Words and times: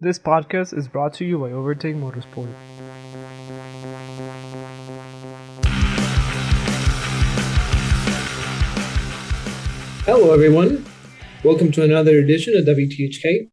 This 0.00 0.16
podcast 0.16 0.78
is 0.78 0.86
brought 0.86 1.14
to 1.14 1.24
you 1.24 1.40
by 1.40 1.50
Overtake 1.50 1.96
Motorsport. 1.96 2.54
Hello, 10.04 10.32
everyone. 10.32 10.86
Welcome 11.42 11.72
to 11.72 11.82
another 11.82 12.16
edition 12.16 12.56
of 12.56 12.64
WTHK. 12.66 13.50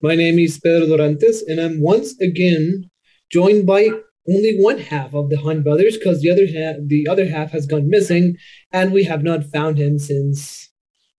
My 0.00 0.14
name 0.14 0.38
is 0.38 0.60
Pedro 0.60 0.86
Dorantes, 0.86 1.38
and 1.48 1.60
I'm 1.60 1.82
once 1.82 2.16
again 2.20 2.88
joined 3.32 3.66
by 3.66 3.88
only 4.28 4.58
one 4.60 4.78
half 4.78 5.12
of 5.12 5.28
the 5.28 5.38
Hunt 5.38 5.64
brothers 5.64 5.98
because 5.98 6.20
the 6.20 6.30
other 6.30 6.46
half, 6.46 6.76
the 6.86 7.08
other 7.10 7.28
half 7.28 7.50
has 7.50 7.66
gone 7.66 7.90
missing, 7.90 8.36
and 8.70 8.92
we 8.92 9.02
have 9.02 9.24
not 9.24 9.42
found 9.42 9.78
him 9.78 9.98
since 9.98 10.70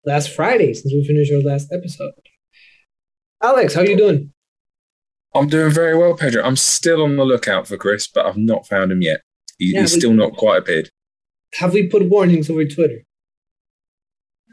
last 0.06 0.30
Friday, 0.30 0.74
since 0.74 0.94
we 0.94 1.06
finished 1.06 1.34
our 1.34 1.42
last 1.42 1.68
episode. 1.74 2.14
Alex, 3.44 3.74
how 3.74 3.82
are 3.82 3.86
you 3.86 3.98
doing? 3.98 4.32
I'm 5.34 5.48
doing 5.48 5.72
very 5.72 5.98
well, 5.98 6.16
Pedro. 6.16 6.44
I'm 6.44 6.56
still 6.58 7.02
on 7.04 7.16
the 7.16 7.24
lookout 7.24 7.68
for 7.68 7.78
Chris, 7.78 8.08
but 8.08 8.26
I've 8.26 8.38
not 8.38 8.68
found 8.68 8.92
him 8.92 9.02
yet. 9.02 9.22
He, 9.58 9.72
Yeah, 9.74 9.82
he's 9.82 9.94
we- 9.94 10.00
still 10.00 10.14
not 10.14 10.34
quite 10.36 10.58
appeared. 10.58 10.90
Have 11.56 11.74
we 11.74 11.88
put 11.88 12.08
warnings 12.10 12.50
over 12.50 12.64
Twitter? 12.66 13.04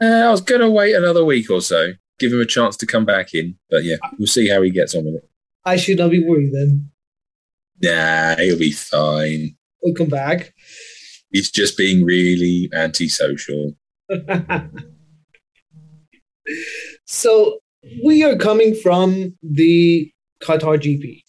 Uh, 0.01 0.05
I 0.05 0.29
was 0.31 0.41
going 0.41 0.61
to 0.61 0.69
wait 0.69 0.95
another 0.95 1.23
week 1.25 1.49
or 1.49 1.61
so, 1.61 1.93
give 2.19 2.31
him 2.31 2.39
a 2.41 2.45
chance 2.45 2.75
to 2.77 2.85
come 2.85 3.05
back 3.05 3.33
in. 3.33 3.57
But 3.69 3.83
yeah, 3.83 3.97
we'll 4.17 4.27
see 4.27 4.47
how 4.49 4.61
he 4.61 4.69
gets 4.69 4.95
on 4.95 5.05
with 5.05 5.15
it. 5.15 5.29
I 5.65 5.75
should 5.77 5.97
not 5.97 6.11
be 6.11 6.23
worried 6.25 6.51
then. 6.53 6.89
Nah, 7.81 8.35
he'll 8.41 8.57
be 8.59 8.71
fine. 8.71 9.55
We'll 9.81 9.93
come 9.95 10.09
back. 10.09 10.53
He's 11.31 11.49
just 11.51 11.77
being 11.77 12.03
really 12.03 12.69
antisocial. 12.73 13.77
so 17.05 17.59
we 18.03 18.23
are 18.23 18.35
coming 18.35 18.75
from 18.75 19.37
the 19.43 20.11
Qatar 20.41 20.77
GP. 20.77 21.23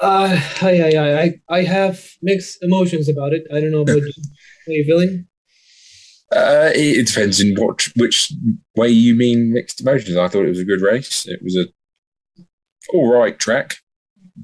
Uh, 0.00 0.38
I, 0.60 0.80
I, 0.82 1.22
I, 1.22 1.34
I 1.48 1.62
have 1.62 2.04
mixed 2.20 2.62
emotions 2.62 3.08
about 3.08 3.32
it. 3.32 3.46
I 3.50 3.60
don't 3.60 3.70
know 3.70 3.82
about 3.82 3.96
you. 3.96 4.12
How 4.66 4.72
you 4.72 4.84
feeling? 4.84 5.26
Uh, 6.32 6.70
it, 6.74 6.98
it 6.98 7.06
depends 7.06 7.40
in 7.40 7.54
what 7.54 7.88
which 7.96 8.32
way 8.74 8.88
you 8.88 9.14
mean 9.14 9.52
mixed 9.52 9.80
emotions. 9.80 10.16
I 10.16 10.28
thought 10.28 10.44
it 10.44 10.48
was 10.48 10.58
a 10.58 10.64
good 10.64 10.80
race. 10.80 11.26
It 11.26 11.40
was 11.42 11.56
a 11.56 11.66
all 12.92 13.12
right 13.12 13.38
track. 13.38 13.76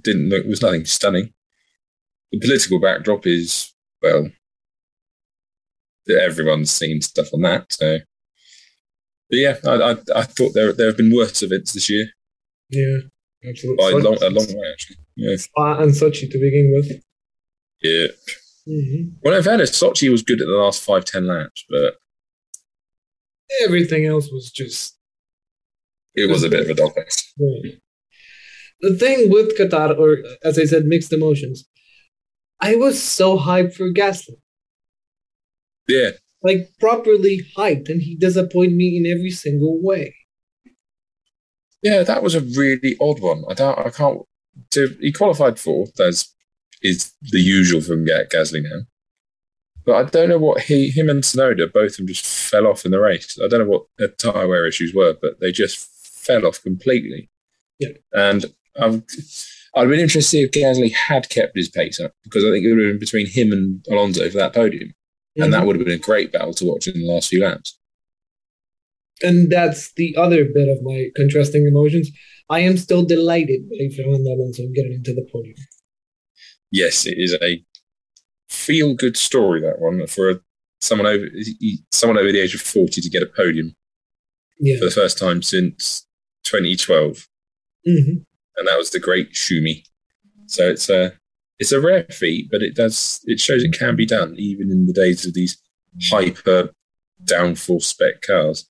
Didn't 0.01 0.29
look. 0.29 0.47
Was 0.47 0.63
nothing 0.63 0.85
stunning. 0.85 1.33
The 2.33 2.39
political 2.39 2.81
backdrop 2.81 3.27
is 3.27 3.75
well. 4.03 4.31
Everyone's 6.09 6.71
seen 6.71 7.03
stuff 7.03 7.29
on 7.35 7.43
that. 7.43 7.73
So, 7.73 7.99
but 9.31 9.37
yeah, 9.39 9.57
I, 9.65 9.75
I, 9.93 9.97
I 10.17 10.23
thought 10.25 10.53
there 10.55 10.73
there 10.73 10.87
have 10.89 10.97
been 10.97 11.13
worse 11.15 11.43
events 11.43 11.73
this 11.73 11.89
year 11.89 12.07
Yeah, 12.71 12.99
by 13.43 13.49
absolutely. 13.51 13.93
a 13.93 13.97
long, 13.99 14.19
a 14.23 14.31
long 14.31 14.47
way 14.47 14.69
actually. 14.73 14.97
Yeah, 15.17 15.37
Spa 15.37 15.79
and 15.81 15.93
Sochi 15.93 16.31
to 16.31 16.39
begin 16.39 16.73
with. 16.75 17.03
yeah. 17.83 18.07
hmm 18.67 19.09
Well, 19.23 19.35
in 19.37 19.43
fairness, 19.43 19.71
Sochi 19.81 20.11
was 20.11 20.23
good 20.23 20.41
at 20.41 20.47
the 20.47 20.55
last 20.65 20.83
five 20.83 21.05
ten 21.05 21.27
laps, 21.27 21.65
but 21.69 21.97
Everything 23.65 24.07
else 24.07 24.31
was 24.31 24.51
just 24.51 24.97
it 26.15 26.29
was 26.31 26.43
a 26.45 26.49
bit 26.49 26.61
of 26.69 26.71
a 26.71 26.81
dogfest. 26.81 27.25
Yeah. 27.37 27.73
The 28.81 28.97
thing 28.97 29.29
with 29.31 29.59
Qatar, 29.59 29.99
or 29.99 30.19
as 30.45 30.59
I 30.59 30.65
said, 30.65 30.85
mixed 30.87 31.13
emotions. 31.13 31.67
I 32.61 32.77
was 32.77 33.03
so 33.03 33.39
hyped 33.39 33.75
for 33.75 33.91
Gasly, 33.93 34.37
Yeah, 35.89 36.11
like 36.43 36.73
properly 36.79 37.43
hyped, 37.57 37.89
and 37.89 38.03
he 38.03 38.17
disappointed 38.17 38.75
me 38.75 38.97
in 38.97 39.11
every 39.11 39.31
single 39.31 39.81
way. 39.83 40.15
Yeah, 41.83 42.03
that 42.03 42.23
was 42.23 42.35
a 42.35 42.41
really 42.41 42.97
odd 43.01 43.21
one. 43.21 43.45
I 43.49 43.55
don't, 43.55 43.79
I 43.79 43.91
can't. 43.91 44.23
So 44.71 44.87
he 45.01 45.13
qualified 45.13 45.59
fourth, 45.59 45.99
as 46.01 46.35
is 46.83 47.13
the 47.23 47.41
usual 47.41 47.81
from 47.81 48.05
Ga- 48.05 48.27
Gasly 48.33 48.63
now. 48.63 48.83
But 49.85 49.95
I 49.95 50.11
don't 50.11 50.29
know 50.29 50.39
what 50.39 50.63
he, 50.63 50.91
him 50.91 51.09
and 51.09 51.23
Tsunoda, 51.23 51.73
both 51.73 51.93
of 51.93 51.97
them 51.99 52.07
just 52.07 52.27
fell 52.27 52.67
off 52.67 52.85
in 52.85 52.91
the 52.91 53.01
race. 53.01 53.39
I 53.43 53.49
don't 53.49 53.61
know 53.61 53.71
what 53.71 53.87
their 53.99 54.09
tyre 54.09 54.47
wear 54.47 54.67
issues 54.67 54.95
were, 54.95 55.17
but 55.21 55.41
they 55.41 55.53
just 55.53 55.79
fell 56.05 56.47
off 56.47 56.63
completely. 56.63 57.31
Yeah. 57.79 57.93
And 58.13 58.47
I've, 58.81 59.03
I'd 59.75 59.89
been 59.89 60.01
interested 60.01 60.21
to 60.21 60.23
see 60.23 60.43
if 60.43 60.51
Gasly 60.51 60.93
had 60.93 61.31
kept 61.31 61.57
his 61.57 61.69
pace 61.69 61.99
up 61.99 62.13
because 62.25 62.45
I 62.45 62.51
think 62.51 62.65
it 62.65 62.75
would 62.75 62.85
have 62.85 62.93
been 62.93 62.99
between 62.99 63.27
him 63.27 63.53
and 63.53 63.85
Alonso 63.91 64.29
for 64.29 64.37
that 64.37 64.55
podium, 64.55 64.93
and 65.37 65.53
that 65.53 65.65
would 65.67 65.77
have 65.77 65.85
been 65.85 65.95
a 65.95 65.99
great 65.99 66.33
battle 66.33 66.53
to 66.55 66.65
watch 66.67 66.87
in 66.89 66.95
the 67.01 67.07
last 67.07 67.29
few 67.31 67.41
laps. 67.43 67.79
and 69.23 69.51
that's 69.51 69.93
the 69.95 70.17
other 70.17 70.45
bit 70.45 70.69
of 70.69 70.79
my 70.83 71.09
contrasting 71.17 71.67
emotions. 71.67 72.11
I 72.49 72.61
am 72.61 72.77
still 72.77 73.05
delighted 73.05 73.69
by 73.71 73.89
Fernando 73.95 74.31
Alonso 74.31 74.63
getting 74.75 74.95
into 74.95 75.15
the 75.15 75.27
podium. 75.33 75.57
yes, 76.73 77.07
it 77.07 77.17
is 77.19 77.37
a 77.43 77.63
feel 78.49 78.95
good 78.95 79.17
story 79.17 79.61
that 79.61 79.79
one 79.81 80.07
for 80.07 80.31
a, 80.31 80.41
someone 80.81 81.07
over 81.07 81.27
someone 81.93 82.19
over 82.19 82.33
the 82.33 82.41
age 82.41 82.55
of 82.55 82.61
forty 82.61 83.01
to 83.01 83.09
get 83.11 83.23
a 83.23 83.27
podium 83.27 83.77
Yeah. 84.59 84.79
for 84.79 84.87
the 84.87 84.91
first 84.91 85.19
time 85.19 85.43
since 85.43 86.07
2012, 86.45 87.29
hmm 87.87 88.23
and 88.57 88.67
that 88.69 88.77
was 88.79 88.91
the 88.91 88.99
great 89.01 89.33
Schumi. 89.33 89.85
So 90.47 90.69
it's 90.69 90.91
a 90.91 91.13
it's 91.61 91.73
a 91.73 91.81
rare 91.81 92.05
feat, 92.11 92.49
but 92.51 92.63
it 92.63 92.75
does 92.75 93.21
it 93.27 93.39
shows 93.39 93.63
it 93.63 93.79
can 93.79 93.95
be 93.95 94.07
done 94.07 94.35
even 94.39 94.71
in 94.71 94.87
the 94.87 94.93
days 94.93 95.25
of 95.27 95.35
these 95.35 95.61
hyper 96.11 96.71
downforce 97.25 97.83
spec 97.83 98.23
cars. 98.23 98.69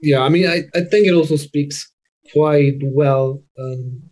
Yeah, 0.00 0.20
I 0.20 0.28
mean, 0.28 0.46
I, 0.46 0.64
I 0.74 0.82
think 0.84 1.06
it 1.06 1.14
also 1.14 1.36
speaks 1.36 1.90
quite 2.32 2.78
well 2.82 3.42
um, 3.58 4.02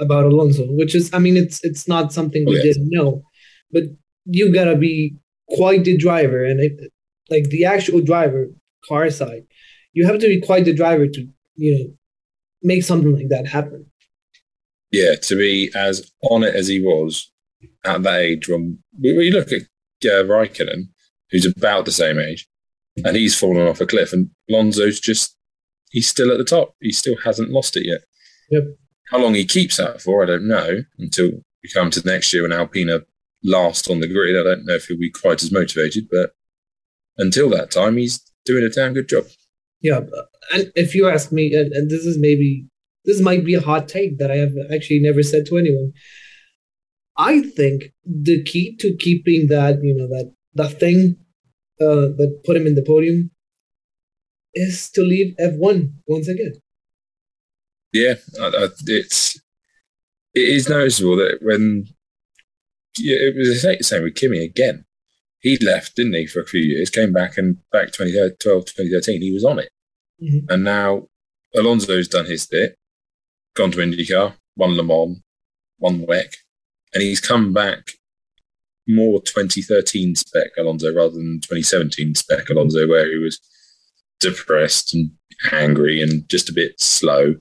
about 0.00 0.24
Alonso, 0.24 0.64
which 0.68 0.94
is, 0.94 1.12
I 1.12 1.18
mean, 1.18 1.36
it's 1.36 1.62
it's 1.62 1.86
not 1.86 2.12
something 2.12 2.44
we 2.46 2.54
Oh, 2.58 2.62
yes. 2.64 2.76
didn't 2.76 2.90
know, 2.90 3.22
but 3.70 3.84
you 4.24 4.52
gotta 4.52 4.76
be 4.76 5.16
quite 5.50 5.84
the 5.84 5.96
driver, 5.96 6.44
and 6.44 6.58
it, 6.60 6.92
like 7.28 7.44
the 7.50 7.64
actual 7.66 8.00
driver, 8.00 8.48
car 8.88 9.10
side, 9.10 9.44
you 9.92 10.06
have 10.06 10.18
to 10.20 10.26
be 10.28 10.40
quite 10.40 10.64
the 10.64 10.74
driver 10.74 11.06
to 11.06 11.28
you 11.56 11.78
know 11.78 11.94
make 12.62 12.82
something 12.84 13.14
like 13.14 13.28
that 13.28 13.46
happen. 13.46 13.86
Yeah, 14.90 15.16
to 15.22 15.36
be 15.36 15.70
as 15.74 16.10
on 16.30 16.44
it 16.44 16.54
as 16.54 16.68
he 16.68 16.80
was 16.80 17.30
at 17.84 18.02
that 18.02 18.20
age. 18.20 18.48
When 18.48 18.78
you 18.98 19.32
look 19.32 19.52
at 19.52 19.62
uh, 20.04 20.24
Raikkonen, 20.24 20.88
who's 21.30 21.46
about 21.46 21.84
the 21.84 21.92
same 21.92 22.18
age, 22.18 22.46
and 23.04 23.16
he's 23.16 23.38
fallen 23.38 23.66
off 23.66 23.80
a 23.80 23.86
cliff, 23.86 24.12
and 24.12 24.30
Lonzo's 24.50 25.00
just 25.00 25.36
he's 25.90 26.08
still 26.08 26.30
at 26.30 26.38
the 26.38 26.44
top. 26.44 26.74
He 26.80 26.92
still 26.92 27.16
hasn't 27.24 27.50
lost 27.50 27.76
it 27.76 27.86
yet. 27.86 28.02
Yep. 28.50 28.64
How 29.10 29.18
long 29.18 29.34
he 29.34 29.44
keeps 29.44 29.76
that 29.76 30.00
for, 30.00 30.22
I 30.22 30.26
don't 30.26 30.48
know. 30.48 30.84
Until 30.98 31.30
we 31.30 31.70
come 31.72 31.90
to 31.90 32.06
next 32.06 32.32
year 32.32 32.42
when 32.42 32.52
Alpina 32.52 33.00
last 33.44 33.90
on 33.90 34.00
the 34.00 34.08
grid, 34.08 34.36
I 34.36 34.42
don't 34.42 34.66
know 34.66 34.74
if 34.74 34.86
he'll 34.86 34.98
be 34.98 35.10
quite 35.10 35.42
as 35.42 35.52
motivated. 35.52 36.08
But 36.10 36.30
until 37.18 37.50
that 37.50 37.70
time, 37.70 37.96
he's 37.96 38.20
doing 38.44 38.64
a 38.64 38.70
damn 38.70 38.94
good 38.94 39.08
job. 39.08 39.24
Yeah, 39.80 40.00
and 40.54 40.72
if 40.76 40.94
you 40.94 41.08
ask 41.08 41.32
me, 41.32 41.52
and, 41.54 41.72
and 41.72 41.90
this 41.90 42.04
is 42.04 42.16
maybe 42.18 42.66
this 43.04 43.20
might 43.20 43.44
be 43.44 43.54
a 43.54 43.60
hot 43.60 43.88
take 43.88 44.18
that 44.18 44.30
I 44.30 44.36
have 44.36 44.52
actually 44.72 45.00
never 45.00 45.22
said 45.22 45.44
to 45.46 45.58
anyone. 45.58 45.92
I 47.30 47.34
think 47.58 47.78
the 48.04 48.42
key 48.50 48.66
to 48.82 48.88
keeping 49.04 49.42
that, 49.54 49.74
you 49.82 49.94
know, 49.98 50.08
that 50.14 50.28
that 50.60 50.72
thing 50.82 50.98
uh, 51.80 52.06
that 52.18 52.30
put 52.44 52.56
him 52.58 52.66
in 52.66 52.74
the 52.74 52.86
podium 52.92 53.30
is 54.54 54.90
to 54.94 55.02
leave 55.02 55.34
F1 55.40 55.76
once 56.06 56.28
again. 56.28 56.54
Yeah, 57.92 58.14
I, 58.40 58.46
I, 58.62 58.68
it's 59.00 59.18
it 60.40 60.46
is 60.56 60.68
noticeable 60.68 61.16
that 61.22 61.38
when 61.42 61.86
yeah, 62.98 63.16
it 63.28 63.34
was 63.36 63.48
the 63.48 63.54
same- 63.66 63.82
same 63.82 64.02
with 64.04 64.14
Kimi 64.20 64.38
again. 64.44 64.84
He 65.40 65.52
left, 65.58 65.96
didn't 65.96 66.14
he, 66.14 66.26
for 66.26 66.40
a 66.40 66.46
few 66.52 66.60
years, 66.60 66.88
came 66.98 67.12
back 67.12 67.36
and 67.36 67.56
back 67.72 67.88
2012, 67.92 68.64
2013, 68.66 69.22
he 69.22 69.32
was 69.32 69.44
on 69.44 69.58
it. 69.58 69.70
Mhm. 70.22 70.44
And 70.50 70.62
now 70.64 71.08
Alonso's 71.54 72.06
done 72.08 72.26
his 72.26 72.46
bit, 72.46 72.76
gone 73.54 73.72
to 73.72 73.78
IndyCar, 73.78 74.34
won 74.56 74.76
Le 74.76 74.84
Mans, 74.84 75.18
won 75.80 76.06
WEC, 76.06 76.30
and 76.94 77.02
he's 77.02 77.20
come 77.20 77.52
back 77.52 77.92
more 78.88 79.20
2013 79.22 80.16
spec 80.16 80.48
Alonso 80.58 80.92
rather 80.94 81.14
than 81.14 81.40
2017 81.40 82.14
spec 82.14 82.48
Alonso, 82.48 82.88
where 82.88 83.08
he 83.08 83.18
was 83.18 83.40
depressed 84.20 84.94
and 84.94 85.10
angry 85.50 86.02
and 86.02 86.28
just 86.28 86.48
a 86.48 86.52
bit 86.52 86.80
slow. 86.80 87.36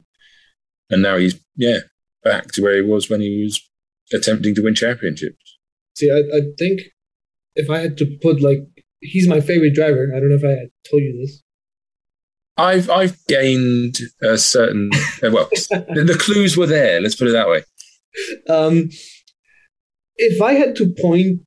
And 0.89 1.01
now 1.01 1.17
he's, 1.17 1.39
yeah, 1.55 1.79
back 2.23 2.51
to 2.53 2.61
where 2.61 2.75
he 2.75 2.81
was 2.81 3.09
when 3.09 3.21
he 3.21 3.43
was 3.43 3.61
attempting 4.13 4.55
to 4.55 4.61
win 4.61 4.75
championships. 4.75 5.57
See, 5.95 6.11
I, 6.11 6.37
I 6.37 6.41
think 6.57 6.81
if 7.55 7.69
I 7.69 7.79
had 7.79 7.97
to 7.97 8.17
put 8.21 8.41
like 8.41 8.59
he's 9.01 9.27
my 9.27 9.41
favorite 9.41 9.73
driver. 9.73 10.11
I 10.15 10.19
don't 10.19 10.29
know 10.29 10.35
if 10.35 10.43
I 10.43 10.59
had 10.59 10.69
told 10.89 11.01
you 11.01 11.19
this. 11.21 11.41
I've 12.57 12.89
I've 12.89 13.25
gained 13.27 13.97
a 14.21 14.37
certain 14.37 14.91
well 15.23 15.49
the, 15.69 16.03
the 16.07 16.17
clues 16.19 16.55
were 16.55 16.67
there. 16.67 17.01
Let's 17.01 17.15
put 17.15 17.27
it 17.27 17.31
that 17.31 17.49
way. 17.49 17.63
Um, 18.49 18.89
if 20.21 20.41
I 20.41 20.53
had 20.53 20.75
to 20.75 20.93
point 21.01 21.41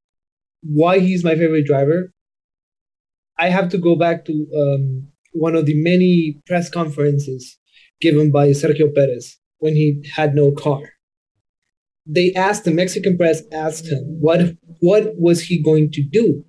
why 0.63 0.99
he's 0.99 1.23
my 1.23 1.37
favorite 1.37 1.65
driver, 1.65 2.13
I 3.39 3.49
have 3.49 3.69
to 3.71 3.79
go 3.79 3.95
back 3.95 4.25
to 4.25 4.33
um, 4.33 5.09
one 5.33 5.55
of 5.55 5.67
the 5.67 5.81
many 5.83 6.41
press 6.47 6.69
conferences 6.69 7.57
given 8.01 8.33
by 8.33 8.49
Sergio 8.49 8.93
Perez 8.93 9.39
when 9.59 9.75
he 9.75 10.05
had 10.15 10.35
no 10.35 10.51
car. 10.51 10.83
They 12.07 12.33
asked 12.35 12.65
the 12.65 12.73
Mexican 12.73 13.17
press 13.17 13.43
asked 13.53 13.87
him 13.87 14.03
what 14.21 14.41
what 14.81 15.15
was 15.17 15.41
he 15.43 15.63
going 15.63 15.91
to 15.93 16.03
do 16.03 16.45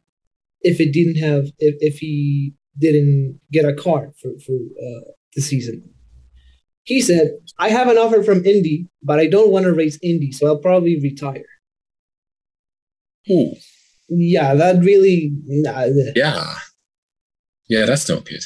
if 0.62 0.81
it 0.81 0.92
didn't 0.92 1.18
have 1.18 1.45
if, 1.60 1.75
if 1.80 2.00
he 2.00 2.54
didn't 2.77 3.39
get 3.51 3.66
a 3.66 3.74
car 3.74 4.12
for 4.22 4.31
for 4.45 4.56
uh, 4.56 5.12
the 5.36 5.42
season. 5.42 5.77
He 6.83 7.01
said, 7.01 7.31
"I 7.57 7.69
have 7.69 7.88
an 7.88 7.98
offer 7.98 8.22
from 8.22 8.45
Indy, 8.45 8.89
but 9.01 9.19
I 9.19 9.27
don't 9.27 9.51
want 9.51 9.66
to 9.66 9.74
race 9.74 9.98
Indy, 10.04 10.31
so 10.31 10.48
I'll 10.48 10.66
probably 10.68 11.00
retire." 11.00 11.55
Ooh, 13.31 13.54
Yeah, 14.10 14.54
that 14.56 14.83
really 14.83 15.31
nah, 15.45 15.86
yeah, 16.16 16.56
yeah. 17.68 17.86
That's 17.86 18.07
not 18.07 18.25
good. 18.25 18.44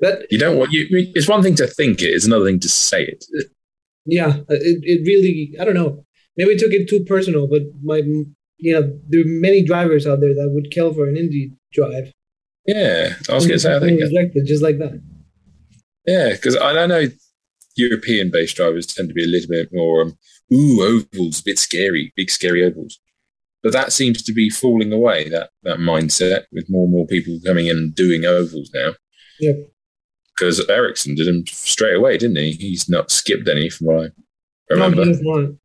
that 0.00 0.26
You 0.30 0.38
don't 0.38 0.58
want 0.58 0.72
you. 0.72 0.86
It's 1.14 1.28
one 1.28 1.42
thing 1.42 1.54
to 1.56 1.66
think 1.66 2.02
it; 2.02 2.06
it's 2.06 2.26
another 2.26 2.44
thing 2.46 2.60
to 2.60 2.68
say 2.68 3.04
it. 3.04 3.24
yeah, 4.04 4.36
it, 4.48 4.80
it 4.82 5.06
really 5.06 5.54
I 5.60 5.64
don't 5.64 5.74
know. 5.74 6.04
Maybe 6.36 6.52
I 6.52 6.56
took 6.56 6.72
it 6.72 6.88
too 6.88 7.04
personal, 7.04 7.46
but 7.48 7.62
my 7.82 8.02
you 8.58 8.72
know 8.74 8.82
there 9.08 9.20
are 9.20 9.24
many 9.26 9.64
drivers 9.64 10.06
out 10.06 10.20
there 10.20 10.34
that 10.34 10.50
would 10.52 10.70
kill 10.70 10.92
for 10.92 11.08
an 11.08 11.16
Indy 11.16 11.52
drive. 11.72 12.12
Yeah, 12.66 13.14
I 13.28 13.34
was 13.34 13.46
going 13.46 13.58
to 13.58 13.60
say. 13.60 13.74
I 13.74 13.80
think 13.80 14.00
rejected 14.00 14.46
just 14.46 14.62
like 14.62 14.78
that. 14.78 15.00
Yeah, 16.06 16.30
because 16.30 16.56
I, 16.56 16.82
I 16.82 16.86
know 16.86 17.06
European-based 17.76 18.56
drivers 18.56 18.86
tend 18.86 19.08
to 19.08 19.14
be 19.14 19.24
a 19.24 19.28
little 19.28 19.48
bit 19.48 19.68
more, 19.72 20.02
um, 20.02 20.18
ooh, 20.52 20.82
ovals, 20.82 21.40
a 21.40 21.44
bit 21.44 21.58
scary, 21.58 22.12
big 22.16 22.30
scary 22.30 22.64
ovals. 22.64 23.00
But 23.62 23.72
that 23.72 23.92
seems 23.92 24.22
to 24.22 24.32
be 24.32 24.48
falling 24.48 24.92
away. 24.92 25.28
That 25.28 25.50
that 25.64 25.78
mindset 25.78 26.44
with 26.52 26.66
more 26.70 26.84
and 26.84 26.92
more 26.92 27.06
people 27.06 27.38
coming 27.44 27.66
in 27.66 27.76
and 27.76 27.94
doing 27.94 28.24
ovals 28.24 28.70
now. 28.74 28.92
Yep. 29.40 29.56
Because 30.34 30.66
Ericsson 30.70 31.14
did 31.14 31.26
them 31.26 31.44
straight 31.46 31.96
away, 31.96 32.16
didn't 32.16 32.36
he? 32.36 32.52
He's 32.52 32.88
not 32.88 33.10
skipped 33.10 33.46
any, 33.48 33.68
from 33.68 33.88
what 33.88 34.06
I 34.06 34.74
remember. 34.74 35.02
he 35.04 35.10
doesn't 35.10 35.26
want 35.26 35.48
it. 35.50 35.56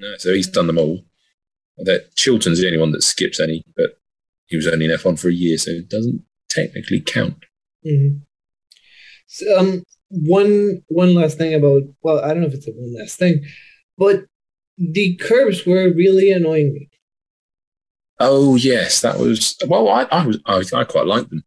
No, 0.00 0.14
so 0.16 0.32
he's 0.32 0.48
done 0.48 0.66
them 0.66 0.78
all. 0.78 1.00
That 1.78 2.14
Chilton's 2.16 2.58
the 2.60 2.66
only 2.66 2.78
one 2.78 2.92
that 2.92 3.02
skips 3.02 3.38
any, 3.38 3.62
but 3.76 3.98
he 4.46 4.56
was 4.56 4.66
only 4.66 4.86
in 4.86 4.90
F1 4.90 5.18
for 5.18 5.28
a 5.28 5.32
year, 5.32 5.58
so 5.58 5.72
it 5.72 5.90
doesn't 5.90 6.22
technically 6.48 7.00
count. 7.00 7.44
Mhm. 7.86 8.22
So, 9.26 9.58
um, 9.58 9.82
one 10.08 10.82
one 10.88 11.14
last 11.14 11.36
thing 11.36 11.52
about 11.52 11.82
well, 12.02 12.20
I 12.20 12.28
don't 12.28 12.40
know 12.40 12.46
if 12.46 12.54
it's 12.54 12.68
a 12.68 12.72
one 12.72 12.94
last 12.94 13.18
thing, 13.18 13.44
but 13.98 14.24
the 14.78 15.16
curbs 15.16 15.66
were 15.66 15.92
really 15.92 16.30
annoying 16.30 16.72
me. 16.72 16.88
Oh 18.18 18.56
yes, 18.56 19.00
that 19.02 19.18
was 19.18 19.56
well. 19.66 19.88
I 19.88 20.04
I 20.04 20.26
was 20.26 20.40
I, 20.46 20.80
I 20.80 20.84
quite 20.84 21.06
liked 21.06 21.30
them. 21.30 21.44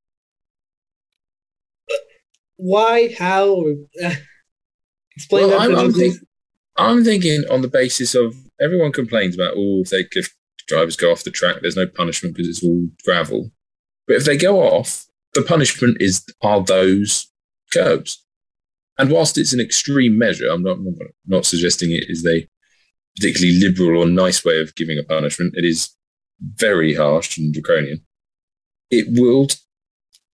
Why? 2.57 3.13
How? 3.17 3.63
Explain 5.15 5.47
Well, 5.47 5.59
that 5.59 5.61
I'm, 5.61 5.75
I'm, 5.75 5.93
think. 5.93 6.15
I'm 6.77 7.03
thinking 7.03 7.43
on 7.49 7.61
the 7.61 7.67
basis 7.67 8.15
of 8.15 8.35
everyone 8.61 8.91
complains 8.91 9.35
about 9.35 9.53
oh 9.57 9.81
if 9.81 9.89
they 9.89 10.05
if 10.11 10.33
drivers 10.67 10.95
go 10.95 11.11
off 11.11 11.23
the 11.23 11.31
track, 11.31 11.57
there's 11.61 11.75
no 11.75 11.87
punishment 11.87 12.35
because 12.35 12.49
it's 12.49 12.63
all 12.63 12.87
gravel. 13.03 13.51
But 14.07 14.17
if 14.17 14.25
they 14.25 14.37
go 14.37 14.59
off, 14.61 15.05
the 15.33 15.41
punishment 15.41 15.97
is 15.99 16.25
are 16.41 16.63
those 16.63 17.31
curbs. 17.73 18.23
And 18.97 19.09
whilst 19.11 19.37
it's 19.37 19.53
an 19.53 19.59
extreme 19.61 20.17
measure, 20.17 20.47
I'm 20.49 20.63
not 20.63 20.77
I'm 20.77 20.95
not 21.25 21.45
suggesting 21.45 21.91
it 21.91 22.05
is 22.09 22.25
a 22.27 22.47
particularly 23.15 23.59
liberal 23.59 24.03
or 24.03 24.05
nice 24.07 24.45
way 24.45 24.59
of 24.61 24.75
giving 24.75 24.99
a 24.99 25.03
punishment. 25.03 25.53
It 25.55 25.65
is 25.65 25.95
very 26.41 26.95
harsh 26.95 27.37
and 27.37 27.53
draconian. 27.53 28.05
It 28.89 29.07
will 29.09 29.47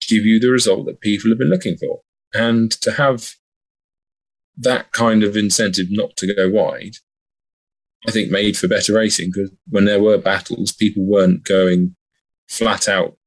give 0.08 0.26
you 0.26 0.40
the 0.40 0.50
result 0.50 0.86
that 0.86 1.02
people 1.02 1.30
have 1.30 1.40
been 1.40 1.50
looking 1.50 1.78
for. 1.78 2.02
And 2.34 2.72
to 2.82 2.92
have 2.94 3.32
that 4.58 4.92
kind 4.92 5.24
of 5.24 5.36
incentive 5.36 5.88
not 5.90 6.16
to 6.18 6.34
go 6.34 6.50
wide, 6.50 6.98
I 8.08 8.12
think 8.12 8.32
made 8.32 8.58
for 8.58 8.68
better 8.68 8.94
racing 8.94 9.32
because 9.34 9.52
when 9.70 9.86
there 9.86 10.02
were 10.02 10.18
battles, 10.18 10.72
people 10.72 11.06
weren't 11.06 11.44
going 11.44 11.96
flat 12.50 12.88
out 12.90 13.18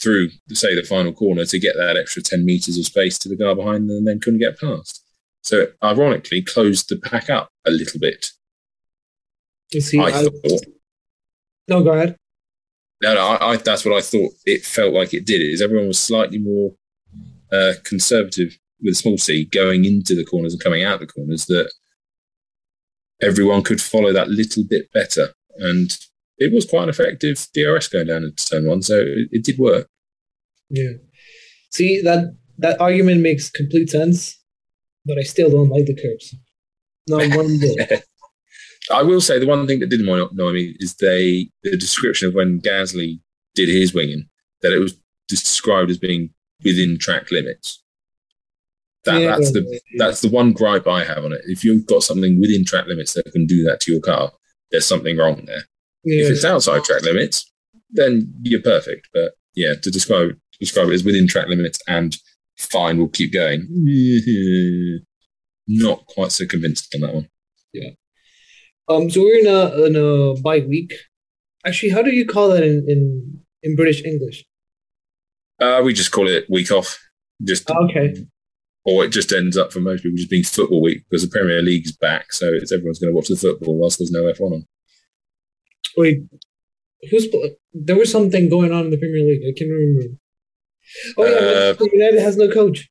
through, 0.00 0.30
say, 0.50 0.74
the 0.74 0.82
final 0.82 1.12
corner 1.12 1.44
to 1.44 1.58
get 1.58 1.76
that 1.76 1.96
extra 1.96 2.22
10 2.22 2.44
meters 2.44 2.76
of 2.78 2.86
space 2.86 3.18
to 3.18 3.28
the 3.28 3.36
car 3.36 3.54
behind 3.54 3.88
them 3.88 3.98
and 3.98 4.08
then 4.08 4.20
couldn't 4.20 4.40
get 4.40 4.58
past. 4.58 5.04
So, 5.42 5.60
it 5.60 5.76
ironically, 5.82 6.42
closed 6.42 6.88
the 6.88 6.96
pack 6.96 7.30
up 7.30 7.50
a 7.66 7.70
little 7.70 8.00
bit. 8.00 8.30
You 9.72 9.80
see, 9.80 9.98
I 9.98 10.06
I- 10.06 10.22
thought. 10.24 10.64
No, 11.70 11.82
go 11.82 11.92
ahead. 11.92 12.16
No, 13.02 13.14
no, 13.14 13.26
I, 13.26 13.52
I, 13.52 13.56
that's 13.56 13.84
what 13.84 13.96
I 13.96 14.00
thought. 14.00 14.32
It 14.44 14.64
felt 14.64 14.92
like 14.92 15.14
it 15.14 15.24
did. 15.24 15.40
Is 15.40 15.62
everyone 15.62 15.88
was 15.88 15.98
slightly 15.98 16.38
more 16.38 16.72
uh, 17.52 17.74
conservative 17.84 18.58
with 18.82 18.92
a 18.92 18.96
small 18.96 19.16
c 19.16 19.44
going 19.44 19.84
into 19.84 20.14
the 20.14 20.24
corners 20.24 20.52
and 20.52 20.62
coming 20.62 20.84
out 20.84 21.00
the 21.00 21.06
corners. 21.06 21.46
That 21.46 21.72
everyone 23.22 23.62
could 23.62 23.80
follow 23.80 24.12
that 24.12 24.28
little 24.28 24.64
bit 24.68 24.92
better, 24.92 25.28
and 25.56 25.96
it 26.36 26.52
was 26.52 26.66
quite 26.66 26.84
an 26.84 26.88
effective 26.90 27.46
DRS 27.54 27.88
going 27.88 28.08
down 28.08 28.24
into 28.24 28.44
turn 28.44 28.66
one. 28.66 28.82
So 28.82 28.96
it, 28.98 29.28
it 29.30 29.44
did 29.44 29.58
work. 29.58 29.86
Yeah. 30.68 30.92
See 31.70 32.02
that 32.02 32.36
that 32.58 32.80
argument 32.80 33.22
makes 33.22 33.50
complete 33.50 33.90
sense, 33.90 34.38
but 35.06 35.18
I 35.18 35.22
still 35.22 35.50
don't 35.50 35.70
like 35.70 35.86
the 35.86 35.94
curbs. 35.94 36.34
Not 37.08 37.34
one 37.36 37.58
bit. 37.58 38.04
I 38.90 39.02
will 39.02 39.20
say 39.20 39.38
the 39.38 39.46
one 39.46 39.66
thing 39.66 39.80
that 39.80 39.90
didn't 39.90 40.08
annoy 40.08 40.52
me 40.52 40.76
is 40.78 40.94
they 40.94 41.50
the 41.62 41.76
description 41.76 42.28
of 42.28 42.34
when 42.34 42.60
Gasly 42.60 43.20
did 43.54 43.68
his 43.68 43.94
winging 43.94 44.28
that 44.62 44.72
it 44.72 44.78
was 44.78 44.96
described 45.28 45.90
as 45.90 45.98
being 45.98 46.30
within 46.64 46.98
track 46.98 47.30
limits. 47.30 47.82
That, 49.04 49.20
Yeah, 49.20 49.28
that's 49.28 49.52
the 49.52 49.64
yeah. 49.70 50.04
that's 50.04 50.20
the 50.20 50.28
one 50.28 50.52
gripe 50.52 50.86
I 50.86 51.04
have 51.04 51.24
on 51.24 51.32
it. 51.32 51.40
If 51.46 51.64
you've 51.64 51.86
got 51.86 52.02
something 52.02 52.40
within 52.40 52.64
track 52.64 52.86
limits 52.86 53.14
that 53.14 53.30
can 53.32 53.46
do 53.46 53.62
that 53.64 53.80
to 53.80 53.92
your 53.92 54.00
car, 54.00 54.32
there's 54.70 54.86
something 54.86 55.16
wrong 55.16 55.44
there. 55.46 55.62
Yeah. 56.04 56.24
If 56.24 56.30
it's 56.30 56.44
outside 56.44 56.84
track 56.84 57.02
limits, 57.02 57.50
then 57.90 58.32
you're 58.42 58.62
perfect. 58.62 59.08
But 59.14 59.32
yeah, 59.54 59.74
to 59.82 59.90
describe 59.90 60.36
describe 60.58 60.88
it 60.88 60.94
as 60.94 61.04
within 61.04 61.26
track 61.26 61.48
limits 61.48 61.80
and 61.88 62.16
fine, 62.58 62.98
we'll 62.98 63.08
keep 63.08 63.32
going. 63.32 63.66
Not 65.68 66.04
quite 66.06 66.32
so 66.32 66.46
convinced 66.46 66.94
on 66.94 67.00
that 67.02 67.14
one. 67.14 67.28
Um, 68.90 69.08
so 69.08 69.20
we're 69.22 69.38
in 69.38 69.46
a 69.46 69.86
in 69.86 69.96
a 69.96 70.40
bye 70.42 70.66
week. 70.66 70.92
Actually, 71.64 71.90
how 71.90 72.02
do 72.02 72.10
you 72.10 72.26
call 72.26 72.48
that 72.48 72.62
in 72.62 72.84
in, 72.88 73.40
in 73.62 73.76
British 73.76 74.04
English? 74.04 74.44
Uh, 75.60 75.80
we 75.84 75.92
just 75.92 76.10
call 76.10 76.26
it 76.28 76.46
week 76.50 76.70
off. 76.70 76.98
Just 77.44 77.70
Okay. 77.70 78.14
or 78.84 79.04
it 79.04 79.10
just 79.10 79.32
ends 79.32 79.56
up 79.56 79.72
for 79.72 79.80
most 79.80 80.02
people 80.02 80.16
just 80.16 80.30
being 80.30 80.42
football 80.42 80.82
week 80.82 81.04
because 81.08 81.22
the 81.22 81.30
Premier 81.30 81.62
League's 81.62 81.92
back, 81.92 82.32
so 82.32 82.46
it's 82.52 82.72
everyone's 82.72 82.98
going 82.98 83.12
to 83.12 83.14
watch 83.16 83.28
the 83.28 83.36
football 83.36 83.78
whilst 83.78 83.98
there's 83.98 84.10
no 84.10 84.22
F1 84.24 84.52
on. 84.52 84.66
Wait, 85.96 86.18
who's 87.10 87.28
there 87.72 87.96
was 87.96 88.10
something 88.10 88.48
going 88.48 88.72
on 88.72 88.86
in 88.86 88.90
the 88.90 88.98
Premier 88.98 89.22
League? 89.24 89.42
I 89.46 89.52
can't 89.56 89.70
remember. 89.70 90.16
Oh 91.16 91.24
yeah, 91.26 91.72
Uh, 91.80 91.84
United 91.92 92.20
has 92.20 92.36
no 92.36 92.50
coach. 92.50 92.88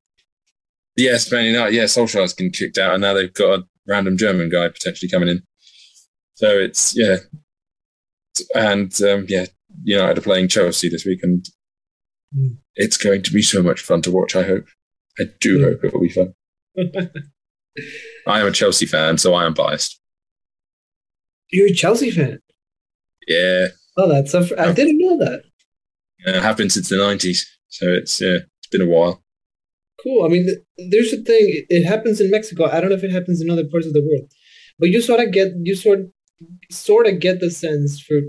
Yes, 0.95 1.31
Man 1.31 1.45
United. 1.45 1.75
Yeah, 1.75 1.83
Solskjaer's 1.83 2.33
getting 2.33 2.51
kicked 2.51 2.77
out, 2.77 2.93
and 2.93 3.01
now 3.01 3.13
they've 3.13 3.33
got 3.33 3.59
a 3.59 3.63
random 3.87 4.17
German 4.17 4.49
guy 4.49 4.67
potentially 4.69 5.09
coming 5.09 5.29
in. 5.29 5.43
So 6.39 6.57
it's 6.57 6.93
yeah, 6.97 7.17
and 8.55 8.93
um, 9.01 9.25
yeah, 9.27 9.45
United 9.83 10.19
are 10.19 10.21
playing 10.21 10.47
Chelsea 10.47 10.87
this 10.89 11.05
week, 11.05 11.19
and 11.21 11.45
Hmm. 12.33 12.53
it's 12.75 12.95
going 12.95 13.23
to 13.23 13.33
be 13.33 13.41
so 13.41 13.61
much 13.63 13.81
fun 13.81 14.01
to 14.03 14.11
watch. 14.11 14.35
I 14.37 14.43
hope. 14.43 14.65
I 15.19 15.23
do 15.41 15.59
Yeah. 15.59 15.65
hope 15.65 15.83
it 15.83 15.93
will 15.93 16.01
be 16.01 16.09
fun. 16.09 16.33
I 18.27 18.39
am 18.39 18.47
a 18.47 18.51
Chelsea 18.51 18.85
fan, 18.85 19.17
so 19.17 19.33
I 19.33 19.45
am 19.45 19.53
biased. 19.53 19.99
You're 21.51 21.67
a 21.67 21.73
Chelsea 21.73 22.11
fan. 22.11 22.39
Yeah, 23.27 23.67
Oh, 23.97 24.07
that's 24.07 24.33
a 24.33 24.45
fr- 24.47 24.57
I 24.59 24.71
didn't 24.71 24.99
know 24.99 25.17
that. 25.17 25.43
uh, 26.25 26.39
have 26.41 26.55
been 26.55 26.69
since 26.69 26.87
the 26.87 26.97
nineties, 26.97 27.45
so 27.67 27.85
it's 27.89 28.21
yeah, 28.21 28.37
it's 28.59 28.67
been 28.71 28.81
a 28.81 28.85
while. 28.85 29.21
Cool. 30.01 30.23
I 30.23 30.29
mean, 30.29 30.45
th- 30.45 30.89
there's 30.91 31.11
a 31.11 31.17
thing. 31.17 31.45
It, 31.49 31.65
it 31.69 31.83
happens 31.85 32.21
in 32.21 32.29
Mexico. 32.31 32.65
I 32.65 32.79
don't 32.79 32.91
know 32.91 32.95
if 32.95 33.03
it 33.03 33.11
happens 33.11 33.41
in 33.41 33.49
other 33.49 33.65
parts 33.69 33.87
of 33.87 33.93
the 33.93 34.01
world, 34.07 34.31
but 34.77 34.87
you 34.89 35.01
sort 35.01 35.19
of 35.19 35.31
get 35.33 35.49
you 35.63 35.75
sort 35.75 35.99
sort 36.71 37.07
of 37.07 37.19
get 37.19 37.39
the 37.39 37.51
sense 37.51 37.99
for 37.99 38.19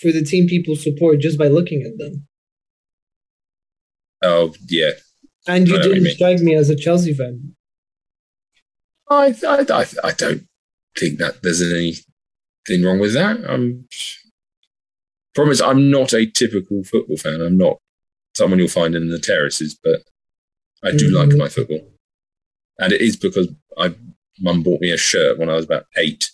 for 0.00 0.10
the 0.10 0.24
team 0.24 0.48
people 0.48 0.74
support 0.76 1.20
just 1.20 1.38
by 1.38 1.46
looking 1.48 1.82
at 1.82 1.96
them. 1.98 2.26
Oh 4.22 4.54
yeah, 4.68 4.90
And 5.46 5.68
you 5.68 5.74
I 5.74 5.78
know 5.78 5.88
what 5.88 5.96
you 5.96 6.00
didn't 6.02 6.14
strike 6.16 6.40
me 6.40 6.54
as 6.54 6.70
a 6.70 6.76
Chelsea 6.76 7.12
fan. 7.14 7.54
I, 9.10 9.34
I, 9.46 9.64
I, 9.70 9.86
I 10.02 10.12
don't 10.12 10.46
think 10.98 11.18
that 11.18 11.42
there's 11.42 11.60
anything 11.60 12.84
wrong 12.84 12.98
with 12.98 13.12
that. 13.12 13.36
I'm, 13.48 13.86
problem 15.34 15.52
is, 15.52 15.60
I'm 15.60 15.90
not 15.90 16.14
a 16.14 16.24
typical 16.26 16.82
football 16.84 17.18
fan. 17.18 17.42
I'm 17.42 17.58
not 17.58 17.76
someone 18.34 18.58
you'll 18.58 18.68
find 18.68 18.94
in 18.94 19.10
the 19.10 19.18
terraces, 19.18 19.78
but 19.82 20.00
I 20.82 20.92
do 20.92 21.10
Mhm. 21.12 21.14
like 21.28 21.36
my 21.36 21.48
football. 21.48 21.86
And 22.78 22.92
it 22.92 23.02
is 23.02 23.16
because 23.16 23.48
I 23.76 23.94
mum 24.40 24.62
bought 24.62 24.80
me 24.80 24.90
a 24.90 24.96
shirt 24.96 25.38
when 25.38 25.50
I 25.50 25.54
was 25.54 25.66
about 25.66 25.86
eight, 25.96 26.30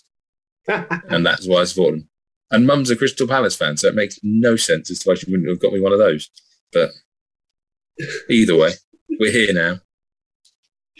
and 0.67 1.25
that's 1.25 1.47
why 1.47 1.61
I 1.61 1.63
support 1.65 1.93
them. 1.93 2.07
And 2.51 2.67
mum's 2.67 2.89
a 2.89 2.95
Crystal 2.95 3.27
Palace 3.27 3.55
fan, 3.55 3.77
so 3.77 3.87
it 3.87 3.95
makes 3.95 4.19
no 4.23 4.55
sense 4.55 4.91
as 4.91 4.99
to 4.99 5.09
why 5.09 5.15
she 5.15 5.29
wouldn't 5.31 5.47
have 5.49 5.59
got 5.59 5.73
me 5.73 5.79
one 5.79 5.93
of 5.93 5.99
those. 5.99 6.29
But 6.73 6.89
either 8.29 8.55
way, 8.57 8.71
we're 9.19 9.31
here 9.31 9.53
now. 9.53 9.79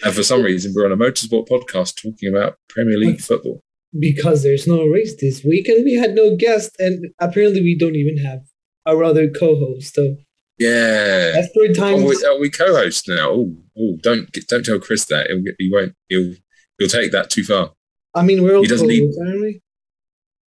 And 0.04 0.14
for 0.14 0.24
some 0.24 0.42
reason, 0.42 0.74
we're 0.76 0.86
on 0.86 0.92
a 0.92 0.98
motorsport 0.98 1.48
podcast 1.48 2.02
talking 2.02 2.34
about 2.34 2.58
Premier 2.70 2.98
League 2.98 3.22
football. 3.22 3.62
Because 4.00 4.42
there's 4.44 4.66
no 4.68 4.86
race 4.86 5.16
this 5.20 5.44
week 5.44 5.68
and 5.68 5.84
we 5.84 5.96
had 5.96 6.16
no 6.16 6.36
guest, 6.38 6.72
and 6.80 7.08
apparently 7.20 7.62
we 7.62 7.78
don't 7.78 7.96
even 7.96 8.18
have 8.26 8.40
our 8.86 9.04
other 9.04 9.30
co-host. 9.30 9.94
So 9.94 10.16
Yeah. 10.58 11.32
that's 11.32 11.52
three 11.54 11.72
Are 11.72 11.74
times. 11.74 12.04
we, 12.04 12.26
are 12.26 12.40
we 12.40 12.50
co-hosts 12.50 13.08
now? 13.10 13.30
Oh, 13.30 13.56
oh, 13.78 13.98
don't 14.02 14.32
don't 14.48 14.66
tell 14.66 14.80
Chris 14.80 15.06
that. 15.06 15.28
He'll, 15.28 15.44
he 15.60 15.70
won't. 15.72 15.94
He'll 16.08 16.34
he'll 16.80 16.88
take 16.88 17.12
that 17.12 17.30
too 17.30 17.44
far. 17.44 17.74
I 18.14 18.24
mean, 18.24 18.44
we're 18.44 18.56
all 18.56 18.62
He 18.62 18.68
doesn't 18.68 18.88
need- 18.88 19.10
we? 19.18 19.62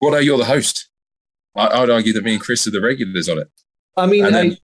Well, 0.01 0.13
no, 0.13 0.19
you're 0.19 0.39
the 0.39 0.45
host. 0.47 0.89
I, 1.57 1.69
I'd 1.83 1.91
argue 1.91 2.13
that 2.15 2.25
me 2.25 2.33
and 2.35 2.43
Chris 2.43 2.67
are 2.67 2.71
the 2.73 2.81
regulars 2.81 3.29
on 3.29 3.39
it. 3.39 3.49
I 3.97 4.07
mean, 4.07 4.25
I, 4.25 4.57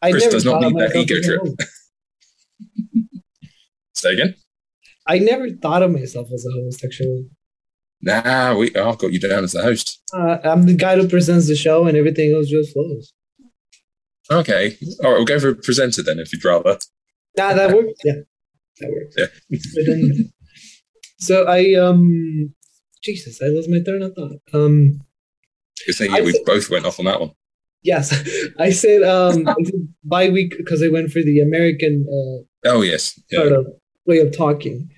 I 0.00 0.10
Chris 0.10 0.24
never 0.24 0.32
does 0.32 0.44
not 0.44 0.62
need 0.62 0.76
that 0.78 0.96
ego 0.96 1.20
trip. 1.20 1.42
Say 3.94 4.14
again. 4.14 4.34
I 5.06 5.18
never 5.18 5.50
thought 5.50 5.82
of 5.82 5.90
myself 5.90 6.28
as 6.32 6.46
a 6.46 6.52
host. 6.52 6.84
Actually, 6.84 7.28
Nah, 8.00 8.54
we. 8.56 8.74
I've 8.74 8.98
got 8.98 9.12
you 9.12 9.20
down 9.20 9.44
as 9.44 9.52
the 9.52 9.62
host. 9.62 10.00
uh, 10.14 10.38
I'm 10.44 10.62
the 10.64 10.74
guy 10.74 10.96
who 10.96 11.08
presents 11.08 11.46
the 11.48 11.56
show, 11.56 11.86
and 11.86 11.96
everything 11.96 12.34
else 12.34 12.48
just 12.48 12.72
flows. 12.72 13.12
Okay. 14.30 14.76
All 15.02 15.10
right. 15.10 15.16
We'll 15.16 15.24
go 15.26 15.38
for 15.38 15.50
a 15.50 15.54
presenter 15.54 16.02
then, 16.02 16.18
if 16.18 16.32
you'd 16.32 16.44
rather. 16.44 16.78
Nah, 17.36 17.52
that 17.54 17.74
works. 17.74 18.00
Yeah, 18.04 18.12
that 18.80 18.90
works. 18.90 19.14
Yeah. 19.18 20.24
So 21.18 21.44
I 21.46 21.74
um, 21.74 22.54
Jesus, 23.02 23.40
I 23.42 23.46
lost 23.48 23.68
my 23.70 23.80
turn 23.84 24.02
of 24.02 24.14
thought. 24.14 24.40
Um, 24.52 25.00
Good 25.86 25.96
thing 25.96 26.12
I 26.12 26.20
we 26.22 26.32
said- 26.32 26.44
both 26.46 26.70
went 26.70 26.86
off 26.86 26.98
on 26.98 27.04
that 27.06 27.20
one. 27.20 27.32
yes, 27.82 28.12
I 28.58 28.70
said 28.70 29.02
um, 29.02 29.46
by 30.04 30.28
week 30.30 30.54
because 30.56 30.82
I 30.82 30.88
went 30.88 31.10
for 31.10 31.20
the 31.22 31.40
American 31.40 32.06
uh, 32.08 32.70
Oh 32.70 32.82
yes. 32.82 33.18
Yeah. 33.30 33.40
sort 33.40 33.52
of 33.52 33.66
way 34.06 34.18
of 34.20 34.36
talking. 34.36 34.90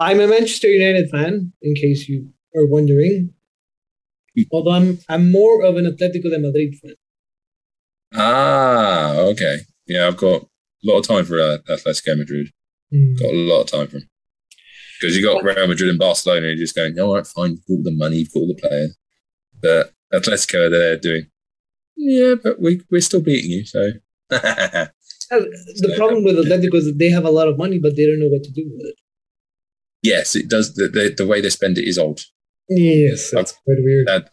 I'm 0.00 0.20
a 0.20 0.26
Manchester 0.26 0.68
United 0.68 1.08
fan, 1.10 1.52
in 1.62 1.74
case 1.74 2.08
you 2.08 2.30
are 2.54 2.66
wondering. 2.66 3.32
Although 4.52 4.72
I'm 4.72 4.98
I'm 5.08 5.30
more 5.32 5.62
of 5.64 5.76
an 5.76 5.84
Atletico 5.86 6.28
de 6.30 6.38
Madrid 6.38 6.74
fan. 6.82 6.94
Ah. 8.14 9.16
Okay. 9.32 9.58
Yeah. 9.86 10.06
I've 10.06 10.16
got 10.16 10.42
a 10.42 10.46
lot 10.84 10.98
of 10.98 11.06
time 11.06 11.24
for 11.24 11.40
uh, 11.40 11.58
Atletico 11.70 12.16
Madrid. 12.18 12.48
Got 13.18 13.30
a 13.32 13.36
lot 13.50 13.62
of 13.62 13.66
time 13.70 13.88
for 13.88 13.98
him. 13.98 14.08
Because 15.00 15.16
you 15.16 15.22
got 15.24 15.42
Real 15.44 15.66
Madrid 15.66 15.90
and 15.90 15.98
Barcelona, 15.98 16.48
and 16.48 16.58
you're 16.58 16.64
just 16.66 16.74
going, 16.76 16.98
all 16.98 17.14
right, 17.14 17.26
fine, 17.26 17.50
you've 17.50 17.66
got 17.66 17.74
all 17.74 17.82
the 17.82 17.96
money, 17.96 18.16
you've 18.16 18.32
got 18.32 18.40
all 18.40 18.46
the 18.48 18.60
players. 18.60 18.96
But 19.62 19.92
Atletico, 20.12 20.70
they're 20.70 20.96
doing, 20.98 21.26
yeah, 21.96 22.34
but 22.42 22.60
we, 22.60 22.80
we're 22.90 23.00
still 23.00 23.22
beating 23.22 23.50
you, 23.50 23.64
so. 23.66 23.90
Uh, 24.30 24.86
The 25.28 25.92
problem 25.96 26.22
with 26.22 26.36
Atletico 26.36 26.76
is 26.76 26.84
that 26.84 26.98
they 27.00 27.10
have 27.10 27.24
a 27.24 27.30
lot 27.30 27.48
of 27.48 27.58
money, 27.58 27.80
but 27.80 27.96
they 27.96 28.06
don't 28.06 28.20
know 28.20 28.28
what 28.28 28.44
to 28.44 28.52
do 28.52 28.62
with 28.70 28.86
it. 28.86 28.94
yes, 30.04 30.36
it 30.36 30.48
does. 30.48 30.74
The, 30.74 30.86
the, 30.86 31.12
the 31.16 31.26
way 31.26 31.40
they 31.40 31.50
spend 31.50 31.78
it 31.78 31.88
is 31.88 31.98
odd. 31.98 32.20
Yes, 32.68 33.32
that's 33.32 33.50
quite 33.50 33.78
weird. 33.80 34.06
That, 34.06 34.30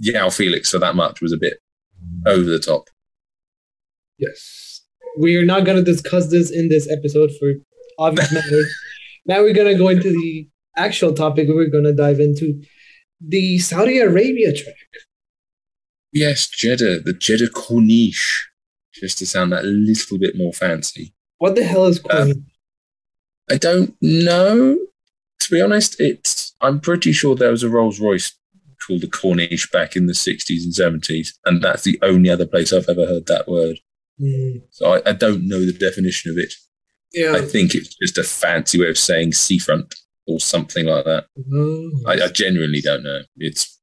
yeah, 0.00 0.26
Felix 0.30 0.70
for 0.70 0.78
that 0.78 0.96
much 0.96 1.20
was 1.20 1.32
a 1.32 1.36
bit 1.36 1.58
over 2.26 2.42
the 2.44 2.58
top. 2.58 2.88
Yes. 4.18 4.80
We 5.18 5.36
are 5.36 5.44
not 5.44 5.66
going 5.66 5.76
to 5.76 5.84
discuss 5.84 6.30
this 6.30 6.50
in 6.50 6.70
this 6.70 6.90
episode 6.90 7.30
for 7.38 7.52
obvious 7.98 8.32
matters. 8.32 8.74
Now 9.26 9.40
we're 9.42 9.54
going 9.54 9.72
to 9.72 9.78
go 9.78 9.88
into 9.88 10.10
the 10.10 10.48
actual 10.76 11.12
topic 11.12 11.48
we're 11.48 11.70
going 11.70 11.84
to 11.84 11.94
dive 11.94 12.18
into 12.20 12.62
the 13.20 13.58
Saudi 13.58 13.98
Arabia 13.98 14.52
track. 14.52 14.74
Yes, 16.12 16.48
Jeddah, 16.48 17.00
the 17.00 17.12
Jeddah 17.14 17.48
Corniche, 17.48 18.42
just 18.92 19.18
to 19.18 19.26
sound 19.26 19.52
that 19.52 19.64
little 19.64 20.18
bit 20.18 20.36
more 20.36 20.52
fancy. 20.52 21.14
What 21.38 21.54
the 21.54 21.64
hell 21.64 21.86
is 21.86 21.98
Uh, 22.00 22.24
Corniche? 22.24 22.44
I 23.50 23.56
don't 23.56 23.96
know. 24.00 24.78
To 25.40 25.50
be 25.50 25.60
honest, 25.60 25.96
it's. 25.98 26.54
I'm 26.60 26.80
pretty 26.80 27.12
sure 27.12 27.34
there 27.34 27.50
was 27.50 27.62
a 27.62 27.68
Rolls 27.68 27.98
Royce 27.98 28.32
called 28.86 29.00
the 29.00 29.08
Corniche 29.08 29.70
back 29.72 29.96
in 29.96 30.06
the 30.06 30.12
60s 30.12 30.62
and 30.64 30.72
70s, 31.02 31.30
and 31.44 31.62
that's 31.62 31.82
the 31.82 31.98
only 32.02 32.30
other 32.30 32.46
place 32.46 32.72
I've 32.72 32.88
ever 32.88 33.06
heard 33.06 33.26
that 33.26 33.48
word. 33.48 33.78
Hmm. 34.20 34.58
So 34.70 34.94
I, 34.94 35.10
I 35.10 35.12
don't 35.12 35.48
know 35.48 35.64
the 35.64 35.72
definition 35.72 36.30
of 36.30 36.38
it. 36.38 36.54
Yeah. 37.12 37.32
I 37.34 37.42
think 37.42 37.74
it's 37.74 37.94
just 37.96 38.18
a 38.18 38.24
fancy 38.24 38.80
way 38.80 38.88
of 38.88 38.98
saying 38.98 39.32
seafront 39.32 39.94
or 40.26 40.40
something 40.40 40.86
like 40.86 41.04
that. 41.04 41.26
Oh. 41.52 41.90
I, 42.06 42.24
I 42.24 42.28
genuinely 42.28 42.80
don't 42.80 43.02
know. 43.02 43.20
It's 43.36 43.78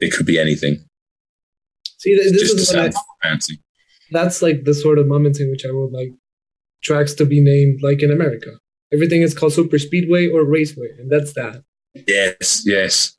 it 0.00 0.12
could 0.12 0.26
be 0.26 0.38
anything. 0.38 0.84
See, 1.98 2.16
this 2.16 2.32
just 2.32 2.58
is 2.58 2.74
what 2.74 2.94
I, 2.94 3.28
fancy. 3.28 3.60
that's 4.10 4.42
like 4.42 4.64
the 4.64 4.74
sort 4.74 4.98
of 4.98 5.06
moments 5.06 5.40
in 5.40 5.50
which 5.50 5.64
I 5.64 5.70
would 5.72 5.92
like 5.92 6.12
tracks 6.82 7.14
to 7.14 7.24
be 7.24 7.40
named 7.40 7.80
like 7.82 8.02
in 8.02 8.10
America. 8.10 8.50
Everything 8.92 9.22
is 9.22 9.34
called 9.34 9.52
super 9.52 9.78
speedway 9.78 10.28
or 10.28 10.44
raceway, 10.44 10.88
and 10.98 11.10
that's 11.10 11.32
that. 11.34 11.62
Yes, 12.06 12.62
yes. 12.66 13.16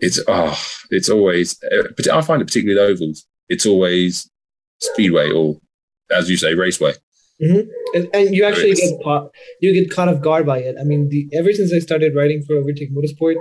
It's 0.00 0.20
oh, 0.26 0.60
it's 0.90 1.08
always. 1.08 1.56
Eh, 1.70 1.82
but 1.96 2.08
I 2.08 2.20
find 2.20 2.42
it 2.42 2.46
particularly 2.46 2.74
the 2.74 2.92
ovals. 2.92 3.26
It's 3.48 3.66
always 3.66 4.28
speedway 4.80 5.30
or, 5.30 5.60
as 6.10 6.28
you 6.28 6.36
say, 6.36 6.54
raceway. 6.54 6.94
Mm-hmm. 7.42 7.68
And, 7.94 8.08
and 8.14 8.34
you 8.34 8.44
actually 8.44 8.74
get 8.74 9.02
caught, 9.02 9.30
you 9.60 9.72
get 9.72 9.94
caught 9.94 10.08
off 10.08 10.20
guard 10.20 10.46
by 10.46 10.58
it. 10.58 10.76
I 10.80 10.84
mean, 10.84 11.08
the 11.08 11.28
ever 11.36 11.52
since 11.52 11.72
I 11.72 11.80
started 11.80 12.14
writing 12.14 12.42
for 12.46 12.56
Overtake 12.56 12.94
Motorsport, 12.94 13.36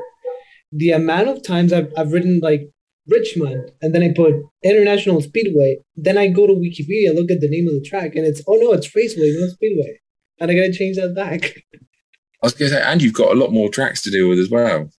the 0.71 0.91
amount 0.91 1.27
of 1.29 1.43
times 1.43 1.71
I've 1.71 1.91
I've 1.95 2.11
written 2.11 2.39
like 2.41 2.69
Richmond 3.07 3.71
and 3.81 3.93
then 3.93 4.01
I 4.01 4.13
put 4.15 4.33
International 4.63 5.21
Speedway, 5.21 5.77
then 5.95 6.17
I 6.17 6.27
go 6.27 6.47
to 6.47 6.53
Wikipedia, 6.53 7.13
look 7.13 7.29
at 7.29 7.41
the 7.41 7.49
name 7.49 7.67
of 7.67 7.73
the 7.73 7.85
track, 7.87 8.15
and 8.15 8.25
it's 8.25 8.41
oh 8.47 8.55
no, 8.55 8.73
it's 8.73 8.93
Raceway, 8.95 9.35
not 9.37 9.51
Speedway, 9.51 9.99
and 10.39 10.49
I 10.49 10.55
gotta 10.55 10.73
change 10.73 10.97
that 10.97 11.15
back. 11.15 11.63
I 11.73 12.47
was 12.47 12.53
to 12.55 12.67
say, 12.67 12.81
and 12.81 13.01
you've 13.01 13.13
got 13.13 13.31
a 13.31 13.39
lot 13.39 13.53
more 13.53 13.69
tracks 13.69 14.01
to 14.01 14.11
deal 14.11 14.27
with 14.27 14.39
as 14.39 14.49
well. 14.49 14.89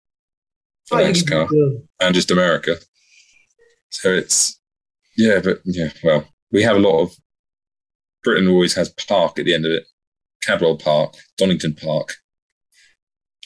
For 0.86 1.00
Oh, 1.00 1.04
NASCAR 1.04 1.48
and 2.00 2.14
just 2.14 2.30
America. 2.30 2.76
So 3.90 4.12
it's 4.12 4.60
yeah, 5.16 5.40
but 5.42 5.60
yeah, 5.64 5.90
well, 6.02 6.28
we 6.52 6.62
have 6.62 6.76
a 6.76 6.80
lot 6.80 7.02
of 7.02 7.16
Britain 8.24 8.48
always 8.48 8.74
has 8.74 8.88
park 8.88 9.38
at 9.38 9.44
the 9.44 9.54
end 9.54 9.66
of 9.66 9.72
it. 9.72 9.84
Cadwell 10.42 10.76
Park, 10.76 11.14
Donington 11.38 11.74
Park, 11.74 12.14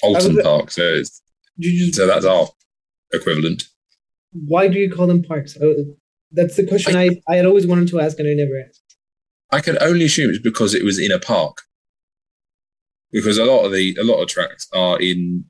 Oulton 0.03 0.43
Park. 0.43 0.71
So 0.71 0.83
it's, 0.83 1.23
just, 1.59 1.95
so 1.95 2.07
that's 2.07 2.25
our 2.25 2.49
equivalent. 3.13 3.65
why 4.33 4.69
do 4.69 4.79
you 4.79 4.91
call 4.91 5.07
them 5.07 5.23
parks? 5.23 5.57
Uh, 5.57 5.75
that's 6.33 6.57
the 6.57 6.67
question 6.67 6.97
I, 6.97 7.21
I 7.29 7.37
had 7.37 7.47
always 7.47 7.67
wanted 7.67 7.89
to 7.89 8.01
ask 8.01 8.19
and 8.19 8.29
I 8.29 8.35
never 8.35 8.65
asked. 8.67 8.97
I 9.51 9.61
can 9.61 9.79
only 9.81 10.05
assume 10.05 10.31
it's 10.31 10.39
because 10.39 10.75
it 10.75 10.85
was 10.85 10.99
in 10.99 11.11
a 11.11 11.19
park. 11.19 11.63
Because 13.11 13.39
a 13.39 13.45
lot 13.45 13.65
of 13.65 13.73
the 13.73 13.97
a 13.99 14.05
lot 14.05 14.21
of 14.21 14.29
tracks 14.29 14.69
are 14.75 15.01
in 15.01 15.47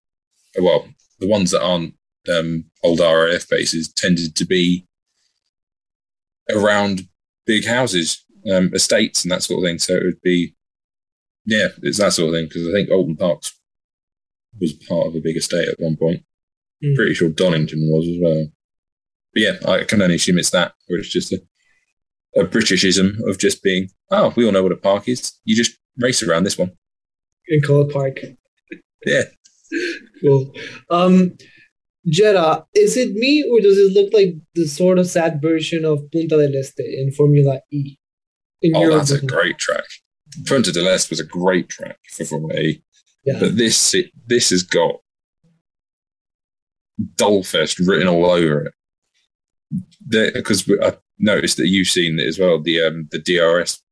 well, 0.60 0.88
the 1.18 1.28
ones 1.28 1.50
that 1.50 1.62
aren't 1.62 1.94
um, 2.32 2.64
old 2.84 3.00
RAF 3.00 3.48
bases 3.48 3.92
tended 3.92 4.36
to 4.36 4.44
be 4.44 4.86
around 6.54 7.08
big 7.46 7.66
houses, 7.66 8.24
um, 8.52 8.70
estates, 8.74 9.24
and 9.24 9.32
that 9.32 9.42
sort 9.42 9.58
of 9.58 9.68
thing. 9.68 9.78
So 9.78 9.94
it 9.94 10.04
would 10.04 10.20
be, 10.22 10.54
yeah, 11.46 11.68
it's 11.82 11.98
that 11.98 12.12
sort 12.12 12.28
of 12.28 12.34
thing. 12.34 12.46
Because 12.46 12.68
I 12.68 12.72
think 12.72 12.90
Oulton 12.90 13.18
Parks 13.18 13.58
was 14.60 14.72
part 14.72 15.06
of 15.06 15.14
a 15.14 15.20
big 15.20 15.36
estate 15.36 15.68
at 15.68 15.80
one 15.80 15.96
point. 15.96 16.22
Mm. 16.84 16.96
Pretty 16.96 17.14
sure 17.14 17.28
Donington 17.28 17.88
was 17.90 18.06
as 18.08 18.18
well. 18.20 18.46
But 19.32 19.42
yeah, 19.42 19.56
I 19.66 19.84
can 19.84 20.02
only 20.02 20.16
assume 20.16 20.38
it's 20.38 20.50
that, 20.50 20.74
where 20.86 20.98
it's 20.98 21.12
just 21.12 21.32
a, 21.32 21.40
a 22.36 22.44
Britishism 22.44 23.16
of 23.28 23.38
just 23.38 23.62
being, 23.62 23.90
oh, 24.10 24.32
we 24.36 24.44
all 24.44 24.52
know 24.52 24.62
what 24.62 24.72
a 24.72 24.76
park 24.76 25.08
is. 25.08 25.32
You 25.44 25.56
just 25.56 25.76
race 25.98 26.22
around 26.22 26.44
this 26.44 26.58
one. 26.58 26.72
And 27.48 27.64
call 27.64 27.82
it 27.82 27.92
park. 27.92 28.20
Yeah. 29.04 29.22
Cool. 30.22 30.52
Um, 30.90 31.36
Jeddah, 32.08 32.66
is 32.74 32.96
it 32.96 33.12
me 33.12 33.44
or 33.50 33.60
does 33.60 33.78
it 33.78 33.92
look 33.92 34.12
like 34.12 34.34
the 34.54 34.66
sort 34.66 34.98
of 34.98 35.06
sad 35.06 35.40
version 35.42 35.84
of 35.84 36.10
Punta 36.10 36.36
del 36.36 36.56
Este 36.56 36.80
in 36.80 37.12
Formula 37.12 37.60
E? 37.70 37.96
In 38.62 38.74
Oh, 38.74 38.96
that's 38.96 39.10
a 39.10 39.24
great 39.24 39.58
track. 39.58 39.84
Punta 40.46 40.72
del 40.72 40.88
Este 40.88 41.10
was 41.10 41.20
a 41.20 41.24
great 41.24 41.68
track 41.68 41.98
for 42.10 42.24
Formula 42.24 42.60
E. 42.60 42.82
Yeah. 43.24 43.38
But 43.40 43.56
this 43.56 43.94
it, 43.94 44.10
this 44.26 44.50
has 44.50 44.62
got 44.62 44.96
Dullfest 47.16 47.86
written 47.86 48.08
all 48.08 48.26
over 48.26 48.66
it. 48.66 48.74
Because 50.34 50.68
I 50.82 50.96
noticed 51.18 51.56
that 51.58 51.68
you've 51.68 51.88
seen 51.88 52.18
it 52.18 52.26
as 52.26 52.38
well, 52.38 52.60
the 52.60 52.80
um, 52.82 53.08
the 53.10 53.18
DRS 53.18 53.82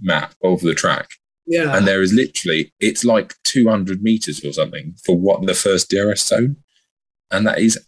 map 0.00 0.34
of 0.42 0.60
the 0.60 0.74
track, 0.74 1.08
yeah. 1.46 1.76
and 1.76 1.86
there 1.86 2.02
is 2.02 2.12
literally 2.12 2.72
it's 2.78 3.04
like 3.04 3.34
200 3.44 4.02
meters 4.02 4.44
or 4.44 4.52
something 4.52 4.94
for 5.04 5.18
what 5.18 5.44
the 5.46 5.54
first 5.54 5.90
DRS 5.90 6.24
zone, 6.24 6.56
and 7.30 7.46
that 7.46 7.58
is 7.58 7.84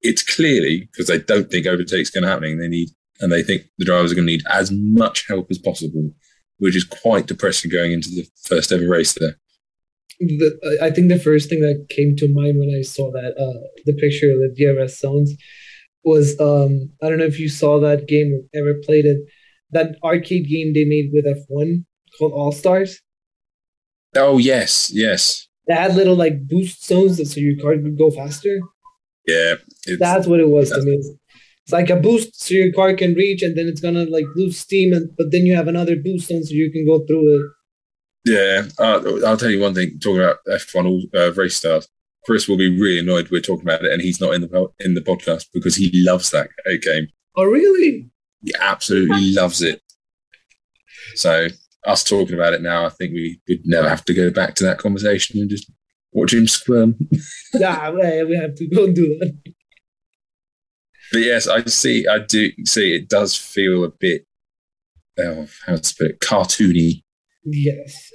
it's 0.00 0.22
clearly 0.22 0.88
because 0.90 1.08
they 1.08 1.18
don't 1.18 1.50
think 1.50 1.66
overtake's 1.66 2.10
going 2.10 2.24
to 2.24 2.30
happen. 2.30 2.58
They 2.58 2.68
need 2.68 2.90
and 3.20 3.32
they 3.32 3.42
think 3.42 3.62
the 3.78 3.84
drivers 3.84 4.12
are 4.12 4.14
going 4.14 4.26
to 4.26 4.32
need 4.32 4.42
as 4.50 4.70
much 4.72 5.26
help 5.28 5.46
as 5.50 5.58
possible, 5.58 6.10
which 6.58 6.76
is 6.76 6.84
quite 6.84 7.26
depressing 7.26 7.70
going 7.70 7.92
into 7.92 8.08
the 8.10 8.26
first 8.44 8.72
ever 8.72 8.88
race 8.88 9.14
there. 9.18 9.36
the, 10.20 10.78
I 10.82 10.90
think 10.90 11.08
the 11.08 11.18
first 11.18 11.48
thing 11.48 11.60
that 11.60 11.86
came 11.90 12.16
to 12.16 12.32
mind 12.32 12.58
when 12.58 12.74
I 12.76 12.82
saw 12.82 13.10
that 13.12 13.34
uh, 13.38 13.60
the 13.84 13.94
picture 13.94 14.30
of 14.30 14.38
the 14.38 14.54
DRS 14.56 14.98
zones 14.98 15.34
was 16.04 16.38
um, 16.40 16.90
I 17.02 17.08
don't 17.08 17.18
know 17.18 17.24
if 17.24 17.38
you 17.38 17.48
saw 17.48 17.78
that 17.80 18.06
game 18.08 18.32
or 18.32 18.58
ever 18.60 18.80
played 18.84 19.04
it. 19.04 19.18
That 19.70 19.96
arcade 20.02 20.48
game 20.48 20.72
they 20.72 20.84
made 20.84 21.10
with 21.12 21.26
F1 21.26 21.84
called 22.18 22.32
All 22.32 22.52
Stars. 22.52 23.00
Oh 24.16 24.38
yes, 24.38 24.90
yes, 24.92 25.46
They 25.66 25.74
had 25.74 25.94
little 25.94 26.16
like 26.16 26.48
boost 26.48 26.86
zones 26.86 27.16
so 27.32 27.40
your 27.40 27.60
car 27.62 27.74
could 27.74 27.98
go 27.98 28.10
faster. 28.10 28.58
yeah. 29.26 29.56
That's 29.98 30.26
what 30.26 30.40
it 30.40 30.48
was 30.48 30.70
to 30.70 30.80
me. 30.82 30.98
It's 31.68 31.72
like 31.74 31.90
a 31.90 31.96
boost 31.96 32.40
so 32.40 32.54
your 32.54 32.72
car 32.72 32.94
can 32.94 33.12
reach, 33.12 33.42
and 33.42 33.54
then 33.54 33.66
it's 33.66 33.82
gonna 33.82 34.06
like 34.06 34.24
lose 34.34 34.58
steam, 34.58 34.94
and 34.94 35.10
but 35.18 35.30
then 35.30 35.42
you 35.42 35.54
have 35.54 35.68
another 35.68 35.96
boost 35.96 36.28
zone 36.28 36.42
so 36.42 36.54
you 36.54 36.72
can 36.72 36.86
go 36.86 37.04
through 37.06 37.36
it. 37.36 37.50
yeah. 38.24 38.62
Uh, 38.78 39.26
I'll 39.26 39.36
tell 39.36 39.50
you 39.50 39.60
one 39.60 39.74
thing. 39.74 39.98
Talking 40.00 40.22
about 40.22 40.38
F1 40.50 40.86
all, 40.86 41.02
uh, 41.14 41.30
race 41.34 41.56
stars, 41.56 41.86
Chris 42.24 42.48
will 42.48 42.56
be 42.56 42.70
really 42.80 43.00
annoyed 43.00 43.28
we're 43.30 43.42
talking 43.42 43.66
about 43.66 43.84
it, 43.84 43.92
and 43.92 44.00
he's 44.00 44.18
not 44.18 44.32
in 44.32 44.40
the 44.40 44.68
in 44.80 44.94
the 44.94 45.02
podcast 45.02 45.48
because 45.52 45.76
he 45.76 45.90
loves 45.92 46.30
that 46.30 46.48
game. 46.80 47.08
Oh 47.36 47.44
really? 47.44 48.08
He 48.42 48.54
absolutely 48.58 49.32
loves 49.34 49.60
it. 49.60 49.82
So 51.16 51.48
us 51.84 52.02
talking 52.02 52.34
about 52.34 52.54
it 52.54 52.62
now, 52.62 52.86
I 52.86 52.88
think 52.88 53.12
we 53.12 53.42
would 53.46 53.60
never 53.66 53.90
have 53.90 54.06
to 54.06 54.14
go 54.14 54.30
back 54.30 54.54
to 54.54 54.64
that 54.64 54.78
conversation 54.78 55.38
and 55.38 55.50
just 55.50 55.70
watch 56.12 56.32
him 56.32 56.48
squirm. 56.48 56.96
yeah, 57.52 57.90
we 57.90 58.38
have 58.40 58.54
to 58.54 58.66
go 58.68 58.84
and 58.84 58.94
do 58.94 59.18
that. 59.18 59.52
But 61.12 61.20
yes, 61.20 61.48
I 61.48 61.64
see. 61.64 62.06
I 62.06 62.18
do 62.18 62.50
see. 62.64 62.94
It 62.94 63.08
does 63.08 63.34
feel 63.36 63.84
a 63.84 63.90
bit. 63.90 64.24
Oh, 65.18 65.46
how 65.66 65.76
to 65.76 65.94
put 65.98 66.10
it? 66.12 66.20
Cartoony, 66.20 67.02
Yes, 67.44 68.10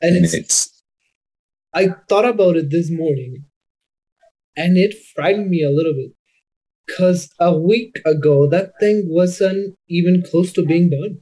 and 0.00 0.16
and 0.16 0.24
it's 0.24 0.34
it's 0.34 0.82
I 1.72 1.88
thought 2.08 2.24
about 2.26 2.56
it 2.56 2.70
this 2.70 2.90
morning 2.90 3.44
and 4.56 4.76
it 4.76 4.94
frightened 5.14 5.50
me 5.50 5.62
a 5.64 5.70
little 5.70 5.94
bit. 5.94 6.12
Because 6.86 7.30
a 7.40 7.56
week 7.58 7.98
ago, 8.04 8.46
that 8.48 8.72
thing 8.78 9.06
wasn't 9.08 9.74
even 9.88 10.22
close 10.22 10.52
to 10.52 10.64
being 10.66 10.90
done. 10.90 11.20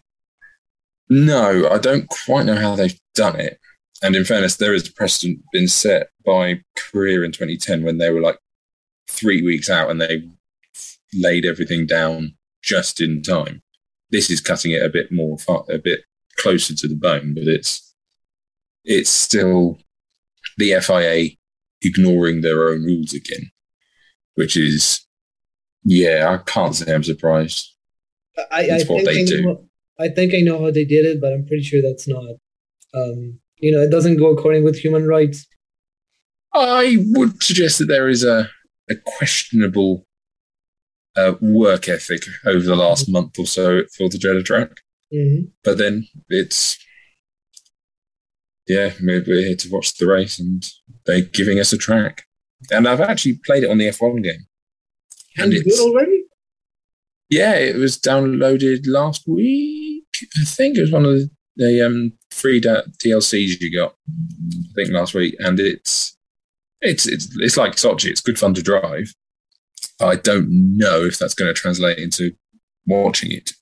no. 1.09 1.69
I 1.71 1.79
don't 1.79 2.09
quite 2.09 2.47
know 2.47 2.57
how 2.57 2.75
they've 2.75 2.99
done 3.15 3.39
it. 3.39 3.59
And 4.03 4.17
in 4.17 4.25
fairness, 4.25 4.57
there 4.57 4.75
is 4.75 4.89
a 4.89 4.93
precedent 4.93 5.39
been 5.53 5.69
set 5.69 6.09
by 6.27 6.63
Korea 6.77 7.23
in 7.23 7.31
2010 7.31 7.85
when 7.85 7.99
they 7.99 8.11
were 8.11 8.21
like 8.21 8.39
three 9.09 9.41
weeks 9.41 9.71
out 9.71 9.89
and 9.91 10.01
they 10.01 10.29
laid 11.15 11.45
everything 11.45 11.87
down 11.87 12.35
just 12.63 13.01
in 13.01 13.23
time. 13.23 13.63
This 14.11 14.31
is 14.31 14.41
cutting 14.41 14.73
it 14.73 14.83
a 14.83 14.89
bit 14.89 15.11
more, 15.11 15.39
far, 15.39 15.65
a 15.71 15.79
bit 15.79 16.01
closer 16.39 16.75
to 16.75 16.89
the 16.89 16.95
bone, 16.97 17.35
but 17.35 17.45
it's 17.45 17.95
it's 18.85 19.11
still 19.11 19.79
the 20.59 20.79
FIA 20.81 21.31
ignoring 21.83 22.41
their 22.41 22.69
own 22.69 22.83
rules 22.85 23.13
again, 23.13 23.51
which 24.35 24.57
is 24.57 25.07
yeah, 25.85 26.29
I 26.39 26.43
can't 26.45 26.75
say 26.75 26.93
I'm 26.93 27.03
surprised. 27.03 27.69
I, 28.51 28.63
I 28.63 28.67
That's 28.67 28.89
what 28.89 29.05
think 29.05 29.09
they 29.09 29.23
I 29.23 29.25
do. 29.25 29.43
know, 29.43 29.69
I 29.99 30.09
think 30.09 30.35
I 30.35 30.41
know 30.41 30.61
how 30.61 30.71
they 30.71 30.85
did 30.85 31.05
it, 31.07 31.21
but 31.21 31.33
I'm 31.33 31.47
pretty 31.47 31.63
sure 31.63 31.83
that's 31.83 32.09
not. 32.09 32.25
Um, 32.95 33.41
you 33.59 33.73
know, 33.73 33.81
it 33.81 33.91
doesn't 33.91 34.19
go 34.19 34.33
according 34.33 34.65
with 34.65 34.77
human 34.77 35.07
rights. 35.07 35.47
I 36.55 36.99
would 37.11 37.43
suggest 37.43 37.79
that 37.79 37.87
there 37.87 38.09
is 38.09 38.25
a, 38.25 38.49
a 38.91 38.95
questionable 39.17 40.07
uh, 41.17 41.35
work 41.41 41.89
ethic 41.89 42.23
over 42.47 42.61
the 42.65 42.77
last 42.77 43.09
month 43.09 43.39
or 43.39 43.47
so 43.47 43.83
for 43.97 44.09
the 44.09 44.19
Jeddah 44.19 44.43
track. 44.43 44.71
hmm 45.13 45.45
But 45.65 45.79
then 45.79 46.07
it's, 46.29 46.79
yeah, 48.69 48.93
we're, 49.03 49.23
we're 49.27 49.41
here 49.47 49.57
to 49.57 49.69
watch 49.71 49.95
the 49.97 50.07
race 50.07 50.39
and 50.39 50.65
they're 51.07 51.21
giving 51.23 51.59
us 51.59 51.73
a 51.73 51.79
track. 51.79 52.25
And 52.71 52.87
I've 52.87 53.01
actually 53.01 53.41
played 53.45 53.65
it 53.65 53.71
on 53.71 53.79
the 53.79 53.89
F1 53.89 54.23
game. 54.23 54.47
And 55.37 55.53
And 55.53 55.65
good 55.65 55.81
already? 55.81 56.25
yeah, 57.29 57.55
it 57.55 57.77
was 57.77 57.99
downloaded 57.99 58.81
last 58.87 59.25
week. 59.27 60.05
I 60.41 60.45
think 60.45 60.77
it 60.77 60.83
was 60.83 60.93
one 60.93 61.05
of 61.05 61.13
the, 61.13 61.31
the 61.57 61.85
um, 61.87 62.13
free 62.31 62.61
da- 62.61 62.83
DLCs 63.05 63.61
you 63.61 63.77
got, 63.77 63.95
I 64.09 64.75
think 64.77 64.91
last 64.93 65.15
week. 65.15 65.35
And 65.41 65.59
it's, 65.59 66.17
it's, 66.81 67.07
it's, 67.07 67.29
it's 67.39 67.57
like 67.57 67.73
Sochi. 67.73 68.07
It's 68.11 68.21
good 68.21 68.39
fun 68.39 68.55
to 68.55 68.63
drive. 68.63 69.13
I 70.01 70.17
don't 70.17 70.49
know 70.51 71.05
if 71.05 71.19
that's 71.19 71.35
going 71.35 71.53
to 71.53 71.61
translate 71.61 71.99
into 71.99 72.33
watching 72.87 73.33
it. 73.33 73.53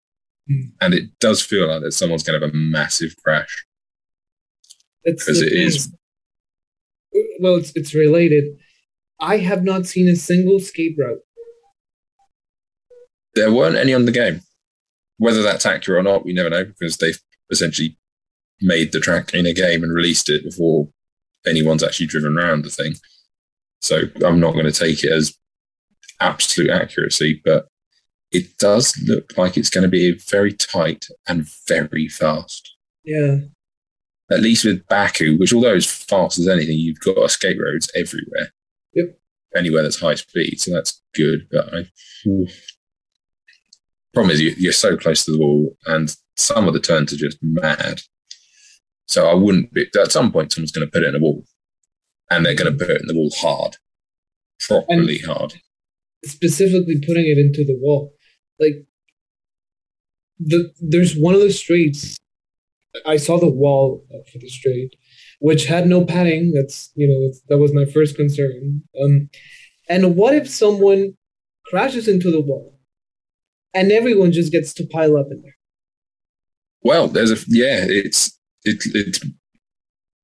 Hmm. 0.49 0.69
And 0.81 0.95
it 0.95 1.19
does 1.21 1.43
feel 1.43 1.69
like 1.69 1.83
that 1.83 1.93
someone's 1.93 2.23
going 2.23 2.39
to 2.39 2.47
have 2.47 2.55
a 2.55 2.57
massive 2.57 3.15
crash 3.23 3.67
because 5.05 5.43
it 5.43 5.51
thing. 5.51 5.67
is 5.67 5.93
Well, 7.41 7.57
it's, 7.57 7.73
it's 7.75 7.95
related. 7.95 8.45
I 9.21 9.39
have 9.39 9.63
not 9.63 9.87
seen 9.87 10.09
a 10.09 10.17
single 10.17 10.57
escape 10.57 10.97
route. 10.99 11.21
there 13.35 13.53
weren't 13.53 13.77
any 13.77 13.95
on 13.95 14.07
the 14.07 14.13
game. 14.13 14.41
Whether 15.19 15.43
that's 15.43 15.67
accurate 15.67 16.01
or 16.01 16.03
not, 16.03 16.25
we 16.25 16.33
never 16.33 16.49
know 16.49 16.65
because 16.65 16.97
they've 16.97 17.21
essentially 17.51 17.99
made 18.63 18.93
the 18.93 19.01
track 19.01 19.35
in 19.35 19.47
a 19.47 19.53
game 19.53 19.83
and 19.83 19.93
released 19.93 20.31
it 20.31 20.43
before 20.45 20.89
anyone's 21.47 21.83
actually 21.83 22.07
driven 22.07 22.37
around 22.37 22.65
the 22.65 22.71
thing. 22.71 22.95
So 23.81 24.03
I'm 24.25 24.41
not 24.41 24.53
going 24.53 24.67
to 24.67 24.73
take 24.73 25.05
it 25.05 25.13
as 25.13 25.37
absolute 26.21 26.71
accuracy, 26.71 27.41
but 27.45 27.67
it 28.31 28.57
does 28.59 28.97
look 29.07 29.37
like 29.37 29.57
it's 29.57 29.71
going 29.71 29.83
to 29.83 29.89
be 29.89 30.13
very 30.13 30.53
tight 30.53 31.07
and 31.27 31.49
very 31.67 32.09
fast. 32.09 32.77
Yeah. 33.05 33.39
At 34.31 34.41
least 34.41 34.65
with 34.65 34.87
Baku, 34.87 35.37
which 35.39 35.53
although 35.53 35.75
it's 35.75 35.91
fast 35.91 36.39
as 36.39 36.47
anything, 36.47 36.79
you've 36.79 37.01
got 37.01 37.19
escape 37.19 37.59
roads 37.61 37.91
everywhere. 37.97 38.53
Yep. 38.95 39.19
Anywhere 39.57 39.83
that's 39.83 40.01
high 40.01 40.15
speed, 40.15 40.61
so 40.61 40.73
that's 40.73 41.03
good. 41.15 41.49
But 41.51 41.75
I, 41.75 41.91
problem 44.15 44.31
is 44.31 44.41
you, 44.41 44.55
you're 44.57 44.73
so 44.73 44.97
close 44.97 45.25
to 45.25 45.33
the 45.33 45.39
wall, 45.39 45.77
and 45.87 46.15
some 46.37 46.69
of 46.69 46.75
the 46.75 46.81
turns 46.81 47.13
are 47.13 47.17
just 47.17 47.39
mad. 47.43 48.03
So 49.07 49.29
I 49.29 49.35
wouldn't 49.35 49.73
be. 49.73 49.87
At 50.01 50.13
some 50.13 50.31
point, 50.31 50.53
someone's 50.53 50.71
going 50.71 50.87
to 50.87 50.91
put 50.91 51.03
it 51.03 51.09
in 51.09 51.17
a 51.17 51.19
wall, 51.19 51.43
and 52.31 52.47
they're 52.47 52.55
going 52.55 52.73
to 52.73 52.79
put 52.79 52.95
it 52.95 53.01
in 53.01 53.09
the 53.09 53.15
wall 53.15 53.33
hard, 53.39 53.79
properly 54.61 55.19
hard. 55.19 55.55
Specifically 56.25 57.01
putting 57.07 57.27
it 57.27 57.39
into 57.39 57.65
the 57.65 57.79
wall. 57.81 58.13
Like 58.59 58.87
the 60.39 60.73
there's 60.81 61.15
one 61.15 61.35
of 61.35 61.41
the 61.41 61.53
streets. 61.53 62.17
I 63.07 63.19
saw 63.19 63.39
the 63.39 63.49
wall 63.49 64.05
for 64.33 64.39
the 64.39 64.49
street, 64.49 64.97
which 65.39 65.67
had 65.67 65.87
no 65.87 66.05
padding. 66.05 66.53
That's 66.53 66.91
you 66.95 67.09
know 67.09 67.33
that 67.49 67.59
was 67.59 67.75
my 67.75 67.85
first 67.85 68.17
concern. 68.17 68.83
Um, 69.03 69.31
and 69.89 70.17
what 70.17 70.35
if 70.35 70.49
someone 70.49 71.15
crashes 71.67 72.09
into 72.09 72.31
the 72.31 72.41
wall, 72.41 72.79
and 73.75 73.93
everyone 73.93 74.33
just 74.33 74.53
gets 74.53 74.73
to 74.75 74.87
pile 74.87 75.17
up 75.17 75.27
in 75.31 75.43
there? 75.43 75.57
Well, 76.83 77.09
there's 77.09 77.31
a 77.31 77.37
yeah, 77.49 77.85
it's 77.89 78.39
it, 78.65 78.83
it's 78.95 79.21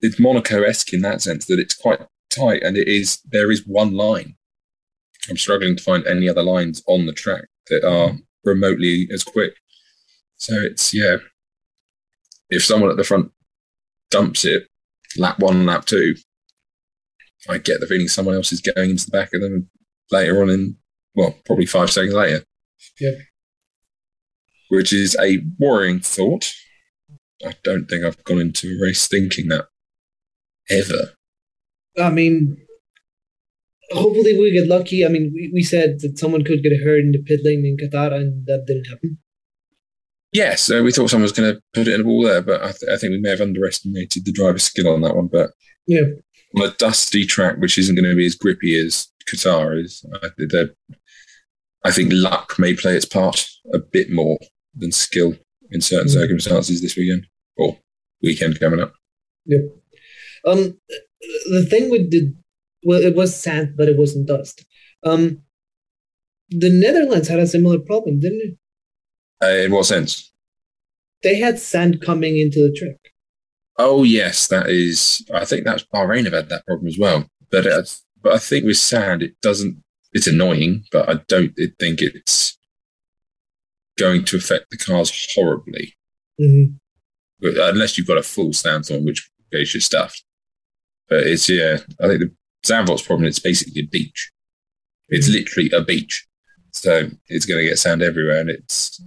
it's 0.01 0.21
Monaco 0.21 0.63
esque 0.63 0.93
in 0.93 1.03
that 1.03 1.23
sense 1.23 1.47
that 1.47 1.59
it's 1.59 1.75
quite 1.75 2.01
tight, 2.31 2.63
and 2.63 2.77
it 2.77 2.89
is 2.89 3.21
there 3.25 3.51
is 3.51 3.67
one 3.67 3.93
line. 3.93 4.37
I'm 5.29 5.37
struggling 5.37 5.77
to 5.77 5.83
find 5.83 6.07
any 6.07 6.29
other 6.29 6.43
lines 6.43 6.83
on 6.87 7.07
the 7.07 7.13
track 7.13 7.47
that 7.69 7.85
are 7.85 8.11
mm. 8.11 8.23
remotely 8.45 9.09
as 9.13 9.25
quick. 9.25 9.55
So 10.37 10.55
it's 10.55 10.95
yeah. 10.95 11.17
If 12.49 12.65
someone 12.65 12.91
at 12.91 12.97
the 12.97 13.05
front 13.05 13.33
dumps 14.11 14.45
it, 14.45 14.69
lap 15.19 15.41
one, 15.41 15.67
lap 15.67 15.85
two, 15.85 16.15
I 17.49 17.59
get 17.59 17.81
the 17.81 17.87
feeling 17.87 18.09
someone 18.09 18.35
else 18.35 18.53
is 18.53 18.61
going 18.61 18.91
into 18.91 19.07
the 19.07 19.11
back 19.11 19.33
of 19.35 19.41
them 19.41 19.69
later 20.11 20.43
on 20.43 20.51
in 20.51 20.77
well, 21.17 21.35
probably 21.45 21.67
five 21.67 21.91
seconds 21.91 22.15
later. 22.15 22.45
Yep. 23.01 23.15
Which 24.69 24.93
is 24.93 25.17
a 25.21 25.39
worrying 25.59 26.01
thought. 26.01 26.53
I 27.45 27.55
don't 27.65 27.87
think 27.87 28.05
I've 28.05 28.23
gone 28.25 28.41
into 28.41 28.77
a 28.77 28.85
race 28.85 29.09
thinking 29.09 29.49
that 29.49 29.67
ever. 30.71 31.13
I 31.99 32.11
mean, 32.11 32.66
hopefully 33.93 34.39
we 34.39 34.53
get 34.53 34.69
lucky. 34.69 35.05
I 35.05 35.09
mean, 35.09 35.33
we, 35.35 35.51
we 35.53 35.63
said 35.63 35.99
that 36.01 36.19
someone 36.19 36.45
could 36.45 36.63
get 36.63 36.73
hurt 36.83 37.01
in 37.01 37.13
the 37.13 37.23
pit 37.23 37.41
lane 37.45 37.65
in 37.65 37.77
Qatar, 37.77 38.13
and 38.13 38.47
that 38.47 38.65
didn't 38.67 38.87
happen. 38.87 39.19
Yes, 40.33 40.71
uh, 40.71 40.83
we 40.85 40.93
thought 40.93 41.09
someone 41.11 41.23
was 41.23 41.33
going 41.33 41.55
to 41.55 41.61
put 41.73 41.89
it 41.89 41.95
in 41.95 42.01
a 42.01 42.05
ball 42.05 42.23
there, 42.25 42.43
but 42.43 42.61
I, 42.63 42.67
th- 42.73 42.91
I 42.93 42.97
think 42.97 43.13
we 43.13 43.21
may 43.21 43.31
have 43.31 43.41
underestimated 43.41 44.25
the 44.25 44.33
driver's 44.33 44.65
skill 44.65 44.89
on 44.93 45.01
that 45.03 45.17
one. 45.17 45.29
But 45.29 45.51
Yeah. 45.87 46.03
on 46.57 46.69
a 46.69 46.75
dusty 46.75 47.25
track, 47.25 47.57
which 47.59 47.79
isn't 47.79 47.95
going 47.95 48.09
to 48.11 48.17
be 48.17 48.27
as 48.27 48.35
grippy 48.35 48.79
as 48.79 49.07
Qatar 49.31 49.83
is, 49.83 50.05
I, 50.23 50.67
I 51.85 51.91
think 51.93 52.11
luck 52.13 52.59
may 52.59 52.75
play 52.75 52.97
its 52.97 53.07
part 53.07 53.47
a 53.73 53.79
bit 53.79 54.11
more 54.11 54.39
than 54.75 54.93
skill 54.93 55.37
in 55.71 55.81
certain 55.81 56.09
Mhm. 56.09 56.13
circumstances 56.15 56.83
this 56.83 56.97
weekend 56.97 57.27
or 57.57 57.79
weekend 58.23 58.61
coming 58.61 58.81
up. 58.81 58.93
Yep. 59.47 59.61
Um, 60.45 60.79
the 61.51 61.67
thing 61.71 61.89
with 61.91 62.11
the 62.11 62.35
well, 62.87 63.01
it 63.01 63.15
was 63.17 63.35
sand, 63.35 63.75
but 63.77 63.89
it 63.89 63.99
wasn't 63.99 64.29
dust. 64.29 64.65
Um, 65.05 65.43
the 66.49 66.71
Netherlands 66.71 67.29
had 67.29 67.41
a 67.41 67.47
similar 67.47 67.79
problem, 67.79 68.21
didn't 68.21 68.41
it? 68.43 68.59
Uh, 69.45 69.65
in 69.65 69.73
what 69.73 69.87
sense? 69.87 70.33
They 71.23 71.39
had 71.39 71.59
sand 71.59 72.01
coming 72.01 72.39
into 72.39 72.61
the 72.61 72.75
track. 72.75 73.13
Oh 73.79 74.05
yes, 74.05 74.47
that 74.49 74.69
is. 74.69 75.25
I 75.35 75.45
think 75.45 75.65
that's 75.65 75.85
Bahrain 75.85 76.25
have 76.25 76.33
had 76.33 76.49
that 76.49 76.65
problem 76.67 76.87
as 76.87 76.99
well. 76.99 77.27
But 77.51 77.67
uh, 77.67 77.83
but 78.23 78.33
I 78.33 78.39
think 78.39 78.65
with 78.65 78.79
sand, 78.79 79.23
it 79.23 79.41
doesn't. 79.43 79.83
It's 80.13 80.27
annoying, 80.27 80.85
but 80.93 81.09
I 81.09 81.21
don't 81.29 81.53
think 81.79 82.01
it's 82.01 82.57
going 83.99 84.25
to 84.27 84.37
affect 84.37 84.71
the 84.71 84.79
cars 84.79 85.11
horribly, 85.35 85.97
Mm-hmm. 86.41 86.75
But 87.41 87.75
unless 87.75 87.97
you've 87.97 88.07
got 88.07 88.19
a 88.19 88.23
full 88.23 88.53
sandstorm, 88.53 89.05
which 89.05 89.31
is 89.53 89.73
just 89.73 89.87
stuffed. 89.87 90.25
But 91.09 91.27
it's 91.27 91.49
yeah, 91.49 91.79
I 92.01 92.09
think 92.09 92.21
the 92.21 92.33
Zandvoort's 92.67 93.03
problem. 93.03 93.27
It's 93.27 93.39
basically 93.39 93.83
a 93.83 93.87
beach. 93.87 94.31
It's 95.09 95.29
literally 95.29 95.71
a 95.71 95.83
beach, 95.83 96.27
so 96.73 97.09
it's 97.29 97.47
going 97.47 97.63
to 97.63 97.69
get 97.69 97.79
sand 97.79 98.03
everywhere, 98.03 98.41
and 98.41 98.51
it's. 98.51 99.01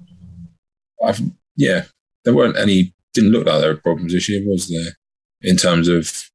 I've 1.04 1.20
yeah, 1.56 1.86
there 2.24 2.34
weren't 2.34 2.58
any. 2.58 2.94
Didn't 3.14 3.32
look 3.32 3.48
like 3.48 3.60
there 3.60 3.74
were 3.74 3.82
problems 3.82 4.14
this 4.14 4.30
year, 4.30 4.42
was 4.46 4.70
there? 4.70 4.94
In 5.42 5.58
terms 5.58 5.88
of 5.88 6.30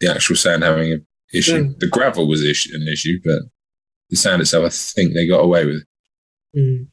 the 0.00 0.10
actual 0.10 0.36
sand 0.36 0.62
having 0.64 0.92
an 0.92 1.06
issue, 1.32 1.62
Yeah. 1.64 1.72
the 1.78 1.86
gravel 1.86 2.26
was 2.26 2.44
issue, 2.44 2.74
an 2.74 2.86
issue, 2.88 3.20
but 3.24 3.40
the 4.10 4.16
sand 4.16 4.42
itself, 4.42 4.64
I 4.64 4.68
think 4.70 5.14
they 5.14 5.26
got 5.26 5.38
away 5.44 5.64
with. 5.64 5.84
Mm. 6.56 6.88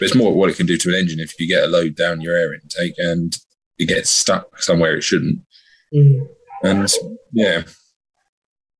But 0.00 0.06
it's 0.06 0.14
more 0.16 0.32
what 0.34 0.50
it 0.50 0.56
can 0.56 0.66
do 0.66 0.76
to 0.78 0.88
an 0.88 0.94
engine 0.94 1.20
if 1.20 1.38
you 1.38 1.46
get 1.46 1.62
a 1.64 1.68
load 1.68 1.94
down 1.94 2.20
your 2.20 2.34
air 2.34 2.52
intake 2.54 2.94
and 2.98 3.36
it 3.78 3.86
gets 3.86 4.10
stuck 4.10 4.60
somewhere 4.62 4.96
it 4.96 5.02
shouldn't. 5.02 5.40
Mm. 5.94 6.26
And 6.64 6.88
yeah, 7.32 7.62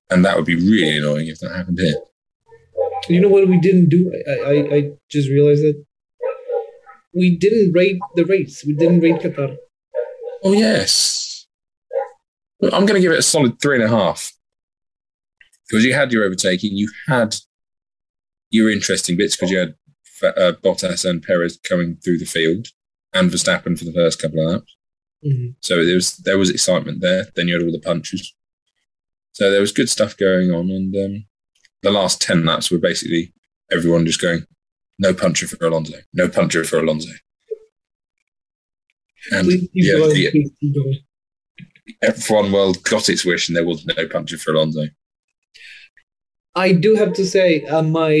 and 0.09 0.23
that 0.25 0.35
would 0.35 0.45
be 0.45 0.55
really 0.55 0.97
annoying 0.97 1.27
if 1.27 1.39
that 1.39 1.55
happened 1.55 1.79
here. 1.79 1.95
You 3.09 3.21
know 3.21 3.29
what 3.29 3.47
we 3.47 3.59
didn't 3.59 3.89
do? 3.89 4.11
I, 4.27 4.49
I, 4.49 4.75
I 4.75 4.91
just 5.09 5.29
realized 5.29 5.63
that 5.63 5.83
we 7.13 7.37
didn't 7.37 7.73
rate 7.73 7.99
the 8.15 8.25
race. 8.25 8.63
We 8.65 8.73
didn't 8.73 9.01
rate 9.01 9.21
Qatar. 9.21 9.57
Oh 10.43 10.53
yes, 10.53 11.47
I'm 12.61 12.85
going 12.85 12.95
to 12.95 13.01
give 13.01 13.11
it 13.11 13.19
a 13.19 13.23
solid 13.23 13.61
three 13.61 13.75
and 13.75 13.83
a 13.83 13.95
half 13.95 14.31
because 15.67 15.85
you 15.85 15.93
had 15.93 16.11
your 16.11 16.23
overtaking, 16.23 16.73
you 16.73 16.91
had 17.07 17.35
your 18.49 18.69
interesting 18.69 19.17
bits 19.17 19.35
because 19.35 19.51
you 19.51 19.59
had 19.59 19.75
uh, 20.23 20.53
Bottas 20.63 21.07
and 21.07 21.21
Perez 21.21 21.59
coming 21.63 21.97
through 21.97 22.19
the 22.19 22.25
field, 22.25 22.67
and 23.13 23.31
Verstappen 23.31 23.77
for 23.77 23.85
the 23.85 23.93
first 23.93 24.21
couple 24.21 24.45
of 24.45 24.53
laps. 24.53 24.77
Mm. 25.25 25.55
So 25.61 25.85
there 25.85 25.95
was 25.95 26.17
there 26.17 26.37
was 26.37 26.49
excitement 26.49 27.01
there. 27.01 27.25
Then 27.35 27.47
you 27.47 27.55
had 27.55 27.63
all 27.63 27.71
the 27.71 27.79
punches. 27.79 28.33
So 29.35 29.51
there 29.51 29.59
was 29.59 29.73
good 29.73 29.89
stuff 29.89 30.15
going 30.15 30.49
on, 30.51 30.71
and 30.71 30.95
um, 30.95 31.25
the 31.83 31.91
last 31.91 32.21
ten 32.21 32.45
laps 32.45 32.71
were 32.71 32.77
basically 32.77 33.33
everyone 33.69 34.05
just 34.05 34.21
going, 34.21 34.45
"No 34.97 35.13
puncher 35.13 35.45
for 35.45 35.57
Alonso, 35.65 35.97
no 36.13 36.29
puncher 36.29 36.63
for 36.63 36.79
Alonso." 36.79 37.11
And 39.33 39.47
yeah, 39.73 39.95
the 39.95 40.29
please 40.31 40.51
keep 40.61 40.73
going. 40.73 40.99
F1 42.01 42.53
world 42.53 42.81
got 42.83 43.09
its 43.09 43.25
wish, 43.25 43.49
and 43.49 43.57
there 43.57 43.65
was 43.65 43.85
no 43.85 44.07
puncher 44.07 44.37
for 44.37 44.53
Alonso. 44.53 44.85
I 46.55 46.71
do 46.71 46.95
have 46.95 47.11
to 47.15 47.25
say, 47.25 47.65
uh, 47.65 47.81
my 47.81 48.13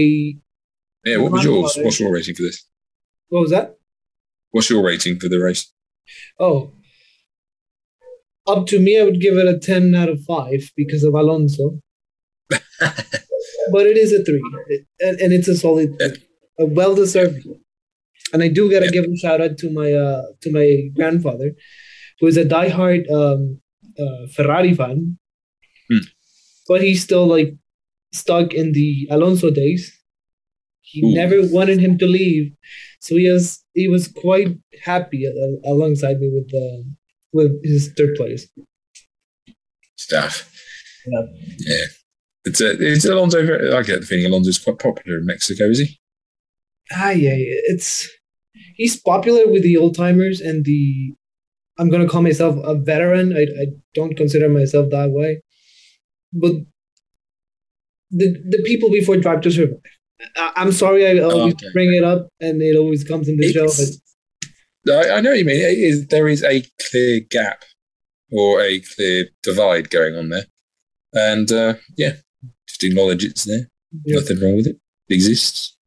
Yeah, 1.05 1.17
what 1.17 1.31
was 1.31 1.45
yours? 1.45 1.77
What's 1.79 1.97
your 1.97 2.11
rating 2.11 2.35
for 2.35 2.43
this? 2.43 2.61
what 3.29 3.39
was 3.39 3.51
that? 3.51 3.77
What's 4.51 4.69
your 4.69 4.83
rating 4.83 5.17
for 5.17 5.29
the 5.29 5.39
race? 5.39 5.71
Oh, 6.41 6.73
up 8.47 8.67
to 8.67 8.79
me, 8.79 8.99
I 8.99 9.03
would 9.03 9.21
give 9.21 9.35
it 9.37 9.47
a 9.47 9.57
ten 9.59 9.93
out 9.95 10.09
of 10.09 10.23
five 10.23 10.71
because 10.75 11.03
of 11.03 11.13
Alonso. 11.13 11.79
but 12.49 13.85
it 13.87 13.97
is 13.97 14.11
a 14.13 14.23
three, 14.23 14.41
and, 14.99 15.19
and 15.19 15.33
it's 15.33 15.47
a 15.47 15.55
solid, 15.55 15.97
three. 15.99 16.17
a 16.59 16.65
well-deserved. 16.65 17.45
one. 17.45 17.59
And 18.33 18.43
I 18.43 18.47
do 18.49 18.69
gotta 18.69 18.89
give 18.91 19.05
a 19.05 19.17
shout 19.17 19.41
out 19.41 19.57
to 19.59 19.71
my 19.71 19.93
uh, 19.93 20.23
to 20.41 20.51
my 20.51 20.89
grandfather, 20.95 21.51
who 22.19 22.27
is 22.27 22.37
a 22.37 22.45
diehard 22.45 23.09
um, 23.11 23.61
uh, 23.99 24.27
Ferrari 24.35 24.73
fan, 24.73 25.17
Hmm. 25.89 25.99
but 26.67 26.81
he's 26.81 27.03
still 27.03 27.25
like 27.27 27.55
stuck 28.13 28.53
in 28.53 28.71
the 28.73 29.07
Alonso 29.11 29.51
days. 29.51 29.91
He 30.81 31.01
Ooh. 31.03 31.13
never 31.15 31.37
wanted 31.57 31.79
him 31.79 31.97
to 31.99 32.05
leave, 32.05 32.51
so 32.99 33.15
he 33.15 33.29
was 33.29 33.63
he 33.73 33.87
was 33.87 34.07
quite 34.07 34.57
happy 34.83 35.25
al- 35.25 35.61
alongside 35.73 36.19
me 36.19 36.29
with 36.33 36.49
the 36.49 36.65
with 37.35 37.51
his 37.63 37.91
third 37.95 38.15
place. 38.15 38.47
Stuff. 39.97 40.51
Yeah. 41.07 41.21
Yeah. 41.59 41.85
It's, 42.45 42.61
uh, 42.61 42.75
it's 42.79 43.05
Alonso. 43.05 43.39
I 43.75 43.81
get 43.83 44.01
the 44.01 44.05
feeling 44.05 44.25
Alonso's 44.25 44.59
quite 44.59 44.79
popular 44.79 45.17
in 45.19 45.25
Mexico, 45.25 45.65
is 45.65 45.79
he? 45.79 45.99
Ah, 46.91 47.09
yeah, 47.09 47.33
yeah, 47.33 47.59
it's 47.73 48.07
he's 48.75 48.95
popular 49.01 49.47
with 49.51 49.63
the 49.63 49.75
old 49.77 49.95
timers 49.95 50.39
and 50.39 50.63
the. 50.65 51.13
I'm 51.79 51.89
gonna 51.89 52.07
call 52.07 52.21
myself 52.21 52.55
a 52.63 52.75
veteran. 52.75 53.33
I 53.35 53.41
I 53.41 53.65
don't 53.95 54.15
consider 54.15 54.47
myself 54.49 54.91
that 54.91 55.09
way, 55.09 55.41
but 56.31 56.53
the 58.11 58.27
the 58.47 58.61
people 58.63 58.91
before 58.91 59.17
Drive 59.17 59.41
to 59.41 59.51
Survive. 59.51 59.79
I, 60.37 60.51
I'm 60.57 60.71
sorry, 60.71 61.07
I 61.07 61.17
always 61.23 61.55
Okay. 61.55 61.67
bring 61.73 61.91
it 61.95 62.03
up, 62.03 62.27
and 62.39 62.61
it 62.61 62.77
always 62.77 63.03
comes 63.03 63.27
in 63.27 63.37
the 63.37 63.51
show. 63.51 63.67
I, 64.89 65.17
I 65.17 65.21
know 65.21 65.31
what 65.31 65.39
you 65.39 65.45
mean. 65.45 65.59
It 65.59 65.77
is, 65.77 66.07
there 66.07 66.27
is 66.27 66.43
a 66.43 66.63
clear 66.89 67.19
gap 67.19 67.63
or 68.31 68.61
a 68.61 68.79
clear 68.79 69.25
divide 69.43 69.89
going 69.89 70.15
on 70.15 70.29
there. 70.29 70.45
And 71.13 71.51
uh, 71.51 71.75
yeah, 71.97 72.13
just 72.67 72.83
acknowledge 72.83 73.23
it's 73.23 73.45
there. 73.45 73.69
Yeah. 74.03 74.19
Nothing 74.19 74.41
wrong 74.41 74.57
with 74.57 74.67
it. 74.67 74.77
It 75.09 75.15
exists. 75.15 75.77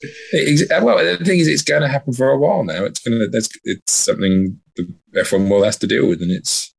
It 0.00 0.62
ex- 0.62 0.82
well, 0.82 0.98
the 0.98 1.24
thing 1.24 1.40
is, 1.40 1.48
it's 1.48 1.62
going 1.62 1.82
to 1.82 1.88
happen 1.88 2.12
for 2.12 2.30
a 2.30 2.38
while 2.38 2.62
now. 2.62 2.84
It's 2.84 3.00
going 3.00 3.18
to. 3.18 3.48
It's 3.64 3.92
something 3.92 4.60
the 4.76 4.94
F1 5.14 5.48
world 5.48 5.64
has 5.64 5.78
to 5.78 5.86
deal 5.86 6.08
with, 6.08 6.22
and 6.22 6.30
it's 6.30 6.74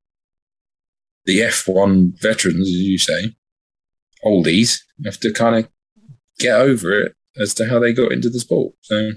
the 1.25 1.39
F1 1.39 2.21
veterans, 2.21 2.67
as 2.67 2.73
you 2.73 2.97
say, 2.97 3.35
oldies, 4.23 4.81
have 5.03 5.19
to 5.21 5.33
kind 5.33 5.55
of 5.55 5.69
get 6.39 6.59
over 6.59 6.99
it 7.01 7.15
as 7.37 7.53
to 7.55 7.67
how 7.67 7.79
they 7.79 7.93
got 7.93 8.11
into 8.11 8.29
the 8.29 8.39
sport. 8.39 8.73
So 8.81 9.11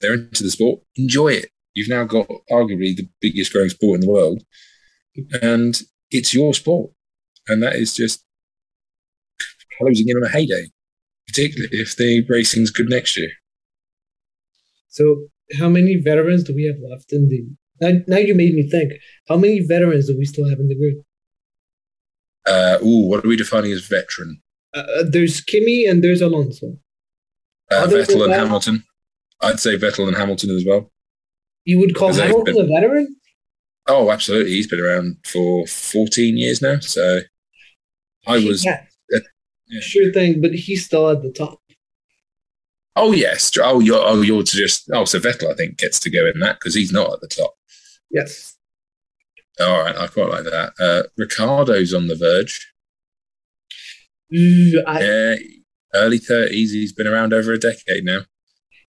they're 0.00 0.14
into 0.14 0.42
the 0.42 0.50
sport, 0.50 0.80
enjoy 0.96 1.28
it. 1.28 1.50
You've 1.74 1.88
now 1.88 2.04
got 2.04 2.28
arguably 2.50 2.96
the 2.96 3.08
biggest 3.20 3.52
growing 3.52 3.68
sport 3.68 3.96
in 3.96 4.00
the 4.00 4.10
world, 4.12 4.42
and 5.40 5.80
it's 6.10 6.34
your 6.34 6.52
sport, 6.54 6.90
and 7.48 7.62
that 7.62 7.76
is 7.76 7.94
just 7.94 8.24
closing 9.78 10.08
in 10.08 10.16
on 10.16 10.24
a 10.24 10.28
heyday, 10.28 10.66
particularly 11.26 11.68
if 11.72 11.96
the 11.96 12.24
racing's 12.28 12.70
good 12.70 12.88
next 12.88 13.16
year. 13.16 13.30
so, 14.88 15.26
how 15.58 15.68
many 15.68 15.96
veterans 15.96 16.44
do 16.44 16.54
we 16.54 16.64
have 16.64 16.76
left 16.90 17.12
in 17.12 17.28
the? 17.28 17.44
Now, 17.80 17.98
now 18.06 18.18
you 18.18 18.34
made 18.34 18.54
me 18.54 18.68
think. 18.68 18.92
How 19.28 19.36
many 19.36 19.60
veterans 19.60 20.06
do 20.06 20.16
we 20.18 20.24
still 20.24 20.48
have 20.48 20.58
in 20.60 20.68
the 20.68 20.76
group? 20.76 21.04
Uh, 22.46 22.78
ooh, 22.84 23.08
what 23.08 23.24
are 23.24 23.28
we 23.28 23.36
defining 23.36 23.72
as 23.72 23.86
veteran? 23.86 24.42
Uh, 24.74 24.80
uh, 24.80 25.04
there's 25.08 25.40
Kimi 25.40 25.86
and 25.86 26.02
there's 26.04 26.20
Alonso. 26.20 26.78
Uh, 27.70 27.76
Other 27.76 28.02
Vettel 28.02 28.24
and 28.24 28.32
that- 28.32 28.40
Hamilton. 28.40 28.84
I'd 29.42 29.60
say 29.60 29.76
Vettel 29.76 30.06
and 30.08 30.16
Hamilton 30.16 30.50
as 30.50 30.64
well. 30.66 30.90
You 31.64 31.78
would 31.78 31.94
call 31.94 32.12
Hamilton 32.12 32.54
been- 32.54 32.64
a 32.64 32.68
veteran? 32.80 33.16
Oh, 33.86 34.10
absolutely. 34.10 34.52
He's 34.52 34.66
been 34.68 34.80
around 34.80 35.16
for 35.24 35.66
14 35.66 36.36
years 36.36 36.62
now. 36.62 36.78
So 36.80 37.20
I 38.26 38.34
was. 38.44 38.64
Yeah, 38.64 38.84
yeah. 39.10 39.80
sure 39.80 40.12
thing, 40.12 40.40
but 40.40 40.52
he's 40.52 40.84
still 40.84 41.08
at 41.08 41.22
the 41.22 41.32
top. 41.32 41.60
Oh, 42.94 43.12
yes. 43.12 43.50
Oh, 43.60 43.80
you're, 43.80 44.00
oh, 44.00 44.20
you're 44.20 44.42
to 44.42 44.56
just. 44.56 44.90
Oh, 44.92 45.04
so 45.04 45.18
Vettel, 45.18 45.50
I 45.50 45.54
think, 45.54 45.78
gets 45.78 45.98
to 46.00 46.10
go 46.10 46.26
in 46.26 46.38
that 46.40 46.58
because 46.60 46.74
he's 46.74 46.92
not 46.92 47.12
at 47.14 47.20
the 47.20 47.28
top. 47.28 47.54
Yes. 48.10 48.56
All 49.60 49.80
right. 49.80 49.96
I 49.96 50.06
quite 50.08 50.28
like 50.28 50.44
that. 50.44 50.72
Uh, 50.78 51.02
Ricciardo's 51.16 51.94
on 51.94 52.06
the 52.08 52.16
verge. 52.16 52.72
Mm, 54.32 54.82
I, 54.86 55.00
Yeah. 55.00 55.36
Early 55.94 56.18
30s. 56.20 56.50
He's 56.50 56.92
been 56.92 57.06
around 57.06 57.32
over 57.32 57.52
a 57.52 57.58
decade 57.58 58.04
now. 58.04 58.20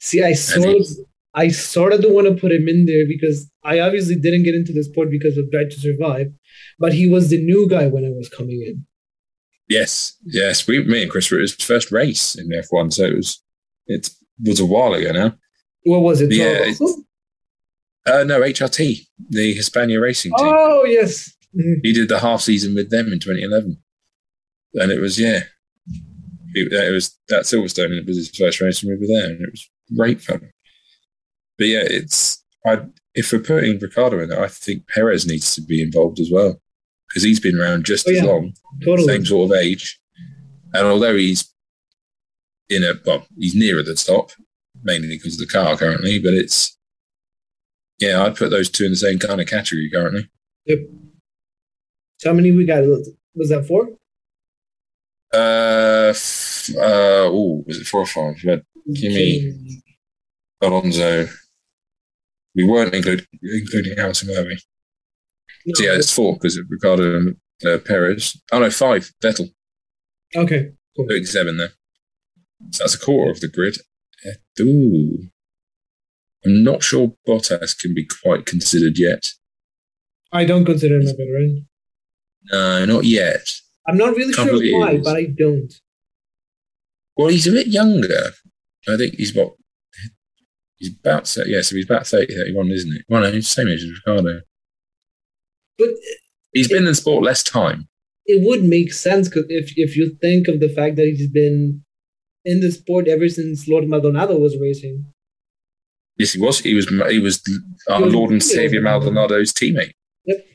See, 0.02 0.24
I 0.24 0.34
sort 0.34 0.68
of, 0.68 0.88
I 1.36 1.50
sort 1.50 1.94
of 1.94 2.02
don't 2.02 2.14
want 2.14 2.28
to 2.28 2.42
put 2.42 2.52
him 2.52 2.68
in 2.68 2.86
there 2.88 3.06
because 3.08 3.50
I 3.64 3.80
obviously 3.80 4.16
didn't 4.16 4.44
get 4.44 4.56
into 4.56 4.74
the 4.74 4.84
sport 4.84 5.10
because 5.12 5.38
of 5.38 5.50
Drive 5.52 5.70
to 5.70 5.80
Survive, 5.80 6.28
but 6.80 6.94
he 6.94 7.08
was 7.08 7.30
the 7.30 7.42
new 7.42 7.70
guy 7.70 7.88
when 7.88 8.04
I 8.04 8.10
was 8.10 8.28
coming 8.28 8.64
in. 8.66 8.86
Yes. 9.70 10.18
Yes. 10.26 10.68
We, 10.68 10.84
me 10.84 11.04
and 11.04 11.12
Chris 11.12 11.30
were 11.32 11.40
his 11.40 11.54
first 11.54 11.92
race 11.92 12.36
in 12.36 12.50
F1. 12.50 12.92
So 12.94 13.06
it 13.06 13.16
was, 13.16 13.42
it 13.86 14.10
was 14.44 14.60
a 14.60 14.66
while 14.66 14.94
ago 14.94 15.12
now. 15.12 15.36
What 15.84 16.02
was 16.02 16.20
it? 16.20 16.32
Yeah? 16.32 16.74
Uh, 18.06 18.24
no, 18.24 18.42
HRT, 18.42 19.06
the 19.30 19.54
Hispania 19.54 20.00
racing 20.00 20.32
team. 20.36 20.52
Oh 20.52 20.84
yes. 20.86 21.32
He 21.54 21.94
did 21.94 22.10
the 22.10 22.20
half 22.20 22.42
season 22.42 22.74
with 22.74 22.90
them 22.90 23.08
in 23.08 23.20
2011, 23.20 23.78
and 24.76 24.92
it 24.92 25.00
was 25.00 25.20
yeah, 25.20 25.42
it, 26.54 26.72
it 26.72 26.92
was 26.92 27.20
that 27.28 27.44
Silverstone. 27.44 27.92
It 27.92 28.08
was 28.08 28.16
his 28.16 28.36
first 28.36 28.62
race 28.62 28.82
with 28.82 29.06
there, 29.08 29.26
and 29.26 29.42
it 29.42 29.52
was 29.52 29.70
great 29.96 30.22
fun. 30.22 30.52
But 31.58 31.68
yeah, 31.68 31.84
it's 31.84 32.44
I 32.66 32.82
if 33.14 33.32
we're 33.32 33.40
putting 33.40 33.80
Ricciardo 33.80 34.20
in 34.22 34.30
there, 34.30 34.44
I 34.44 34.48
think 34.48 34.88
Perez 34.88 35.26
needs 35.28 35.54
to 35.56 35.62
be 35.62 35.82
involved 35.82 36.20
as 36.20 36.30
well 36.32 36.60
because 37.10 37.24
he's 37.24 37.40
been 37.40 37.60
around 37.60 37.86
just 37.86 38.08
Oh, 38.08 38.12
as 38.12 38.18
yeah. 38.18 38.24
long, 38.26 38.54
Totally. 38.86 39.08
same 39.08 39.26
sort 39.26 39.52
of 39.52 39.58
age, 39.58 40.00
and 40.74 40.88
although 40.88 41.16
he's 41.18 41.54
in 42.70 42.84
a 42.84 42.94
well, 43.06 43.26
he's 43.38 43.54
nearer 43.56 43.84
the 43.84 43.96
top 43.96 44.32
mainly 44.84 45.10
because 45.10 45.34
of 45.34 45.40
the 45.48 45.52
car 45.52 45.76
currently, 45.78 46.20
but 46.20 46.34
it's 46.34 46.78
yeah, 48.00 48.24
I'd 48.24 48.36
put 48.38 48.50
those 48.50 48.70
two 48.70 48.86
in 48.86 48.92
the 48.92 48.98
same 48.98 49.20
kind 49.20 49.40
of 49.42 49.48
category 49.48 49.90
currently. 49.94 50.28
So 52.20 52.30
how 52.30 52.34
many 52.34 52.52
we 52.52 52.66
got? 52.66 52.84
Was 53.36 53.50
that 53.50 53.66
four? 53.68 53.90
Uh, 55.34 56.08
f- 56.10 56.70
uh, 56.76 57.26
oh, 57.30 57.64
was 57.66 57.78
it 57.80 57.88
four 57.88 58.02
or 58.02 58.06
five? 58.06 58.36
We 58.44 58.50
had 58.52 58.64
Kimi. 58.96 59.82
Alonso. 60.62 61.28
We 62.56 62.66
weren't 62.66 62.94
include, 62.94 63.26
including 63.42 63.98
Hamilton, 63.98 64.30
were 64.30 64.44
we? 64.44 64.60
No, 65.66 65.74
So 65.76 65.84
yeah, 65.84 65.96
it's 65.98 66.14
four 66.14 66.34
because 66.34 66.58
of 66.58 66.66
Ricciardo 66.70 67.16
and 67.18 67.36
uh, 67.66 67.78
Perez. 67.80 68.40
Oh 68.52 68.60
no, 68.60 68.70
five. 68.70 69.12
Vettel. 69.24 69.50
okay. 70.36 70.72
Cool. 70.96 71.08
Doing 71.08 71.26
seven 71.26 71.58
there. 71.58 71.72
So 72.72 72.84
that's 72.84 72.96
a 72.96 73.00
quarter 73.00 73.32
of 73.32 73.40
the 73.40 73.48
grid. 73.48 73.78
Ooh. 74.60 75.30
I'm 76.46 76.64
not 76.64 76.84
sure 76.84 77.14
Bottas 77.28 77.78
can 77.78 77.94
be 77.94 78.06
quite 78.06 78.46
considered 78.46 78.98
yet. 78.98 79.32
I 80.32 80.46
don't 80.46 80.66
consider 80.66 80.96
him 81.00 81.08
a 81.08 81.12
veteran. 81.12 81.68
No, 82.52 82.86
not 82.86 83.06
yet. 83.06 83.48
I'm 83.88 83.98
not 83.98 84.16
really 84.16 84.34
Can't 84.34 84.50
sure 84.50 84.80
why, 84.80 84.98
but 84.98 85.16
I 85.16 85.26
don't. 85.26 85.74
Well, 87.16 87.28
he's 87.28 87.48
a 87.48 87.52
bit 87.52 87.68
younger. 87.68 88.32
I 88.88 88.98
think 88.98 89.16
he's 89.16 89.34
what? 89.36 89.54
He's 90.78 90.96
about 91.04 91.28
so 91.28 91.44
yeah, 91.46 91.62
so 91.62 91.76
he's 91.76 91.86
about 91.86 92.08
30, 92.08 92.34
31, 92.36 92.72
isn't 92.72 92.92
he? 92.92 93.02
Well, 93.08 93.22
no, 93.22 93.32
he's 93.32 93.46
the 93.48 93.54
same 93.62 93.68
age 93.68 93.84
as 93.84 93.90
Ricciardo. 94.06 94.42
But 95.78 95.90
He's 96.54 96.68
been 96.68 96.86
in 96.88 96.96
sport 96.96 97.24
less 97.24 97.44
time. 97.44 97.88
it 98.26 98.46
would 98.46 98.64
make 98.64 98.92
sense 98.94 99.30
'cause 99.30 99.46
if 99.50 99.74
if 99.78 99.96
you 99.96 100.18
think 100.22 100.48
of 100.48 100.60
the 100.60 100.70
fact 100.70 100.96
that 100.98 101.06
he's 101.06 101.30
been 101.30 101.84
in 102.46 102.60
the 102.60 102.72
sport 102.72 103.08
ever 103.08 103.28
since 103.30 103.68
Lord 103.68 103.88
Maldonado 103.88 104.38
was 104.38 104.58
racing. 104.60 105.06
Yes, 106.18 106.34
he 106.34 106.40
was. 106.42 106.60
He 106.60 106.74
was. 106.74 106.88
He 106.90 107.20
was 107.20 107.42
our 107.90 108.00
He 108.00 108.04
was- 108.06 108.14
Lord 108.14 108.32
and 108.32 108.44
Savior 108.44 108.82
Maldonado's 108.82 109.54
teammate. 109.54 109.94
Yep. 110.26 110.46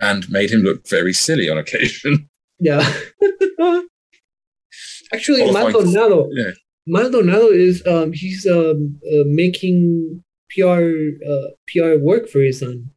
And 0.00 0.28
made 0.30 0.50
him 0.50 0.60
look 0.62 0.88
very 0.88 1.12
silly 1.12 1.48
on 1.48 1.58
occasion. 1.58 2.28
Yeah. 2.58 2.82
Actually, 5.12 5.50
Maldonado. 5.52 6.28
Yeah. 6.32 6.50
Maldonado 6.86 7.48
is 7.48 7.84
um 7.86 8.12
he's 8.12 8.46
um 8.46 8.98
uh, 9.06 9.24
making 9.26 10.22
PR 10.50 10.82
uh 11.28 11.48
PR 11.68 11.98
work 11.98 12.28
for 12.28 12.40
his 12.40 12.60
son. 12.60 12.90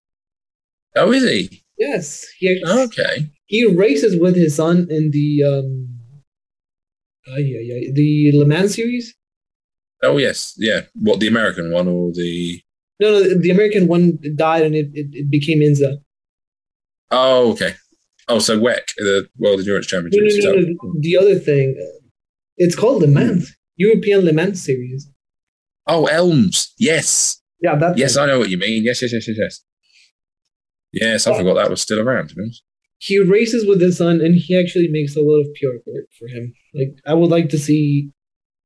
Oh, 0.95 1.11
is 1.11 1.23
he? 1.23 1.63
Yes, 1.77 2.25
he 2.39 2.61
Okay. 2.67 3.29
he 3.45 3.65
races 3.65 4.19
with 4.19 4.35
his 4.35 4.55
son 4.55 4.87
in 4.89 5.11
the 5.11 5.43
um. 5.43 5.89
Uh, 7.29 7.35
yeah, 7.37 7.59
yeah, 7.59 7.91
the 7.93 8.31
Le 8.33 8.45
Mans 8.45 8.73
series. 8.73 9.13
Oh, 10.01 10.17
yes. 10.17 10.53
Yeah. 10.57 10.81
What 10.95 11.19
the 11.19 11.27
American 11.27 11.71
one 11.71 11.87
or 11.89 12.11
the? 12.13 12.61
No, 13.01 13.11
no, 13.11 13.37
the 13.41 13.49
American 13.49 13.87
one 13.87 14.17
died 14.35 14.63
and 14.63 14.73
it, 14.75 14.89
it, 14.93 15.07
it 15.11 15.29
became 15.29 15.59
IMSA. 15.59 15.97
Oh, 17.11 17.51
okay. 17.51 17.73
Oh, 18.29 18.39
so 18.39 18.57
WEC, 18.59 18.79
the 18.97 19.27
World 19.37 19.59
Endurance 19.59 19.91
No, 19.91 19.99
no, 19.99 20.09
Championships. 20.09 20.45
no, 20.45 20.51
no, 20.53 20.93
the 21.01 21.17
other 21.17 21.35
thing, 21.37 21.75
uh, 21.77 22.07
it's 22.57 22.75
called 22.75 23.01
Le 23.01 23.07
Mans, 23.07 23.55
European 23.77 24.25
Le 24.25 24.33
Mans 24.33 24.61
series. 24.61 25.09
Oh, 25.87 26.05
Elms. 26.07 26.73
Yes. 26.77 27.41
Yeah, 27.61 27.75
that. 27.75 27.97
Yes, 27.97 28.17
I 28.17 28.25
know 28.25 28.39
what 28.39 28.49
you 28.49 28.57
mean. 28.57 28.83
Yes, 28.83 29.01
yes, 29.01 29.13
yes, 29.13 29.27
yes, 29.27 29.37
yes. 29.39 29.61
Yes, 30.91 31.27
I 31.27 31.37
forgot 31.37 31.55
that 31.55 31.69
was 31.69 31.81
still 31.81 31.99
around. 31.99 32.29
To 32.29 32.35
be 32.35 32.41
honest. 32.41 32.63
he 32.99 33.19
races 33.19 33.65
with 33.67 33.79
his 33.81 33.97
son 33.97 34.21
and 34.21 34.35
he 34.35 34.57
actually 34.59 34.87
makes 34.89 35.15
a 35.15 35.21
lot 35.21 35.41
of 35.41 35.53
pure 35.53 35.79
work 35.85 36.05
for 36.17 36.27
him. 36.27 36.53
Like 36.73 36.97
I 37.05 37.13
would 37.13 37.29
like 37.29 37.49
to 37.49 37.59
see 37.59 38.11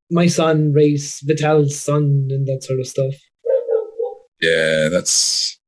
my 0.10 0.28
son 0.28 0.74
race 0.74 1.21
Vital's 1.21 1.80
son 1.80 2.28
and 2.32 2.47
that 2.47 2.63
sort 2.63 2.80
of 2.80 2.88
stuff. 2.88 3.15
Yeah, 4.41 4.89
that's. 4.89 5.60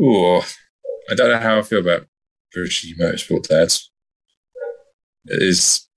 Oh, 0.00 0.44
I 1.10 1.14
don't 1.14 1.30
know 1.30 1.38
how 1.38 1.58
I 1.58 1.62
feel 1.62 1.80
about 1.80 2.06
British 2.52 2.94
motorsport 2.98 3.48
dads. 3.48 3.90
It 5.24 5.42
is, 5.42 5.88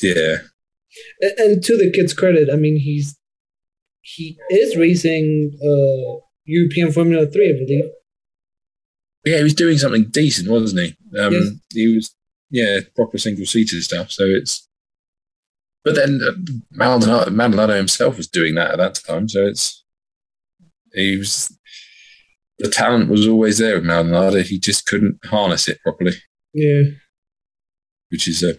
yeah. 0.00 0.38
A- 1.22 1.34
And 1.42 1.62
to 1.64 1.76
the 1.76 1.90
kid's 1.92 2.14
credit, 2.14 2.48
I 2.52 2.56
mean 2.56 2.76
he's 2.78 3.16
he 4.02 4.38
is 4.50 4.76
racing 4.76 5.52
uh 5.62 6.20
European 6.44 6.90
Formula 6.92 7.26
Three, 7.26 7.50
I 7.50 7.52
believe. 7.52 7.84
Yeah, 9.24 9.36
he 9.38 9.42
was 9.44 9.54
doing 9.54 9.76
something 9.78 10.06
decent, 10.10 10.48
wasn't 10.48 10.80
he? 10.86 11.18
Um, 11.18 11.32
Yes. 11.32 11.48
He 11.74 11.94
was, 11.94 12.16
yeah, 12.50 12.80
proper 12.96 13.18
single 13.18 13.44
seater 13.44 13.80
stuff. 13.82 14.10
So 14.10 14.24
it's, 14.24 14.66
but 15.84 15.94
then 15.94 16.20
uh, 16.26 16.32
Maldonado, 16.70 17.30
Maldonado 17.30 17.74
himself 17.76 18.16
was 18.16 18.26
doing 18.28 18.54
that 18.54 18.70
at 18.72 18.78
that 18.78 18.94
time. 19.06 19.28
So 19.28 19.46
it's, 19.46 19.84
he 20.94 21.18
was, 21.18 21.54
the 22.58 22.70
talent 22.70 23.10
was 23.10 23.28
always 23.28 23.58
there 23.58 23.74
with 23.76 23.84
Maldonado. 23.84 24.42
He 24.42 24.58
just 24.58 24.86
couldn't 24.86 25.18
harness 25.26 25.68
it 25.68 25.80
properly, 25.82 26.12
Yeah. 26.54 26.82
which 28.08 28.26
is 28.26 28.42
a 28.42 28.54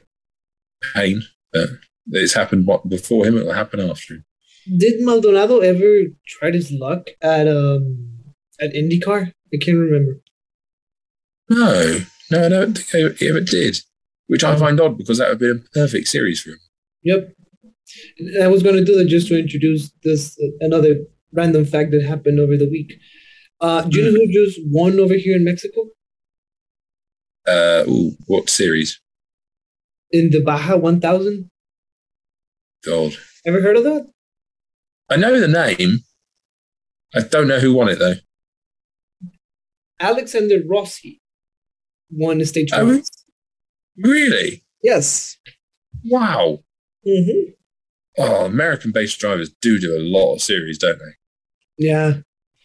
pain. 0.94 1.24
But 1.52 1.70
it's 2.12 2.34
happened 2.34 2.68
what 2.68 2.88
before 2.90 3.26
him, 3.26 3.38
it 3.38 3.46
will 3.46 3.54
happen 3.54 3.80
after 3.80 4.16
him. 4.16 4.26
Did 4.78 5.02
Maldonado 5.02 5.60
ever 5.60 5.92
try 6.28 6.52
his 6.52 6.72
luck 6.72 7.08
at 7.22 7.48
um 7.48 8.10
at 8.60 8.74
IndyCar? 8.74 9.34
I 9.54 9.58
can't 9.58 9.78
remember. 9.78 10.22
No, 11.50 12.00
no, 12.32 12.46
I 12.46 12.50
don't 12.50 12.78
think 12.78 13.18
he 13.18 13.28
ever 13.28 13.42
did, 13.42 13.80
which 14.28 14.44
I 14.44 14.56
find 14.56 14.80
odd 14.80 14.98
because 14.98 15.18
that 15.18 15.26
would 15.30 15.32
have 15.32 15.40
been 15.40 15.66
a 15.68 15.80
perfect 15.80 16.08
series 16.08 16.42
for 16.42 16.52
him. 16.52 16.60
Yep. 17.04 17.34
And 18.20 18.44
I 18.44 18.48
was 18.48 18.64
going 18.64 18.76
to 18.76 18.86
do 18.86 18.96
that 18.98 19.08
just 19.10 19.28
to 19.28 19.38
introduce 19.40 19.92
this 20.04 20.38
another 20.62 20.96
random 21.34 21.66
fact 21.66 21.92
that 21.92 22.04
happened 22.04 22.40
over 22.40 22.56
the 22.56 22.70
week. 22.70 22.94
Uh, 23.60 23.82
do 23.82 24.00
you 24.00 24.06
know 24.06 24.12
who 24.12 24.32
just 24.32 24.60
won 24.72 25.00
over 25.00 25.14
here 25.16 25.36
in 25.36 25.44
Mexico 25.44 25.82
Uh, 27.48 27.84
ooh, 27.88 28.12
what 28.28 28.50
series? 28.50 29.00
in 30.14 30.30
the 30.30 30.42
Baja 30.44 30.76
1000? 30.78 31.50
God. 32.84 33.14
Ever 33.46 33.62
heard 33.62 33.78
of 33.78 33.84
that? 33.84 34.08
I 35.10 35.16
know 35.18 35.40
the 35.40 35.48
name. 35.48 36.00
I 37.14 37.22
don't 37.22 37.48
know 37.48 37.60
who 37.60 37.74
won 37.74 37.90
it 37.90 38.00
though. 38.00 38.16
Alexander 40.00 40.58
Rossi 40.68 41.22
won 42.10 42.40
the 42.40 42.46
state 42.46 42.70
Oh, 42.74 42.86
trophy. 42.86 43.04
Really? 43.98 44.64
Yes. 44.84 45.38
Wow. 46.06 46.64
hmm 47.06 47.52
Oh, 48.18 48.46
American-based 48.46 49.20
drivers 49.20 49.52
do 49.62 49.80
do 49.80 49.96
a 49.96 50.02
lot 50.04 50.36
of 50.36 50.42
series, 50.42 50.78
don't 50.78 51.00
they? 51.00 51.86
Yeah. 51.88 52.14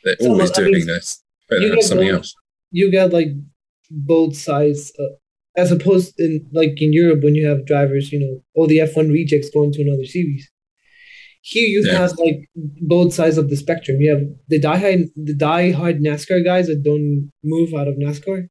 They're 0.05 0.17
So, 0.21 0.31
always 0.31 0.57
I 0.59 0.63
mean, 0.63 0.73
doing 0.73 0.87
this. 0.87 1.23
Better 1.49 1.63
you 1.63 1.69
than 1.71 1.83
something 1.83 2.09
both- 2.09 2.17
else. 2.17 2.35
You 2.73 2.91
got 2.91 3.13
like 3.13 3.29
both 3.91 4.37
sides, 4.37 4.93
uh, 4.99 5.15
as 5.57 5.73
opposed 5.73 6.15
in 6.19 6.47
like 6.53 6.75
in 6.83 6.93
Europe 6.93 7.23
when 7.23 7.35
you 7.35 7.47
have 7.47 7.67
drivers, 7.67 8.13
you 8.13 8.21
know, 8.21 8.43
all 8.55 8.67
the 8.67 8.79
F1 8.79 9.11
rejects 9.13 9.51
going 9.51 9.73
to 9.73 9.83
another 9.83 10.05
series. 10.05 10.51
Here 11.43 11.67
you 11.67 11.85
Yeah. 11.87 11.99
have 11.99 12.13
like 12.19 12.49
both 12.55 13.15
sides 13.15 13.39
of 13.39 13.49
the 13.51 13.57
spectrum. 13.57 14.01
You 14.01 14.11
have 14.15 14.23
the 14.49 14.61
diehard, 14.61 15.11
the 15.17 15.35
diehard 15.35 16.01
NASCAR 16.01 16.45
guys 16.45 16.67
that 16.67 16.83
don't 16.83 17.31
move 17.45 17.73
out 17.73 17.89
of 17.89 17.95
NASCAR, 17.97 18.49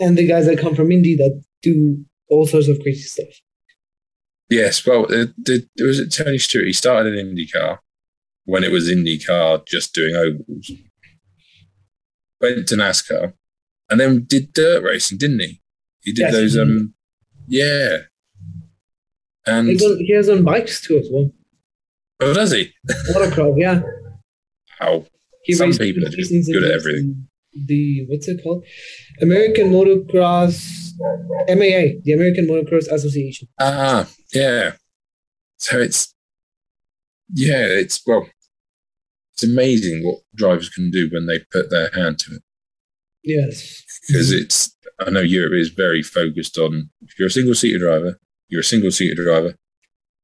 and 0.00 0.16
the 0.16 0.26
guys 0.26 0.46
that 0.46 0.58
come 0.58 0.74
from 0.74 0.90
Indy 0.90 1.14
that 1.16 1.42
do 1.62 2.04
all 2.28 2.46
sorts 2.46 2.68
of 2.68 2.80
crazy 2.80 3.02
stuff. 3.02 3.28
Yes. 4.50 4.84
Well, 4.86 5.06
did, 5.42 5.68
was 5.78 6.00
it 6.00 6.12
Tony 6.12 6.38
Stewart? 6.38 6.66
He 6.66 6.72
started 6.72 7.14
in 7.16 7.34
IndyCar 7.36 7.78
when 8.44 8.64
it 8.64 8.70
was 8.72 8.88
IndyCar 8.88 9.66
just 9.66 9.94
doing 9.94 10.14
ovals. 10.16 10.70
Went 12.40 12.66
to 12.68 12.74
NASCAR 12.76 13.34
and 13.90 14.00
then 14.00 14.24
did 14.24 14.52
dirt 14.52 14.82
racing, 14.82 15.18
didn't 15.18 15.40
he? 15.40 15.60
He 16.04 16.12
did 16.12 16.22
Yes, 16.22 16.32
those. 16.32 16.58
Um, 16.58 16.94
yeah. 17.48 17.96
And 19.46 19.68
He's 19.68 19.82
on, 19.82 19.98
he 19.98 20.14
has 20.14 20.28
on 20.28 20.44
bikes 20.44 20.80
too 20.80 20.98
as 20.98 21.08
well. 21.12 21.30
oh, 22.20 22.32
does 22.32 22.52
he? 22.52 22.72
Watercraft, 23.10 23.58
yeah. 23.58 23.82
Wow. 24.80 25.06
He 25.44 25.52
Some 25.54 25.72
people 25.72 26.04
are 26.06 26.10
just 26.10 26.30
good 26.50 26.64
at 26.64 26.70
everything. 26.70 27.28
The 27.66 28.06
what's 28.08 28.26
it 28.28 28.40
called? 28.42 28.64
American 29.20 29.70
Motocross 29.70 30.90
MAA, 31.48 32.00
the 32.02 32.12
American 32.14 32.46
Motocross 32.48 32.90
Association. 32.90 33.48
Ah, 33.60 34.08
yeah. 34.32 34.72
So 35.58 35.78
it's, 35.80 36.14
yeah, 37.32 37.66
it's, 37.66 38.00
well, 38.06 38.26
it's 39.34 39.42
amazing 39.44 40.04
what 40.04 40.20
drivers 40.34 40.68
can 40.70 40.90
do 40.90 41.08
when 41.12 41.26
they 41.26 41.40
put 41.52 41.70
their 41.70 41.90
hand 41.94 42.18
to 42.20 42.36
it. 42.36 42.42
Yes. 43.22 43.82
Because 44.08 44.32
it's, 44.32 44.73
I 45.00 45.10
know 45.10 45.20
Europe 45.20 45.54
is 45.54 45.70
very 45.70 46.02
focused 46.02 46.58
on 46.58 46.90
if 47.02 47.18
you're 47.18 47.28
a 47.28 47.30
single 47.30 47.54
seater 47.54 47.78
driver, 47.78 48.18
you're 48.48 48.60
a 48.60 48.64
single 48.64 48.90
seater 48.90 49.22
driver. 49.22 49.54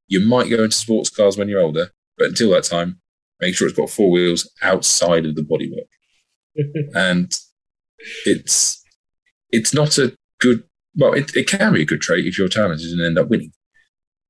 You 0.07 0.27
might 0.27 0.51
go 0.51 0.65
into 0.65 0.77
sports 0.77 1.11
cars 1.11 1.37
when 1.37 1.49
you're 1.49 1.61
older, 1.61 1.91
but 2.17 2.29
until 2.29 2.51
that 2.51 2.65
time, 2.65 3.01
make 3.41 3.55
sure 3.55 3.69
it's 3.69 3.77
got 3.77 3.91
four 3.91 4.11
wheels 4.11 4.51
outside 4.63 5.27
of 5.27 5.35
the 5.35 5.43
bodywork. 5.43 5.89
and 6.95 7.39
it's 8.27 8.83
it's 9.51 9.73
not 9.73 9.99
a 9.99 10.17
good 10.41 10.65
well 10.97 11.13
it, 11.13 11.35
it 11.37 11.47
can 11.47 11.73
be 11.73 11.83
a 11.83 11.87
good 11.87 12.01
trait 12.01 12.27
if 12.27 12.39
you're 12.39 12.49
talented 12.49 12.91
and 12.91 13.01
end 13.01 13.19
up 13.19 13.29
winning 13.29 13.53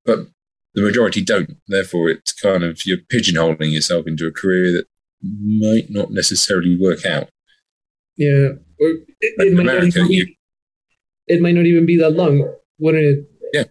but 0.04 0.26
the 0.74 0.82
majority 0.82 1.22
don't 1.22 1.56
therefore 1.68 2.10
it's 2.10 2.32
kind 2.32 2.62
of 2.62 2.84
you're 2.84 2.98
pigeonholing 3.12 3.72
yourself 3.72 4.06
into 4.06 4.26
a 4.26 4.32
career 4.32 4.70
that 4.72 4.84
might 5.22 5.88
not 5.88 6.10
necessarily 6.10 6.76
work 6.78 7.06
out 7.06 7.30
yeah. 8.20 8.50
Or 8.80 8.88
it, 8.88 9.04
it 9.20 9.34
might 9.38 9.66
not 9.66 9.76
America, 9.76 9.98
even 10.00 10.08
be, 10.08 10.38
it 11.26 11.40
might 11.42 11.54
not 11.54 11.66
even 11.66 11.86
be 11.86 11.98
that 11.98 12.10
long, 12.10 12.54
wouldn't 12.78 13.04
it? 13.04 13.30
Yeah. 13.52 13.64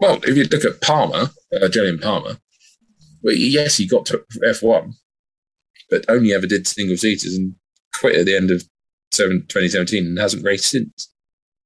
Well 0.00 0.20
if 0.24 0.36
you 0.36 0.44
look 0.44 0.64
at 0.64 0.80
palmer 0.80 1.30
uh, 1.54 1.68
palmer 2.00 2.38
well 3.22 3.34
yes 3.34 3.76
he 3.76 3.86
got 3.86 4.06
to 4.06 4.24
f1 4.42 4.94
but 5.90 6.04
only 6.08 6.32
ever 6.32 6.46
did 6.46 6.66
single 6.66 6.96
seaters 6.96 7.34
and 7.34 7.54
quit 7.94 8.16
at 8.16 8.26
the 8.26 8.34
end 8.34 8.50
of 8.50 8.64
seven, 9.12 9.40
2017 9.42 10.06
and 10.06 10.18
hasn't 10.18 10.44
raced 10.44 10.70
since. 10.70 11.12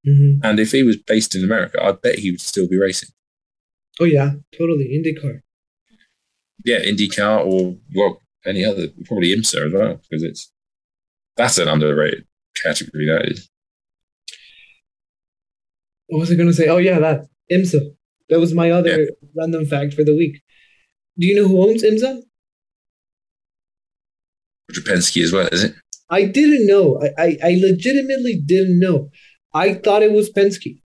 Mhm. 0.06 0.40
And 0.42 0.60
if 0.60 0.72
he 0.72 0.82
was 0.82 0.96
based 0.96 1.34
in 1.34 1.44
America, 1.44 1.82
I 1.82 1.92
bet 1.92 2.18
he 2.18 2.30
would 2.32 2.40
still 2.40 2.68
be 2.68 2.78
racing. 2.78 3.10
Oh 4.00 4.04
yeah, 4.04 4.34
totally 4.56 4.88
IndyCar. 4.96 5.42
Yeah, 6.64 6.80
IndyCar 6.80 7.44
or 7.46 7.76
well, 7.94 8.20
any 8.44 8.64
other, 8.64 8.88
probably 9.04 9.34
IMSA 9.34 9.66
as 9.66 9.72
well, 9.72 10.00
because 10.02 10.22
it's 10.22 10.52
that's 11.36 11.58
an 11.58 11.68
underrated 11.68 12.24
category. 12.62 13.06
That 13.06 13.26
is. 13.30 13.48
What 16.08 16.20
was 16.20 16.30
I 16.30 16.34
going 16.36 16.48
to 16.48 16.54
say? 16.54 16.68
Oh 16.68 16.76
yeah, 16.78 16.98
that 17.00 17.26
IMSA. 17.50 17.80
That 18.28 18.40
was 18.40 18.54
my 18.54 18.70
other 18.70 19.08
random 19.36 19.66
fact 19.66 19.94
for 19.94 20.04
the 20.04 20.16
week. 20.16 20.40
Do 21.18 21.26
you 21.26 21.34
know 21.40 21.48
who 21.48 21.68
owns 21.68 21.82
IMSA? 21.82 22.22
Roger 24.68 24.80
Penske 24.82 25.22
as 25.22 25.32
well, 25.32 25.48
is 25.52 25.64
it? 25.64 25.74
I 26.10 26.24
didn't 26.24 26.66
know. 26.66 27.00
I, 27.02 27.08
I, 27.22 27.36
I 27.42 27.58
legitimately 27.60 28.40
didn't 28.44 28.78
know. 28.80 29.10
I 29.54 29.74
thought 29.74 30.02
it 30.02 30.12
was 30.12 30.30
Penske 30.30 30.80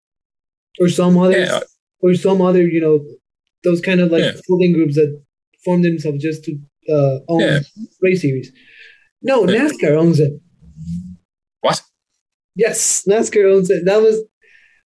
or 0.81 0.89
some 0.89 1.19
other 1.19 1.39
Yeah. 1.39 1.61
or 2.01 2.15
some 2.15 2.41
other, 2.41 2.63
you 2.67 2.81
know, 2.81 3.05
those 3.65 3.81
kind 3.81 4.01
of 4.01 4.11
like 4.11 4.23
Yeah. 4.23 4.33
holding 4.49 4.73
groups 4.73 4.95
that 4.95 5.21
formed 5.65 5.85
themselves 5.85 6.23
just 6.23 6.45
to 6.45 6.59
uh, 6.91 7.19
own 7.29 7.41
Yeah. 7.41 7.61
race 8.01 8.23
series. 8.23 8.53
No, 9.23 9.45
NASCAR 9.45 9.97
owns 9.97 10.19
it. 10.21 10.33
What? 11.61 11.83
Yes, 12.57 13.05
NASCAR 13.09 13.53
owns 13.55 13.71
it. 13.71 13.85
That 13.85 14.01
was 14.03 14.23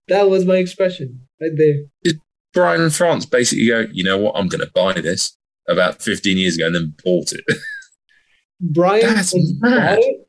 that 0.07 0.29
was 0.29 0.45
my 0.45 0.55
expression 0.57 1.21
right 1.41 1.51
there. 1.55 2.13
Brian 2.53 2.89
France 2.89 3.25
basically 3.25 3.67
go, 3.67 3.87
you 3.93 4.03
know 4.03 4.17
what, 4.17 4.35
I'm 4.35 4.47
going 4.47 4.59
to 4.59 4.71
buy 4.75 4.93
this 4.99 5.37
about 5.69 6.01
15 6.01 6.37
years 6.37 6.57
ago 6.57 6.65
and 6.67 6.75
then 6.75 6.93
bought 7.05 7.31
it. 7.31 7.45
Brian 8.59 9.13
That's 9.15 9.33
mad. 9.61 9.99
it, 10.01 10.27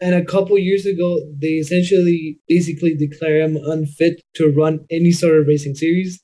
and 0.00 0.14
a 0.14 0.24
couple 0.24 0.58
years 0.58 0.84
ago, 0.84 1.20
they 1.40 1.54
essentially 1.58 2.38
basically 2.48 2.94
declare 2.96 3.40
him 3.40 3.56
unfit 3.56 4.20
to 4.34 4.48
run 4.52 4.84
any 4.90 5.12
sort 5.12 5.38
of 5.40 5.46
racing 5.46 5.74
series. 5.76 6.20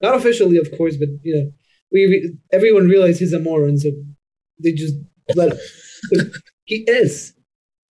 Not 0.00 0.14
officially, 0.14 0.56
of 0.56 0.70
course, 0.76 0.96
but 0.96 1.08
you 1.22 1.34
know, 1.36 1.50
we 1.92 2.06
we- 2.06 2.36
everyone 2.52 2.88
realized 2.88 3.20
he's 3.20 3.32
a 3.32 3.38
moron, 3.38 3.78
so 3.78 3.90
they 4.62 4.72
just 4.72 4.94
let 5.34 5.52
him. 5.52 6.32
He 6.64 6.84
is. 6.88 7.32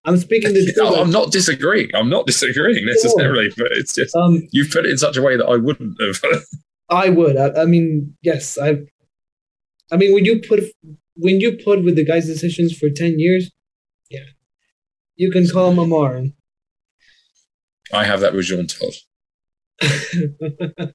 I'm 0.04 0.16
speaking 0.18 0.52
the 0.52 0.64
truth. 0.74 0.76
No, 0.76 0.96
I'm 0.96 1.10
not 1.10 1.32
disagreeing. 1.32 1.90
I'm 1.94 2.10
not 2.10 2.26
disagreeing 2.26 2.84
necessarily, 2.86 3.50
but 3.56 3.68
it's 3.72 3.94
just 3.94 4.14
Um, 4.14 4.46
you've 4.50 4.70
put 4.70 4.84
it 4.84 4.90
in 4.90 4.98
such 4.98 5.16
a 5.16 5.22
way 5.22 5.36
that 5.36 5.46
I 5.46 5.56
wouldn't 5.56 5.96
have. 6.00 6.42
I 6.90 7.08
would. 7.08 7.36
I, 7.36 7.62
I 7.62 7.64
mean, 7.64 8.16
yes. 8.22 8.58
I. 8.58 8.78
I 9.92 9.96
mean, 9.96 10.12
when 10.14 10.24
you 10.24 10.40
put 10.46 10.60
when 11.16 11.40
you 11.40 11.58
put 11.64 11.84
with 11.84 11.96
the 11.96 12.04
guy's 12.04 12.26
decisions 12.26 12.76
for 12.76 12.88
ten 12.90 13.18
years, 13.18 13.50
yeah, 14.10 14.24
you 15.16 15.30
can 15.30 15.48
call 15.48 15.70
him 15.70 15.78
a 15.78 15.86
moron. 15.86 16.34
I 17.92 18.04
have 18.04 18.20
that 18.20 18.34
with 18.34 18.46
Jean 18.46 18.66
Todt. 18.66 18.94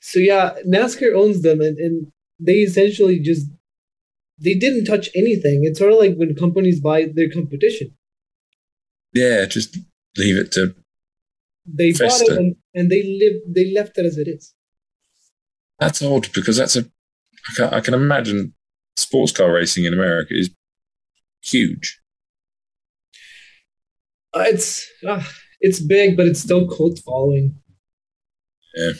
so 0.00 0.18
yeah, 0.18 0.54
NASCAR 0.66 1.14
owns 1.16 1.42
them, 1.42 1.60
and, 1.60 1.78
and 1.78 2.12
they 2.38 2.58
essentially 2.58 3.18
just 3.20 3.46
they 4.38 4.54
didn't 4.54 4.84
touch 4.84 5.08
anything. 5.14 5.62
It's 5.64 5.78
sort 5.78 5.92
of 5.92 5.98
like 5.98 6.16
when 6.16 6.34
companies 6.34 6.80
buy 6.80 7.06
their 7.12 7.30
competition. 7.30 7.96
Yeah, 9.12 9.44
just 9.46 9.76
leave 10.16 10.36
it 10.36 10.52
to. 10.52 10.74
They 11.66 11.92
bought 11.92 12.20
it 12.20 12.28
and, 12.28 12.56
and 12.74 12.90
they 12.90 13.02
live 13.02 13.54
they 13.54 13.72
left 13.72 13.96
it 13.96 14.04
as 14.04 14.18
it 14.18 14.28
is. 14.28 14.52
That's 15.78 16.02
odd 16.02 16.32
because 16.32 16.56
that's 16.56 16.76
a. 16.76 16.84
I 17.50 17.54
can, 17.54 17.74
I 17.74 17.80
can 17.80 17.94
imagine 17.94 18.54
sports 18.96 19.32
car 19.32 19.52
racing 19.52 19.84
in 19.84 19.92
America 19.92 20.34
is 20.34 20.50
huge. 21.42 22.00
Uh, 24.34 24.44
it's 24.46 24.86
uh, 25.06 25.22
it's 25.60 25.80
big, 25.80 26.16
but 26.16 26.26
it's 26.26 26.40
still 26.40 26.66
cult 26.68 26.98
following. 27.04 27.56
Yeah. 28.74 28.92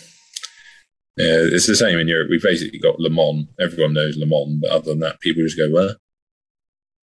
Yeah, 1.16 1.36
it's 1.52 1.66
the 1.66 1.76
same 1.76 1.98
in 1.98 2.08
Europe. 2.08 2.28
We've 2.30 2.42
basically 2.42 2.78
got 2.80 2.98
Le 2.98 3.08
Mans. 3.10 3.46
Everyone 3.60 3.92
knows 3.94 4.16
Le 4.16 4.26
Mans, 4.26 4.58
but 4.60 4.70
other 4.70 4.90
than 4.90 4.98
that, 5.00 5.20
people 5.20 5.42
just 5.44 5.56
go, 5.56 5.70
"Well, 5.70 5.96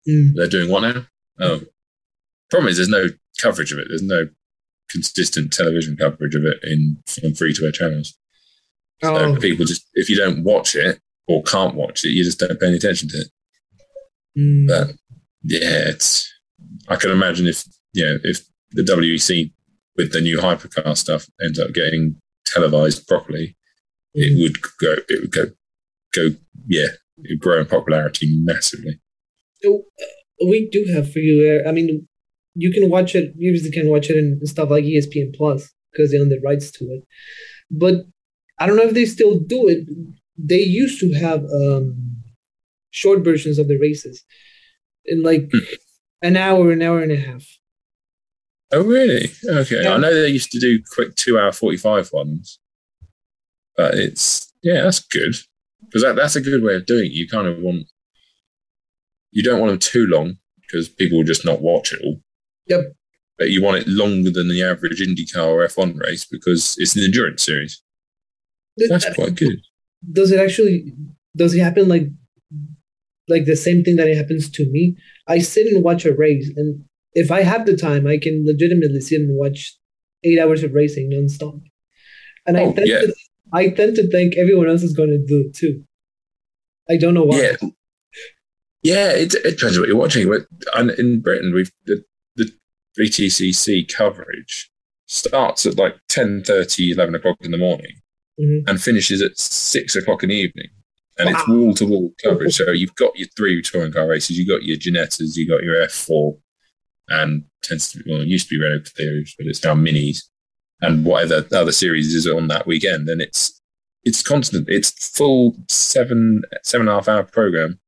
Mm. 0.08 0.36
they're 0.36 0.47
doing 0.47 0.69
what 0.69 0.82
now?" 0.82 1.08
Oh, 1.39 1.62
problem 2.50 2.69
is 2.69 2.78
there's 2.78 2.89
no 2.89 3.08
coverage 3.39 3.71
of 3.71 3.80
it. 3.80 3.86
There's 3.89 4.02
no 4.02 4.28
consistent 4.89 5.54
television 5.54 5.95
coverage 5.95 6.36
of 6.36 6.43
it 6.45 6.60
in 6.63 7.02
on 7.24 7.34
free 7.36 7.54
to 7.54 7.65
air 7.65 7.71
channels. 7.71 8.13
So 9.02 9.15
Oh, 9.15 9.36
people 9.38 9.65
just, 9.65 9.88
if 9.93 10.10
you 10.10 10.15
don't 10.17 10.43
watch 10.43 10.76
it 10.76 11.00
or 11.28 11.41
can't 11.43 11.76
watch 11.76 12.04
it, 12.04 12.10
you 12.10 12.24
just 12.24 12.39
don't 12.39 12.60
pay 12.60 12.67
any 12.67 12.76
attention 12.78 13.08
to 13.10 13.17
it. 13.21 13.28
mm. 14.38 14.67
But 14.67 14.95
yeah, 15.43 15.88
it's. 15.89 16.28
I 16.89 16.95
can 16.97 17.12
imagine 17.12 17.47
if 17.47 17.63
you 17.93 18.04
know 18.06 18.17
if 18.24 18.45
the 18.71 18.84
WEC 18.84 19.52
with 19.95 20.12
the 20.12 20.21
new 20.21 20.38
hypercar 20.38 20.95
stuff 20.97 21.28
ends 21.43 21.60
up 21.60 21.71
getting 21.74 22.17
televised 22.45 23.08
properly, 23.08 23.56
it 24.13 24.39
would 24.41 24.58
go. 24.80 24.93
It 25.10 25.21
would 25.21 25.32
go. 25.32 25.45
Go. 26.13 26.36
Yeah, 26.67 26.88
it 27.17 27.32
would 27.32 27.39
grow 27.39 27.60
in 27.60 27.65
popularity 27.67 28.28
massively. 28.43 29.00
Oh, 29.65 29.84
uh, 30.02 30.45
we 30.47 30.69
do 30.69 30.86
have 30.93 31.12
free 31.12 31.45
air. 31.47 31.62
I 31.67 31.71
mean, 31.71 32.08
you 32.56 32.71
can 32.71 32.89
watch 32.89 33.15
it. 33.15 33.34
You 33.38 33.52
usually 33.52 33.71
can 33.71 33.89
watch 33.89 34.10
it 34.10 34.17
in 34.17 34.39
stuff 34.45 34.69
like 34.69 34.84
ESPN 34.84 35.34
Plus 35.36 35.69
because 35.91 36.12
they 36.12 36.19
own 36.19 36.30
the 36.30 36.41
rights 36.43 36.71
to 36.71 36.86
it. 36.86 37.04
But 37.69 37.95
I 38.60 38.65
don't 38.67 38.76
know 38.76 38.84
if 38.84 38.93
they 38.93 39.06
still 39.06 39.39
do 39.39 39.67
it. 39.67 39.88
They 40.38 40.60
used 40.62 41.00
to 41.00 41.13
have 41.13 41.43
um, 41.45 42.17
short 42.89 43.24
versions 43.24 43.60
of 43.60 43.67
the 43.67 43.78
races 43.78 44.24
in 45.06 45.21
like 45.24 45.50
Hmm. 45.52 45.60
an 46.21 46.38
hour, 46.38 46.71
an 46.71 46.82
hour 46.82 47.02
and 47.02 47.12
a 47.12 47.17
half. 47.17 47.45
Oh 48.74 48.84
really? 48.84 49.30
Okay. 49.50 49.82
Yeah. 49.84 49.93
I 49.93 49.97
know 49.97 50.13
they 50.13 50.30
used 50.30 50.52
to 50.52 50.60
do 50.60 50.80
quick 50.93 51.15
two-hour 51.15 51.52
forty-five 51.52 52.10
ones, 52.13 52.58
but 53.77 53.95
it's 53.95 54.51
yeah, 54.63 54.81
that's 54.84 54.99
good 54.99 55.34
because 55.86 56.03
that, 56.03 56.15
that's 56.15 56.36
a 56.36 56.41
good 56.41 56.63
way 56.63 56.75
of 56.75 56.86
doing 56.86 57.05
it. 57.05 57.12
You 57.13 57.27
kind 57.27 57.47
of 57.47 57.60
want 57.60 57.88
you 59.31 59.43
don't 59.43 59.60
want 59.60 59.71
them 59.71 59.79
too 59.79 60.05
long 60.07 60.38
because 60.62 60.89
people 60.89 61.17
will 61.17 61.25
just 61.25 61.45
not 61.45 61.62
watch 61.62 61.91
it 61.93 61.99
all. 62.03 62.19
Yep. 62.67 62.93
But 63.38 63.49
you 63.49 63.63
want 63.63 63.77
it 63.81 63.88
longer 63.88 64.29
than 64.31 64.49
the 64.49 64.63
average 64.63 65.01
IndyCar 65.01 65.47
or 65.47 65.65
F1 65.67 65.99
race 65.99 66.25
because 66.29 66.75
it's 66.77 66.95
an 66.95 67.03
endurance 67.03 67.43
series. 67.43 67.81
That's 68.77 69.12
quite 69.15 69.36
good. 69.36 69.60
Does 70.12 70.31
it 70.31 70.39
actually? 70.39 70.93
Does 71.36 71.53
it 71.55 71.60
happen 71.62 71.88
like 71.88 72.07
like 73.27 73.45
the 73.45 73.55
same 73.55 73.84
thing 73.84 73.95
that 73.95 74.07
it 74.07 74.17
happens 74.17 74.49
to 74.51 74.69
me? 74.71 74.95
I 75.27 75.39
sit 75.39 75.67
and 75.67 75.84
watch 75.84 76.05
a 76.05 76.13
race, 76.13 76.51
and 76.55 76.84
if 77.13 77.31
I 77.31 77.41
have 77.41 77.65
the 77.65 77.75
time, 77.75 78.05
I 78.07 78.17
can 78.17 78.43
legitimately 78.45 79.01
sit 79.01 79.21
and 79.21 79.38
watch 79.38 79.75
eight 80.23 80.39
hours 80.39 80.63
of 80.63 80.73
racing 80.73 81.10
nonstop. 81.12 81.62
And 82.45 82.57
I 82.57 82.63
Oh, 82.63 82.73
tend 82.73 82.88
yeah. 82.88 83.01
to, 83.01 83.15
I 83.53 83.69
tend 83.69 83.95
to 83.97 84.07
think 84.09 84.35
everyone 84.37 84.69
else 84.69 84.83
is 84.83 84.93
going 84.93 85.09
to 85.09 85.17
do 85.25 85.45
it 85.47 85.55
too. 85.55 85.83
I 86.89 86.97
don't 86.97 87.13
know 87.13 87.23
why. 87.23 87.37
Yeah. 87.41 87.69
Yeah, 88.83 89.11
it, 89.11 89.33
it 89.35 89.57
depends 89.57 89.77
what 89.77 89.87
you're 89.87 89.97
watching. 89.97 90.27
But 90.27 90.41
and 90.75 90.91
in 90.91 91.21
Britain, 91.21 91.53
we've 91.53 91.71
the, 91.85 92.03
the 92.35 92.51
BTCC 92.99 93.93
coverage 93.93 94.71
starts 95.05 95.65
at 95.65 95.77
like 95.77 95.95
10.30, 96.09 96.93
11 96.93 97.15
o'clock 97.15 97.37
in 97.41 97.51
the 97.51 97.57
morning 97.57 97.93
Mhm. 98.39 98.63
and 98.67 98.81
finishes 98.81 99.21
at 99.21 99.37
6 99.37 99.95
o'clock 99.97 100.23
in 100.23 100.29
the 100.29 100.35
evening. 100.35 100.69
And 101.19 101.29
it's 101.29 101.47
wall 101.47 101.73
to 101.75 101.85
wall 101.85 102.11
coverage. 102.23 102.55
So 102.55 102.71
you've 102.71 102.95
got 102.95 103.15
your 103.15 103.27
three 103.35 103.61
touring 103.61 103.91
car 103.91 104.07
races, 104.07 104.39
you've 104.39 104.47
got 104.47 104.63
your 104.63 104.77
Ginettas, 104.77 105.35
you've 105.35 105.49
got 105.49 105.61
your 105.63 105.75
F4, 105.85 106.39
and 107.09 107.43
tends 107.61 107.91
to 107.91 107.99
be, 108.01 108.09
well, 108.11 108.21
it 108.21 108.27
used 108.29 108.47
to 108.49 108.55
be 108.57 108.63
Renault 108.63 108.85
Clios, 108.97 109.31
but 109.37 109.45
it's 109.47 109.63
now 109.63 109.75
Minis, 109.75 110.23
and 110.82 111.06
whatever 111.06 111.46
other 111.56 111.72
series 111.72 112.13
is 112.13 112.28
on 112.28 112.48
that 112.48 112.65
weekend. 112.67 113.08
And 113.10 113.22
it's 113.22 113.60
it's 114.04 114.24
constant. 114.24 114.67
It's 114.67 114.89
full 115.15 115.56
seven 115.69 116.42
seven 116.63 116.88
and 116.88 116.94
a 116.94 116.96
half 116.96 117.08
hour 117.08 117.23
program 117.23 117.79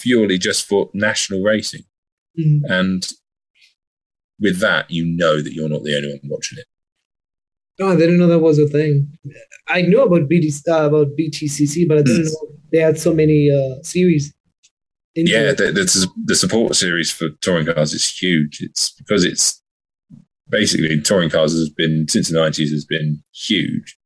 purely 0.00 0.36
just 0.38 0.66
for 0.66 0.90
national 0.92 1.42
racing. 1.42 1.82
Mhm. 2.38 2.60
And 2.68 3.08
with 4.38 4.58
that, 4.60 4.90
you 4.90 5.04
know 5.06 5.40
that 5.40 5.54
you're 5.54 5.68
not 5.70 5.82
the 5.84 5.96
only 5.96 6.08
one 6.10 6.20
watching 6.24 6.58
it. 6.58 6.66
Oh, 7.80 7.92
I 7.92 7.96
didn't 7.96 8.18
know 8.18 8.26
that 8.28 8.38
was 8.38 8.58
a 8.58 8.66
thing. 8.66 9.18
I 9.68 9.82
knew 9.82 10.02
about 10.02 10.28
BT, 10.28 10.52
uh, 10.68 10.86
about 10.86 11.16
BTCC, 11.16 11.86
but 11.86 11.98
I 11.98 12.02
didn't 12.02 12.22
Mm. 12.26 12.32
know 12.32 12.48
they 12.72 12.78
had 12.78 12.98
so 12.98 13.12
many 13.14 13.50
uh, 13.50 13.82
series. 13.82 14.32
Yeah, 15.14 15.52
the, 15.52 15.72
the, 15.72 16.08
the 16.26 16.34
support 16.36 16.76
series 16.76 17.10
for 17.10 17.30
touring 17.40 17.66
cars 17.66 17.94
is 17.94 18.06
huge. 18.18 18.60
It's 18.60 18.90
because 18.92 19.24
it's 19.24 19.62
basically 20.48 21.00
touring 21.00 21.30
cars 21.30 21.52
has 21.52 21.68
been 21.70 22.06
since 22.08 22.28
the 22.28 22.38
nineties 22.38 22.70
has 22.72 22.84
been 22.84 23.22
huge, 23.34 23.96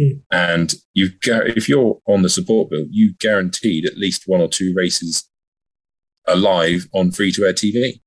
Mm. 0.00 0.22
and 0.32 0.74
you 0.94 1.10
if 1.22 1.68
you're 1.68 2.00
on 2.06 2.22
the 2.22 2.28
support 2.28 2.70
bill, 2.70 2.86
you 2.90 3.14
guaranteed 3.20 3.86
at 3.86 3.96
least 3.96 4.24
one 4.26 4.40
or 4.40 4.48
two 4.48 4.72
races 4.76 5.28
alive 6.26 6.88
on 6.92 7.10
free 7.12 7.30
to 7.32 7.44
air 7.44 7.52
TV, 7.52 8.00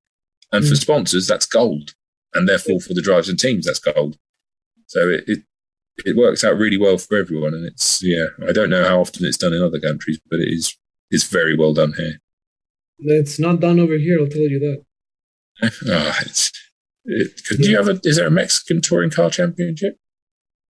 and 0.52 0.66
for 0.66 0.74
Mm. 0.74 0.80
sponsors 0.80 1.26
that's 1.26 1.46
gold, 1.46 1.94
and 2.34 2.48
therefore 2.48 2.80
for 2.80 2.94
the 2.94 3.02
drivers 3.02 3.28
and 3.28 3.38
teams 3.38 3.64
that's 3.66 3.78
gold. 3.78 4.18
So 4.86 5.08
it, 5.08 5.24
it 5.26 5.42
it 6.04 6.16
works 6.16 6.44
out 6.44 6.56
really 6.58 6.78
well 6.78 6.98
for 6.98 7.16
everyone, 7.16 7.54
and 7.54 7.64
it's 7.66 8.02
yeah. 8.02 8.26
I 8.46 8.52
don't 8.52 8.70
know 8.70 8.84
how 8.84 9.00
often 9.00 9.24
it's 9.24 9.36
done 9.38 9.54
in 9.54 9.62
other 9.62 9.80
countries, 9.80 10.20
but 10.30 10.40
it 10.40 10.48
is 10.52 10.76
it's 11.10 11.24
very 11.24 11.56
well 11.56 11.72
done 11.74 11.94
here. 11.94 12.20
It's 12.98 13.38
not 13.38 13.60
done 13.60 13.80
over 13.80 13.96
here. 13.96 14.18
I'll 14.20 14.26
tell 14.28 14.42
you 14.42 14.58
that. 14.60 15.70
Oh, 15.86 16.18
it's, 16.26 16.52
it, 17.08 17.40
could 17.46 17.58
you 17.66 17.76
have 17.76 17.88
a? 17.88 18.00
Is 18.04 18.16
there 18.16 18.26
a 18.26 18.30
Mexican 18.30 18.80
touring 18.80 19.10
car 19.10 19.30
championship? 19.30 19.96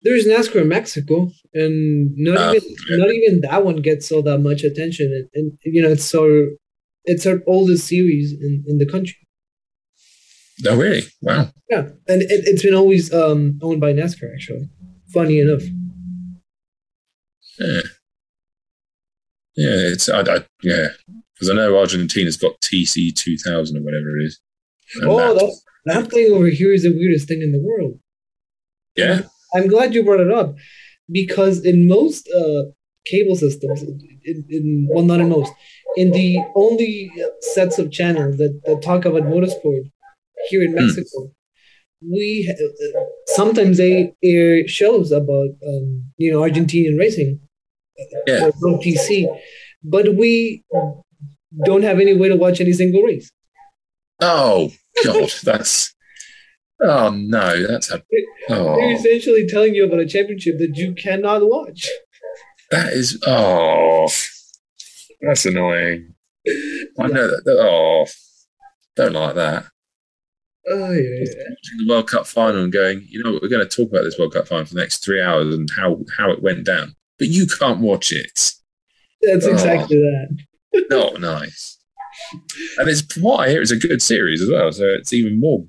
There's 0.03 0.26
NASCAR 0.26 0.61
in 0.62 0.68
Mexico, 0.68 1.30
and 1.55 2.12
not 2.16 2.37
Oh, 2.39 2.55
even 2.55 2.68
yeah. 2.91 2.97
not 2.97 3.11
even 3.11 3.41
that 3.41 3.64
one 3.64 3.76
gets 3.82 4.12
all 4.12 4.22
that 4.22 4.39
much 4.39 4.62
attention. 4.62 5.07
And, 5.12 5.28
and 5.34 5.59
you 5.64 5.82
know, 5.82 5.89
it's 5.91 6.14
our 6.14 6.49
it's 7.05 7.26
our 7.26 7.41
oldest 7.47 7.87
series 7.89 8.32
in, 8.32 8.64
in 8.68 8.78
the 8.78 8.87
country. 8.87 9.16
No, 10.62 10.76
really? 10.76 11.03
Wow. 11.22 11.51
Yeah, 11.70 11.89
and 12.09 12.22
it, 12.22 12.28
it's 12.30 12.62
been 12.62 12.74
always 12.74 13.12
um, 13.12 13.59
owned 13.62 13.80
by 13.80 13.93
NASCAR. 13.93 14.32
Actually, 14.34 14.68
funny 15.12 15.41
enough. 15.41 15.62
Yeah. 17.59 17.80
Yeah, 19.57 19.93
it's 19.93 20.09
I, 20.09 20.20
I 20.20 20.45
yeah 20.62 20.89
because 21.34 21.51
I 21.51 21.55
know 21.55 21.78
Argentina's 21.78 22.37
got 22.37 22.61
TC 22.61 23.14
two 23.14 23.37
thousand 23.39 23.78
or 23.78 23.82
whatever 23.82 24.18
it 24.18 24.24
is. 24.26 24.41
Oh, 25.03 25.16
that- 25.16 25.34
that 25.41 25.57
that 25.87 26.11
thing 26.11 26.32
over 26.32 26.49
here 26.49 26.72
is 26.72 26.82
the 26.82 26.95
weirdest 26.97 27.28
thing 27.28 27.43
in 27.43 27.53
the 27.53 27.62
world. 27.68 27.99
yeah. 28.97 29.20
I'm 29.55 29.68
glad 29.68 29.95
you 29.95 30.03
brought 30.05 30.20
it 30.20 30.30
up 30.30 30.55
because 31.11 31.64
in 31.64 31.89
most 31.89 32.28
uh, 32.37 32.62
cable 33.07 33.37
systems, 33.37 33.82
in, 33.82 34.45
in 34.51 34.89
well, 34.91 35.05
not 35.05 35.20
in 35.20 35.28
most, 35.28 35.53
in 35.97 36.11
the 36.11 36.39
only 36.57 37.11
sets 37.41 37.78
of 37.78 37.91
channels 37.93 38.37
that, 38.39 38.61
that 38.66 38.82
talk 38.82 39.05
about 39.05 39.22
motorsport 39.22 39.82
here 40.51 40.62
in 40.62 40.72
Hmm. 40.72 40.84
Mexico, 40.84 41.30
we 42.03 42.28
uh, 42.53 43.01
sometimes 43.28 43.78
they 43.78 44.12
air 44.22 44.66
shows 44.68 45.12
about 45.12 45.51
um, 45.66 46.05
you 46.18 46.30
know 46.32 46.41
Argentinian 46.41 46.99
racing 46.99 47.41
Yeah. 48.26 48.51
or 48.62 48.80
but 49.82 50.14
we 50.14 50.64
don't 51.64 51.82
have 51.82 52.01
any 52.01 52.14
way 52.16 52.28
to 52.28 52.37
watch 52.37 52.61
any 52.61 52.72
single 52.72 53.03
race. 53.03 53.30
Oh 54.20 54.72
God, 55.04 55.30
that's 55.44 55.94
oh 56.82 57.10
no, 57.10 57.66
that's 57.66 57.90
a 57.90 58.02
oh. 58.50 58.76
They're 58.76 58.84
oh 58.84 58.90
essentially 58.94 59.46
telling 59.48 59.74
you 59.74 59.86
about 59.86 60.00
a 60.00 60.06
championship 60.06 60.58
that 60.58 60.72
you 60.76 60.94
cannot 60.94 61.42
watch. 61.48 61.88
that 62.70 62.92
is 62.92 63.22
oh 63.26 64.08
that's 65.20 65.46
annoying. 65.46 66.14
I 66.98 67.06
know 67.08 67.26
that. 67.28 67.42
Oh, 67.48 68.06
don't 68.96 69.12
like 69.14 69.34
that. 69.34 69.64
Oh, 70.68 70.90
yeah, 70.92 71.00
yeah. 71.20 71.54
The 71.78 71.86
World 71.88 72.08
Cup 72.10 72.26
final 72.26 72.64
and 72.64 72.72
going, 72.72 73.06
you 73.08 73.22
know, 73.22 73.32
what, 73.32 73.42
we're 73.42 73.48
going 73.48 73.66
to 73.66 73.76
talk 73.76 73.90
about 73.90 74.02
this 74.02 74.18
World 74.18 74.32
Cup 74.34 74.48
final 74.48 74.64
for 74.64 74.74
the 74.74 74.80
next 74.80 75.04
three 75.04 75.22
hours 75.22 75.54
and 75.54 75.68
how 75.76 75.98
how 76.18 76.30
it 76.30 76.42
went 76.42 76.64
down, 76.64 76.94
but 77.18 77.28
you 77.28 77.46
can't 77.46 77.80
watch 77.80 78.12
it. 78.12 78.52
That's 79.22 79.46
Oh. 79.46 79.50
exactly 79.52 79.96
that. 79.98 80.86
Not 80.90 81.20
nice. 81.20 81.78
And 82.78 82.88
it's 82.88 83.02
from 83.02 83.22
what 83.22 83.40
I 83.40 83.50
hear, 83.50 83.62
it's 83.62 83.70
a 83.70 83.76
good 83.76 84.02
series 84.02 84.42
as 84.42 84.50
well, 84.50 84.72
so 84.72 84.84
it's 84.84 85.12
even 85.12 85.40
more 85.40 85.64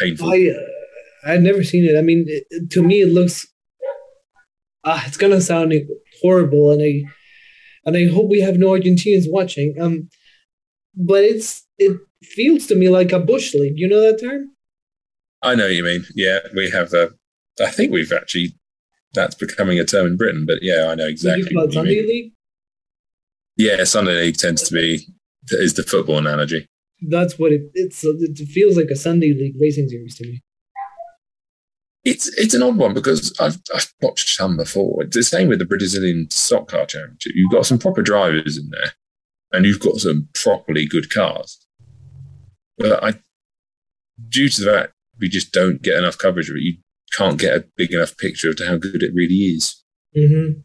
painful. 0.00 0.30
I 0.30 0.54
uh, 0.54 1.32
I've 1.32 1.42
never 1.42 1.62
seen 1.62 1.84
it. 1.84 1.98
I 1.98 2.02
mean, 2.02 2.24
it, 2.28 2.70
to 2.70 2.82
me, 2.82 3.02
it 3.02 3.12
looks. 3.12 3.46
Ah, 4.84 5.04
it's 5.06 5.16
gonna 5.16 5.40
sound 5.40 5.72
horrible, 6.20 6.72
and 6.72 6.82
I 6.82 7.02
and 7.84 7.96
I 7.96 8.12
hope 8.12 8.28
we 8.28 8.40
have 8.40 8.56
no 8.56 8.70
Argentinians 8.70 9.24
watching. 9.28 9.74
Um, 9.80 10.08
but 10.94 11.22
it's 11.22 11.66
it 11.78 11.98
feels 12.22 12.66
to 12.66 12.74
me 12.74 12.88
like 12.88 13.12
a 13.12 13.18
bush 13.18 13.54
league. 13.54 13.74
You 13.76 13.88
know 13.88 14.00
that 14.00 14.20
term? 14.20 14.50
I 15.42 15.54
know 15.54 15.64
what 15.64 15.74
you 15.74 15.84
mean. 15.84 16.04
Yeah, 16.14 16.38
we 16.54 16.70
have. 16.70 16.92
a. 16.94 17.10
I 17.62 17.70
think 17.70 17.92
we've 17.92 18.12
actually 18.12 18.54
that's 19.14 19.34
becoming 19.34 19.78
a 19.78 19.84
term 19.84 20.06
in 20.06 20.16
Britain, 20.16 20.44
but 20.46 20.58
yeah, 20.62 20.86
I 20.88 20.94
know 20.94 21.06
exactly. 21.06 21.54
What 21.54 21.66
you 21.66 21.72
Sunday 21.72 21.96
mean. 21.96 22.08
league? 22.08 22.32
Yeah, 23.56 23.84
Sunday 23.84 24.18
League 24.22 24.38
tends 24.38 24.62
to 24.62 24.74
be 24.74 25.06
is 25.50 25.74
the 25.74 25.82
football 25.82 26.18
analogy. 26.18 26.66
That's 27.08 27.38
what 27.38 27.52
it. 27.52 27.62
It's 27.74 28.04
it 28.04 28.46
feels 28.48 28.76
like 28.76 28.88
a 28.90 28.96
Sunday 28.96 29.32
league 29.34 29.56
racing 29.60 29.88
series 29.88 30.16
to 30.18 30.24
me. 30.28 30.42
It's 32.04 32.26
it's 32.38 32.54
an 32.54 32.62
odd 32.62 32.76
one 32.76 32.94
because 32.94 33.32
I've 33.40 33.58
I've 33.74 33.92
watched 34.00 34.28
some 34.30 34.56
before. 34.56 35.04
It's 35.04 35.16
the 35.16 35.22
same 35.22 35.48
with 35.48 35.58
the 35.60 35.64
Brazilian 35.64 36.28
stock 36.30 36.68
car 36.68 36.86
championship. 36.86 37.32
You've 37.34 37.52
got 37.52 37.66
some 37.66 37.78
proper 37.78 38.02
drivers 38.02 38.58
in 38.58 38.70
there, 38.70 38.92
and 39.52 39.64
you've 39.64 39.80
got 39.80 39.96
some 39.96 40.28
properly 40.34 40.86
good 40.86 41.10
cars. 41.10 41.58
But 42.78 43.02
I, 43.04 43.14
due 44.28 44.48
to 44.48 44.64
that, 44.64 44.92
we 45.20 45.28
just 45.28 45.52
don't 45.52 45.82
get 45.82 45.96
enough 45.96 46.18
coverage 46.18 46.50
of 46.50 46.56
it. 46.56 46.62
You 46.62 46.74
can't 47.12 47.38
get 47.38 47.56
a 47.56 47.64
big 47.76 47.92
enough 47.92 48.16
picture 48.16 48.50
of 48.50 48.58
how 48.66 48.76
good 48.78 49.02
it 49.02 49.12
really 49.14 49.34
is. 49.34 49.80
Mm-hmm. 50.16 50.60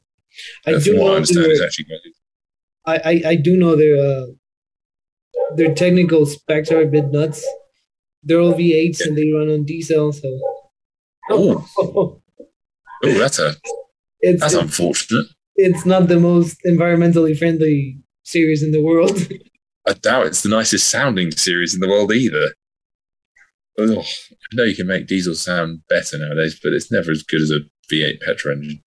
I 0.68 0.74
But 0.74 0.84
do 0.84 0.92
from 0.92 1.02
what 1.02 1.08
I 1.08 1.10
know. 1.10 1.16
understand, 1.18 1.46
it's 1.48 1.62
actually 1.62 1.86
good. 1.86 2.00
I, 2.86 2.96
I 2.98 3.30
I 3.32 3.36
do 3.36 3.58
know 3.58 3.76
their 3.76 3.96
uh, 3.96 4.26
their 5.56 5.74
technical 5.74 6.26
specs 6.26 6.72
are 6.72 6.82
a 6.82 6.86
bit 6.86 7.12
nuts. 7.12 7.46
They're 8.24 8.40
all 8.40 8.54
V8s 8.54 9.06
and 9.06 9.18
they 9.18 9.32
run 9.32 9.50
on 9.50 9.64
diesel, 9.64 10.12
so. 10.12 10.40
Oh, 11.30 11.66
oh, 11.78 12.22
that's 13.02 13.40
a 13.40 13.56
it's 14.22 14.42
that's 14.42 14.54
it's, 14.54 14.62
unfortunate. 14.62 15.28
it's 15.56 15.86
not 15.86 16.08
the 16.08 16.20
most 16.20 16.58
environmentally 16.66 17.38
friendly 17.38 18.00
series 18.24 18.64
in 18.64 18.72
the 18.72 18.84
world. 18.84 19.28
I 19.88 19.94
doubt 19.94 20.28
it's 20.28 20.42
the 20.42 20.50
nicest 20.50 20.90
sounding 20.90 21.32
series 21.32 21.74
in 21.74 21.80
the 21.80 21.88
world 21.88 22.12
either. 22.12 22.54
Ugh. 23.80 23.90
I 24.00 24.56
know 24.56 24.64
you 24.64 24.76
can 24.76 24.88
make 24.88 25.08
diesel 25.08 25.36
sound 25.36 25.82
better 25.88 26.18
nowadays, 26.18 26.60
but 26.62 26.74
it's 26.74 26.92
never 26.92 27.12
as 27.12 27.24
good 27.24 27.42
as 27.42 27.52
a 27.52 27.60
V8 27.94 28.20
petrol 28.22 28.58
engine. 28.58 28.82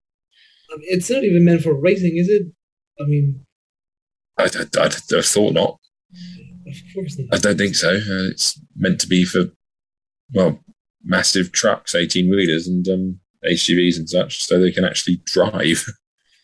I 0.72 0.78
mean, 0.78 0.88
it's 0.90 1.10
not 1.10 1.24
even 1.24 1.46
meant 1.46 1.62
for 1.62 1.80
racing, 1.80 2.18
is 2.18 2.30
it? 2.30 2.48
I 3.00 3.04
mean, 3.08 3.46
I, 4.38 4.44
I, 4.46 4.86
I'd 4.86 4.94
have 4.94 5.26
thought 5.26 5.54
not. 5.54 5.78
Of 6.68 6.94
course 6.94 7.20
I 7.32 7.38
don't 7.38 7.58
think 7.58 7.76
so. 7.76 7.96
Uh, 7.96 8.30
it's 8.30 8.60
meant 8.76 9.00
to 9.02 9.08
be 9.08 9.24
for, 9.26 9.46
well, 10.34 10.60
massive 11.04 11.52
trucks, 11.52 11.96
18 11.96 12.30
wheelers, 12.30 12.68
and 12.68 12.88
um, 12.88 13.20
HGVs 13.46 13.98
and 13.98 14.10
such, 14.10 14.44
so 14.44 14.60
they 14.60 14.72
can 14.72 14.84
actually 14.84 15.22
drive. 15.26 15.86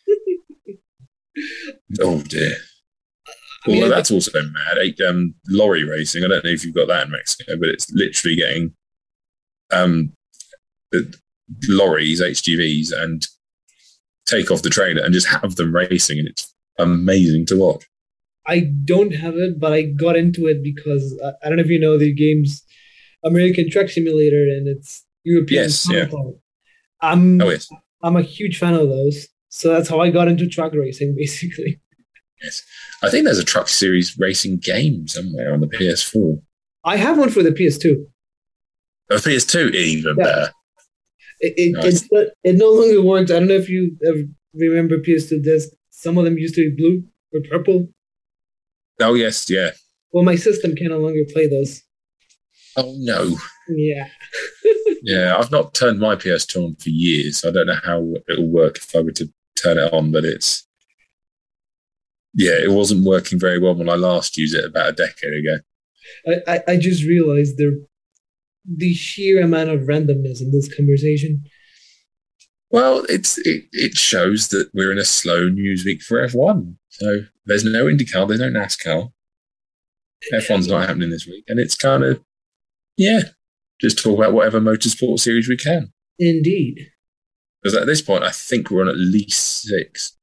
oh 2.00 2.22
dear. 2.22 2.56
I 3.66 3.70
mean, 3.70 3.82
Although 3.82 3.94
that's 3.94 4.10
also 4.10 4.30
mad. 4.42 5.00
Um, 5.08 5.34
lorry 5.48 5.84
racing. 5.84 6.22
I 6.22 6.28
don't 6.28 6.44
know 6.44 6.50
if 6.50 6.64
you've 6.64 6.74
got 6.74 6.88
that 6.88 7.06
in 7.06 7.12
Mexico, 7.12 7.54
but 7.58 7.70
it's 7.70 7.90
literally 7.92 8.36
getting 8.36 8.74
um, 9.72 10.12
the 10.92 11.16
lorries, 11.68 12.20
HGVs, 12.20 12.88
and 12.94 13.26
take 14.26 14.50
off 14.50 14.62
the 14.62 14.70
trailer 14.70 15.02
and 15.02 15.14
just 15.14 15.28
have 15.28 15.56
them 15.56 15.74
racing, 15.74 16.18
and 16.18 16.28
it's 16.28 16.54
amazing 16.78 17.46
to 17.46 17.56
watch. 17.56 17.84
I 18.46 18.60
don't 18.84 19.12
have 19.14 19.34
it, 19.36 19.58
but 19.58 19.72
I 19.72 19.82
got 19.82 20.16
into 20.16 20.46
it 20.46 20.62
because 20.62 21.18
I, 21.24 21.28
I 21.44 21.48
don't 21.48 21.56
know 21.56 21.64
if 21.64 21.70
you 21.70 21.80
know 21.80 21.98
the 21.98 22.12
game's 22.14 22.62
American 23.24 23.70
Truck 23.70 23.88
Simulator 23.88 24.42
and 24.42 24.68
it's 24.68 25.04
European. 25.24 25.62
Yes, 25.62 25.88
yeah. 25.90 26.06
I'm 27.00 27.40
Oh 27.40 27.48
yes, 27.50 27.68
I'm 28.02 28.16
a 28.16 28.22
huge 28.22 28.58
fan 28.58 28.74
of 28.74 28.88
those, 28.88 29.28
so 29.48 29.70
that's 29.72 29.88
how 29.88 30.00
I 30.00 30.10
got 30.10 30.28
into 30.28 30.46
truck 30.48 30.72
racing, 30.74 31.14
basically. 31.18 31.80
yes. 32.42 32.62
I 33.02 33.10
think 33.10 33.24
there's 33.24 33.38
a 33.38 33.44
truck 33.44 33.68
series 33.68 34.16
racing 34.18 34.58
game 34.58 35.06
somewhere 35.08 35.52
on 35.52 35.60
the 35.60 35.66
PS4. 35.68 36.40
I 36.84 36.96
have 36.96 37.18
one 37.18 37.30
for 37.30 37.42
the 37.42 37.50
PS2. 37.50 38.04
Oh, 39.10 39.16
PS2 39.16 39.74
even 39.74 40.16
Yeah. 40.18 40.24
better. 40.24 40.52
It 41.40 41.54
it, 41.56 41.72
Nice. 41.72 42.08
not- 42.12 42.26
it 42.44 42.56
no 42.56 42.70
longer 42.70 43.02
works. 43.02 43.30
I 43.30 43.38
don't 43.38 43.48
know 43.48 43.54
if 43.54 43.68
you 43.68 43.96
remember 44.54 44.98
PS2 44.98 45.42
discs. 45.42 45.74
Some 45.90 46.16
of 46.18 46.24
them 46.24 46.38
used 46.38 46.54
to 46.56 46.70
be 46.70 46.76
blue 46.76 47.04
or 47.34 47.40
purple. 47.50 47.88
Oh 49.00 49.14
yes, 49.14 49.48
yeah. 49.50 49.70
Well, 50.12 50.24
my 50.24 50.36
system 50.36 50.76
can 50.76 50.88
no 50.88 50.98
longer 50.98 51.24
play 51.32 51.48
those. 51.48 51.82
Oh 52.76 52.94
no. 52.98 53.36
Yeah. 53.68 54.08
Yeah, 55.06 55.36
I've 55.36 55.50
not 55.50 55.74
turned 55.74 56.00
my 56.00 56.16
PS2 56.16 56.64
on 56.64 56.76
for 56.76 56.88
years. 56.88 57.44
I 57.44 57.50
don't 57.50 57.66
know 57.66 57.78
how 57.84 58.14
it'll 58.26 58.48
work 58.48 58.78
if 58.78 58.96
I 58.96 59.02
were 59.02 59.12
to 59.12 59.30
turn 59.62 59.76
it 59.76 59.92
on, 59.92 60.10
but 60.10 60.24
it's 60.24 60.66
yeah, 62.32 62.54
it 62.62 62.70
wasn't 62.70 63.04
working 63.04 63.38
very 63.38 63.58
well 63.58 63.74
when 63.74 63.90
I 63.90 63.96
last 63.96 64.38
used 64.38 64.56
it 64.56 64.64
about 64.64 64.88
a 64.88 64.92
decade 64.92 65.34
ago. 65.34 66.42
I, 66.48 66.54
I, 66.54 66.72
I 66.72 66.76
just 66.78 67.04
realized 67.04 67.58
there 67.58 67.72
the 68.64 68.94
sheer 68.94 69.42
amount 69.42 69.68
of 69.68 69.82
randomness 69.82 70.40
in 70.40 70.50
this 70.52 70.74
conversation. 70.74 71.44
Well, 72.70 73.04
it's 73.10 73.36
it, 73.38 73.64
it 73.72 73.94
shows 73.98 74.48
that 74.48 74.70
we're 74.72 74.90
in 74.90 74.98
a 74.98 75.04
slow 75.04 75.48
news 75.48 75.84
week 75.84 76.00
for 76.00 76.26
F1. 76.26 76.76
So 76.98 77.20
there's 77.44 77.64
no 77.64 77.86
IndyCar, 77.86 78.28
there's 78.28 78.40
no 78.40 78.50
NASCAR. 78.50 79.10
F1's 80.32 80.68
not 80.68 80.86
happening 80.86 81.10
this 81.10 81.26
week, 81.26 81.44
and 81.48 81.58
it's 81.58 81.76
kind 81.76 82.02
of 82.02 82.20
yeah, 82.96 83.22
just 83.80 84.02
talk 84.02 84.18
about 84.18 84.32
whatever 84.32 84.60
motorsport 84.60 85.18
series 85.18 85.48
we 85.48 85.56
can. 85.56 85.92
Indeed. 86.18 86.86
Because 87.62 87.76
at 87.76 87.86
this 87.86 88.00
point, 88.00 88.22
I 88.22 88.30
think 88.30 88.70
we're 88.70 88.82
on 88.82 88.88
at 88.88 88.96
least 88.96 89.62
six. 89.62 90.16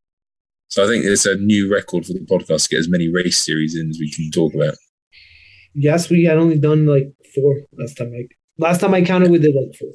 So 0.69 0.83
I 0.83 0.87
think 0.87 1.03
it's 1.03 1.25
a 1.25 1.35
new 1.35 1.71
record 1.71 2.05
for 2.05 2.13
the 2.13 2.19
podcast 2.19 2.63
to 2.63 2.75
get 2.75 2.79
as 2.79 2.89
many 2.89 3.09
race 3.09 3.37
series 3.37 3.75
in 3.75 3.89
as 3.89 3.99
we 3.99 4.11
can 4.11 4.31
talk 4.31 4.53
about. 4.53 4.75
Yes, 5.73 6.09
we 6.09 6.23
had 6.23 6.37
only 6.37 6.57
done 6.57 6.85
like 6.85 7.13
four 7.35 7.55
last 7.77 7.97
time. 7.97 8.13
I 8.15 8.27
last 8.57 8.79
time 8.79 8.93
I 8.93 9.01
counted, 9.01 9.31
we 9.31 9.39
did 9.39 9.53
like 9.55 9.75
four. 9.77 9.89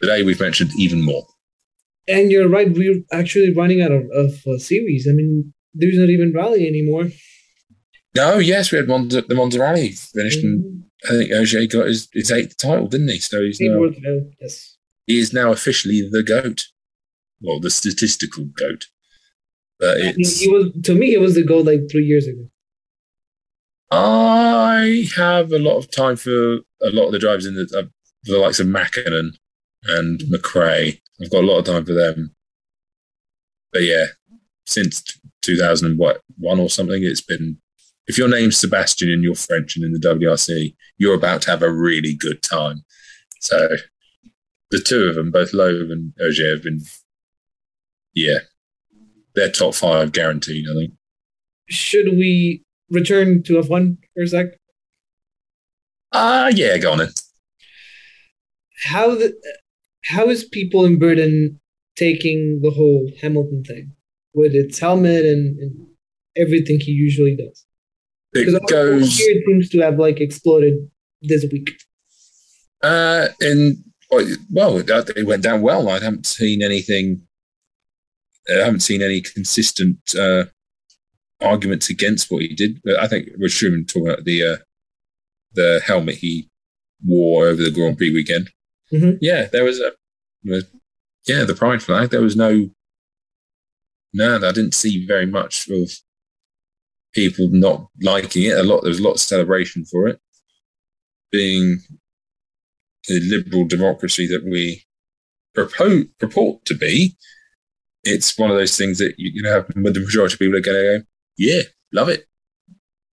Today 0.00 0.22
we've 0.22 0.40
mentioned 0.40 0.70
even 0.78 1.04
more. 1.04 1.26
And 2.06 2.30
you're 2.30 2.48
right, 2.48 2.70
we're 2.70 3.02
actually 3.12 3.52
running 3.52 3.82
out 3.82 3.90
of, 3.90 4.04
of 4.14 4.32
uh, 4.46 4.58
series. 4.58 5.08
I 5.10 5.12
mean, 5.12 5.52
there's 5.78 5.98
not 5.98 6.08
even 6.08 6.32
rally 6.34 6.66
anymore. 6.66 7.10
No, 8.14 8.38
yes, 8.38 8.72
we 8.72 8.78
had 8.78 8.88
Monza, 8.88 9.22
the 9.22 9.34
Monza 9.34 9.60
Rally 9.60 9.90
finished, 9.90 10.42
and 10.42 10.84
I 11.04 11.08
think 11.08 11.32
Ogier 11.32 11.66
got 11.66 11.86
his, 11.86 12.08
his 12.12 12.32
eighth 12.32 12.56
title, 12.56 12.88
didn't 12.88 13.08
he? 13.08 13.18
So 13.18 13.42
he's 13.42 13.60
now, 13.60 13.90
yes. 14.40 14.78
he 15.06 15.18
is 15.18 15.32
now 15.34 15.52
officially 15.52 16.08
the 16.10 16.22
goat. 16.22 16.64
Well, 17.42 17.60
the 17.60 17.68
statistical 17.68 18.46
goat. 18.46 18.86
But 19.78 19.98
it's, 19.98 20.40
he 20.40 20.48
was 20.48 20.72
to 20.84 20.94
me. 20.94 21.12
It 21.12 21.20
was 21.20 21.34
the 21.34 21.44
goat 21.44 21.66
like 21.66 21.80
three 21.90 22.04
years 22.04 22.26
ago. 22.26 22.48
I 23.90 25.06
have 25.16 25.52
a 25.52 25.58
lot 25.58 25.76
of 25.76 25.90
time 25.90 26.16
for 26.16 26.30
a 26.30 26.90
lot 26.90 27.06
of 27.06 27.12
the 27.12 27.18
drivers 27.18 27.46
in 27.46 27.54
the, 27.54 27.68
uh, 27.78 27.88
the 28.24 28.38
likes 28.38 28.58
of 28.58 28.66
Mäkinen 28.66 29.36
and 29.84 30.20
McRae. 30.20 31.00
I've 31.22 31.30
got 31.30 31.44
a 31.44 31.46
lot 31.46 31.58
of 31.58 31.66
time 31.66 31.84
for 31.84 31.92
them. 31.92 32.34
But 33.72 33.82
yeah, 33.82 34.06
since 34.66 35.02
2001 35.42 36.60
or 36.60 36.70
something, 36.70 37.02
it's 37.02 37.20
been. 37.20 37.58
If 38.08 38.16
your 38.16 38.28
name's 38.28 38.56
Sebastian 38.56 39.10
and 39.10 39.24
you're 39.24 39.34
French 39.34 39.74
and 39.74 39.84
in 39.84 39.92
the 39.92 39.98
WRC, 39.98 40.76
you're 40.96 41.16
about 41.16 41.42
to 41.42 41.50
have 41.50 41.62
a 41.62 41.72
really 41.72 42.14
good 42.14 42.40
time. 42.40 42.84
So 43.40 43.68
the 44.70 44.78
two 44.78 45.04
of 45.04 45.16
them, 45.16 45.32
both 45.32 45.52
Loeb 45.52 45.90
and 45.90 46.12
Ogier, 46.20 46.50
have 46.50 46.62
been, 46.62 46.82
yeah, 48.14 48.38
they're 49.34 49.50
top 49.50 49.74
five 49.74 50.12
guaranteed, 50.12 50.66
I 50.70 50.74
think. 50.74 50.94
Should 51.68 52.16
we 52.16 52.62
return 52.90 53.42
to 53.44 53.54
F1 53.54 53.96
for 54.14 54.22
a 54.22 54.28
sec? 54.28 54.46
Ah, 56.12 56.48
yeah, 56.48 56.78
go 56.78 56.92
on 56.92 56.98
then. 56.98 57.08
How 58.84 59.16
the 59.16 59.34
how 60.04 60.28
is 60.28 60.44
people 60.44 60.84
in 60.84 60.98
Britain 60.98 61.60
taking 61.96 62.60
the 62.62 62.70
whole 62.70 63.10
Hamilton 63.20 63.64
thing 63.64 63.92
with 64.36 64.52
its 64.54 64.78
helmet 64.78 65.24
and, 65.24 65.58
and 65.58 65.86
everything 66.36 66.78
he 66.78 66.92
usually 66.92 67.34
does? 67.36 67.64
Because 68.32 68.54
It 68.54 68.68
goes. 68.68 69.16
here 69.18 69.34
it 69.36 69.44
seems 69.46 69.68
to 69.70 69.80
have 69.80 69.98
like 69.98 70.20
exploded 70.20 70.74
this 71.22 71.44
week. 71.50 71.70
Uh, 72.82 73.28
in 73.40 73.82
well, 74.50 74.78
it 74.78 75.26
went 75.26 75.42
down 75.42 75.62
well. 75.62 75.88
I 75.88 75.98
haven't 75.98 76.26
seen 76.26 76.62
anything. 76.62 77.22
I 78.48 78.64
haven't 78.64 78.80
seen 78.80 79.02
any 79.02 79.20
consistent 79.20 79.98
uh, 80.16 80.44
arguments 81.40 81.90
against 81.90 82.30
what 82.30 82.42
he 82.42 82.54
did. 82.54 82.80
But 82.84 83.00
I 83.00 83.08
think 83.08 83.30
was 83.38 83.52
Schumann 83.52 83.86
talking 83.86 84.08
about 84.08 84.24
the 84.24 84.44
uh, 84.44 84.56
the 85.54 85.80
helmet 85.84 86.16
he 86.16 86.48
wore 87.04 87.46
over 87.48 87.62
the 87.62 87.70
Grand 87.72 87.96
Prix 87.98 88.12
weekend. 88.12 88.50
Mhm. 88.92 89.18
Yeah, 89.20 89.46
there 89.50 89.64
was 89.64 89.80
a 89.80 89.92
yeah 91.26 91.42
the 91.44 91.54
pride 91.54 91.82
flag. 91.82 92.10
There 92.10 92.22
was 92.22 92.36
no 92.36 92.70
no. 94.16 94.36
I 94.36 94.52
didn't 94.52 94.74
see 94.74 95.06
very 95.06 95.26
much 95.26 95.68
of 95.68 95.90
people 97.12 97.48
not 97.50 97.88
liking 98.02 98.44
it. 98.44 98.58
A 98.58 98.62
lot. 98.62 98.82
There 98.82 98.90
was 98.90 99.00
a 99.00 99.04
lot 99.04 99.12
of 99.12 99.20
celebration 99.20 99.84
for 99.84 100.08
it 100.08 100.20
being 101.30 101.78
the 103.08 103.20
liberal 103.20 103.66
democracy 103.66 104.26
that 104.26 104.44
we 104.44 104.84
propose, 105.54 106.06
purport 106.18 106.64
to 106.64 106.74
be, 106.74 107.16
it's 108.06 108.38
one 108.38 108.50
of 108.50 108.56
those 108.56 108.76
things 108.76 108.98
that 108.98 109.14
you, 109.18 109.30
you 109.34 109.42
know, 109.42 109.64
the 109.68 110.00
majority 110.00 110.34
of 110.34 110.38
people 110.38 110.56
are 110.56 110.60
going 110.60 110.76
to 110.76 110.98
go, 110.98 111.04
yeah, 111.36 111.62
love 111.92 112.08
it. 112.08 112.26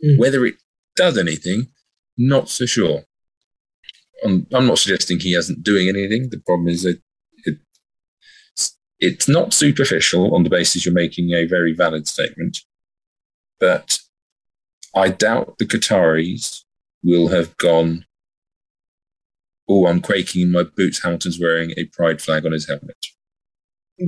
Mm. 0.05 0.19
Whether 0.19 0.45
it 0.45 0.57
does 0.97 1.17
anything, 1.17 1.69
not 2.19 2.49
so 2.49 2.67
sure. 2.67 3.03
I'm, 4.25 4.47
I'm 4.53 4.67
not 4.67 4.79
suggesting 4.79 5.21
he 5.21 5.33
hasn't 5.33 5.63
doing 5.63 5.89
anything. 5.89 6.29
The 6.31 6.43
problem 6.45 6.69
is 6.69 6.83
that 6.83 7.01
it's 9.01 9.29
not 9.29 9.55
superficial 9.55 10.35
on 10.35 10.43
the 10.43 10.51
basis 10.51 10.85
you're 10.85 10.95
making 10.95 11.31
a 11.31 11.47
very 11.47 11.73
valid 11.73 12.07
statement, 12.07 12.59
but 13.59 13.99
I 14.95 15.09
doubt 15.09 15.59
the 15.59 15.67
Qataris 15.67 16.63
will 17.03 17.29
have 17.29 17.57
gone 17.57 18.05
oh, 19.71 19.87
I'm 19.87 20.01
quaking 20.01 20.43
in 20.43 20.53
my 20.53 20.65
boots. 20.65 21.03
Hamilton's 21.03 21.41
wearing 21.41 21.73
a 21.77 21.85
pride 21.85 22.21
flag 22.21 22.45
on 22.45 22.53
his 22.53 22.69
helmet. 22.69 22.97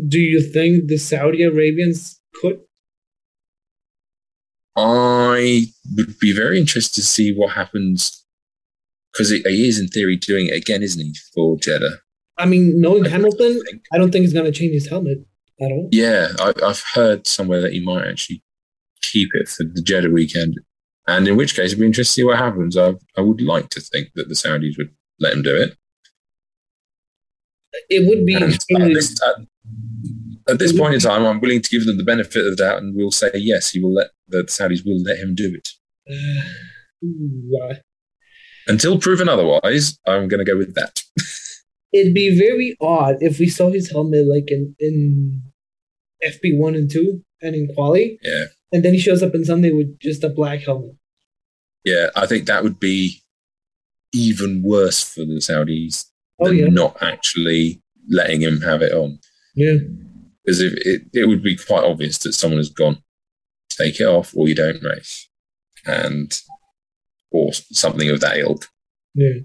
Do 0.09 0.19
you 0.19 0.43
think 0.43 0.89
the 0.89 0.99
Saudi 0.99 1.45
Arabians 1.45 2.21
could? 2.35 2.61
I 4.77 5.67
would 5.95 6.19
be 6.19 6.35
very 6.35 6.59
interested 6.59 6.97
to 6.97 7.07
see 7.07 7.33
what 7.33 7.53
happens 7.53 8.25
because 9.13 9.31
he 9.31 9.69
is, 9.69 9.79
in 9.79 9.89
theory, 9.89 10.17
doing 10.17 10.47
it 10.47 10.55
again, 10.55 10.83
isn't 10.83 11.01
he, 11.01 11.15
for 11.35 11.59
Jeddah? 11.59 11.99
I 12.43 12.47
mean, 12.47 12.81
knowing 12.81 13.07
I 13.07 13.11
Hamilton, 13.11 13.63
think. 13.65 13.85
I 13.93 13.99
don't 13.99 14.11
think 14.11 14.23
he's 14.23 14.33
going 14.33 14.47
to 14.47 14.53
change 14.53 14.73
his 14.73 14.89
helmet 14.89 15.19
at 15.61 15.71
all. 15.71 15.89
Yeah, 15.93 16.29
I, 16.41 16.53
I've 16.65 16.83
heard 16.95 17.25
somewhere 17.25 17.61
that 17.61 17.73
he 17.73 17.79
might 17.79 18.05
actually 18.09 18.43
keep 19.01 19.29
it 19.35 19.49
for 19.49 19.63
the 19.63 19.81
Jeddah 19.81 20.11
weekend. 20.11 20.59
And 21.07 21.29
in 21.29 21.37
which 21.37 21.55
case, 21.55 21.67
it'd 21.67 21.79
be 21.79 21.87
interesting 21.87 22.23
to 22.23 22.23
see 22.23 22.25
what 22.25 22.39
happens. 22.39 22.77
I, 22.77 22.95
I 23.17 23.21
would 23.21 23.41
like 23.41 23.69
to 23.71 23.81
think 23.81 24.09
that 24.17 24.29
the 24.29 24.35
Saudis 24.35 24.77
would 24.77 24.91
let 25.21 25.35
him 25.35 25.43
do 25.43 25.55
it. 25.55 25.77
It 27.89 28.09
would 28.09 28.27
be 28.27 28.35
at 28.35 28.93
this, 28.93 29.23
at, 29.23 29.37
at 30.49 30.59
this 30.59 30.77
point 30.77 30.95
in 30.95 31.01
time, 31.01 31.25
I'm 31.25 31.41
willing 31.41 31.63
to 31.63 31.71
give 31.71 31.87
them 31.87 31.97
the 31.97 32.05
benefit 32.05 32.45
of 32.45 32.57
the 32.57 32.65
doubt, 32.65 32.79
and 32.79 32.97
we'll 32.97 33.13
say 33.13 33.31
yes, 33.35 33.71
he 33.71 33.81
will 33.81 33.95
let 33.95 34.09
the 34.29 34.43
Saudis 34.45 34.85
will 34.85 35.01
let 35.03 35.19
him 35.19 35.35
do 35.35 35.55
it. 35.55 35.69
Uh, 37.05 37.75
Until 38.69 38.97
proven 38.97 39.29
otherwise, 39.29 39.99
I'm 40.07 40.29
going 40.29 40.39
to 40.39 40.45
go 40.45 40.57
with 40.57 40.77
that. 40.77 41.03
it'd 41.93 42.15
be 42.15 42.37
very 42.39 42.77
odd 42.81 43.17
if 43.21 43.39
we 43.39 43.49
saw 43.49 43.71
his 43.71 43.91
helmet 43.91 44.27
like 44.27 44.51
in 44.51 44.75
in 44.79 45.43
FP 46.25 46.59
one 46.59 46.75
and 46.75 46.91
two 46.91 47.23
and 47.41 47.55
in 47.55 47.69
quali, 47.75 48.19
Yeah, 48.23 48.45
and 48.73 48.85
then 48.85 48.95
he 48.95 49.01
shows 49.01 49.23
up 49.23 49.35
in 49.35 49.45
Sunday 49.45 49.73
with 49.73 49.99
just 49.99 50.23
a 50.25 50.29
black 50.29 50.61
helmet. 50.61 50.95
yeah, 51.85 52.11
I 52.17 52.27
think 52.27 52.47
that 52.47 52.63
would 52.63 52.79
be 52.79 53.23
even 54.15 54.63
worse 54.63 55.03
for 55.03 55.21
the 55.21 55.41
Saudis 55.41 56.07
Oh 56.39 56.47
than 56.49 56.57
yeah, 56.59 56.67
not 56.69 56.97
actually 57.03 57.83
letting 58.09 58.41
him 58.43 58.61
have 58.63 58.83
it 58.83 58.93
on. 58.93 59.19
yeah. 59.55 59.77
Because 60.45 60.61
if 60.61 60.73
it, 60.85 61.03
it 61.15 61.29
would 61.29 61.43
be 61.43 61.57
quite 61.57 61.85
obvious 61.85 62.19
that 62.19 62.33
someone 62.33 62.59
has 62.59 62.69
gone, 62.69 63.01
take 63.71 64.01
it 64.01 64.05
off 64.07 64.35
or 64.37 64.49
you 64.49 64.57
don't 64.57 64.83
race, 64.83 65.29
and 65.87 66.37
or 67.31 67.53
something 67.53 68.11
of 68.11 68.21
that 68.21 68.39
ilk. 68.39 68.67
Yeah. 69.15 69.41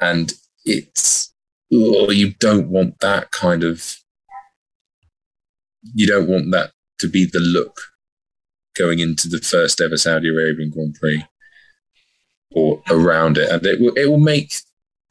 and 0.00 0.32
it's 0.64 1.32
you 1.70 2.32
don't 2.38 2.68
want 2.68 2.98
that 3.00 3.30
kind 3.30 3.64
of 3.64 3.96
you 5.94 6.06
don't 6.06 6.28
want 6.28 6.50
that 6.52 6.70
to 6.98 7.08
be 7.08 7.24
the 7.24 7.38
look 7.40 7.80
going 8.76 8.98
into 8.98 9.28
the 9.28 9.38
first 9.38 9.80
ever 9.80 9.96
Saudi 9.96 10.28
Arabian 10.28 10.70
Grand 10.70 10.94
Prix 11.00 11.24
or 12.52 12.82
around 12.90 13.38
it, 13.38 13.48
and 13.50 13.64
it 13.66 13.80
will 13.80 13.92
it 13.94 14.06
will 14.08 14.18
make 14.18 14.54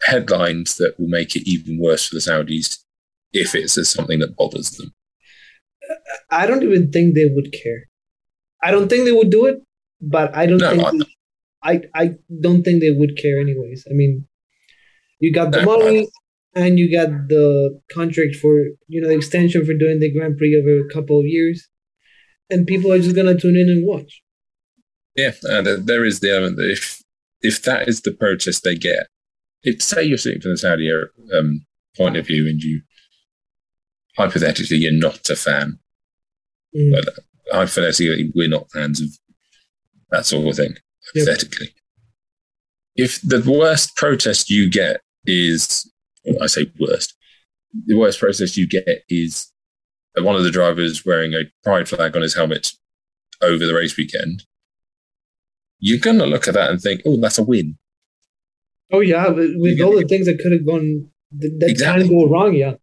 headlines 0.03 0.75
that 0.75 0.95
will 0.99 1.07
make 1.07 1.35
it 1.35 1.47
even 1.49 1.79
worse 1.79 2.07
for 2.07 2.15
the 2.15 2.21
Saudis 2.21 2.79
if 3.33 3.55
it's 3.55 3.73
something 3.89 4.19
that 4.19 4.35
bothers 4.35 4.71
them. 4.71 4.93
I 6.29 6.47
don't 6.47 6.63
even 6.63 6.91
think 6.91 7.15
they 7.15 7.29
would 7.33 7.51
care. 7.51 7.83
I 8.63 8.71
don't 8.71 8.87
think 8.89 9.05
they 9.05 9.11
would 9.11 9.29
do 9.29 9.45
it, 9.45 9.61
but 10.01 10.35
I 10.35 10.45
don't 10.45 10.57
No, 10.59 10.69
think 10.69 10.83
I- 10.83 10.91
they- 10.91 11.05
I 11.63 11.81
I 12.03 12.15
don't 12.41 12.63
think 12.63 12.81
they 12.81 12.91
would 12.91 13.17
care 13.17 13.39
anyways. 13.39 13.85
I 13.89 13.93
mean, 13.93 14.27
you 15.19 15.33
got 15.33 15.51
the 15.51 15.61
No, 15.61 15.77
money 15.77 16.07
and 16.55 16.79
you 16.79 16.91
got 16.91 17.09
the 17.27 17.81
contract 17.91 18.35
for 18.37 18.59
you 18.87 19.01
know 19.01 19.07
the 19.09 19.15
extension 19.15 19.65
for 19.65 19.73
doing 19.73 19.99
the 19.99 20.11
Grand 20.11 20.37
Prix 20.37 20.55
over 20.55 20.85
a 20.85 20.93
couple 20.93 21.19
of 21.19 21.25
years, 21.25 21.67
and 22.49 22.65
people 22.67 22.91
are 22.91 22.99
just 22.99 23.15
gonna 23.15 23.37
tune 23.37 23.55
in 23.57 23.69
and 23.69 23.85
watch. 23.85 24.21
Yeah, 25.15 25.31
and 25.43 25.67
uh, 25.67 25.77
there 25.81 26.05
is 26.05 26.19
the 26.19 26.31
element 26.35 26.57
that 26.57 26.71
if 26.71 27.01
if 27.41 27.61
that 27.63 27.87
is 27.87 28.01
the 28.01 28.11
protest 28.11 28.63
they 28.63 28.75
get, 28.75 29.07
if 29.63 29.81
say 29.81 30.03
you're 30.03 30.17
sitting 30.17 30.41
from 30.41 30.51
the 30.51 30.57
Saudi 30.57 30.89
um, 31.37 31.65
point 31.97 32.17
of 32.17 32.27
view 32.27 32.47
and 32.47 32.61
you 32.61 32.81
hypothetically 34.17 34.77
you're 34.77 34.91
not 34.93 35.29
a 35.29 35.35
fan, 35.35 35.79
Mm. 36.75 36.91
but 36.91 37.13
hypothetically 37.53 38.31
we're 38.35 38.49
not 38.49 38.69
fans 38.71 38.99
of 38.99 39.07
that 40.11 40.25
sort 40.25 40.45
of 40.45 40.55
thing. 40.57 40.75
Yep. 41.13 41.27
Hypothetically, 41.27 41.73
if 42.97 43.21
the 43.21 43.41
worst 43.49 43.95
protest 43.95 44.49
you 44.49 44.69
get 44.69 44.99
is, 45.25 45.89
I 46.41 46.47
say 46.47 46.71
worst, 46.79 47.15
the 47.85 47.97
worst 47.97 48.19
process 48.19 48.57
you 48.57 48.67
get 48.67 49.03
is 49.09 49.51
one 50.17 50.35
of 50.35 50.43
the 50.43 50.51
drivers 50.51 51.05
wearing 51.05 51.33
a 51.33 51.51
pride 51.63 51.89
flag 51.89 52.15
on 52.15 52.21
his 52.21 52.35
helmet 52.35 52.71
over 53.41 53.65
the 53.65 53.73
race 53.75 53.97
weekend 53.97 54.43
you're 55.79 55.99
going 55.99 56.19
to 56.19 56.25
look 56.25 56.47
at 56.47 56.53
that 56.53 56.71
and 56.71 56.81
think, 56.81 57.01
oh, 57.05 57.19
that's 57.19 57.37
a 57.37 57.43
win. 57.43 57.77
Oh 58.91 58.99
yeah, 58.99 59.27
with, 59.29 59.81
all 59.81 59.95
the 59.95 60.05
things 60.07 60.25
that 60.27 60.39
could 60.39 60.51
have 60.51 60.65
gone 60.65 61.09
that, 61.37 61.69
Exactly. 61.69 62.07
can 62.07 62.17
go 62.17 62.27
wrong, 62.27 62.53
yeah, 62.53 62.73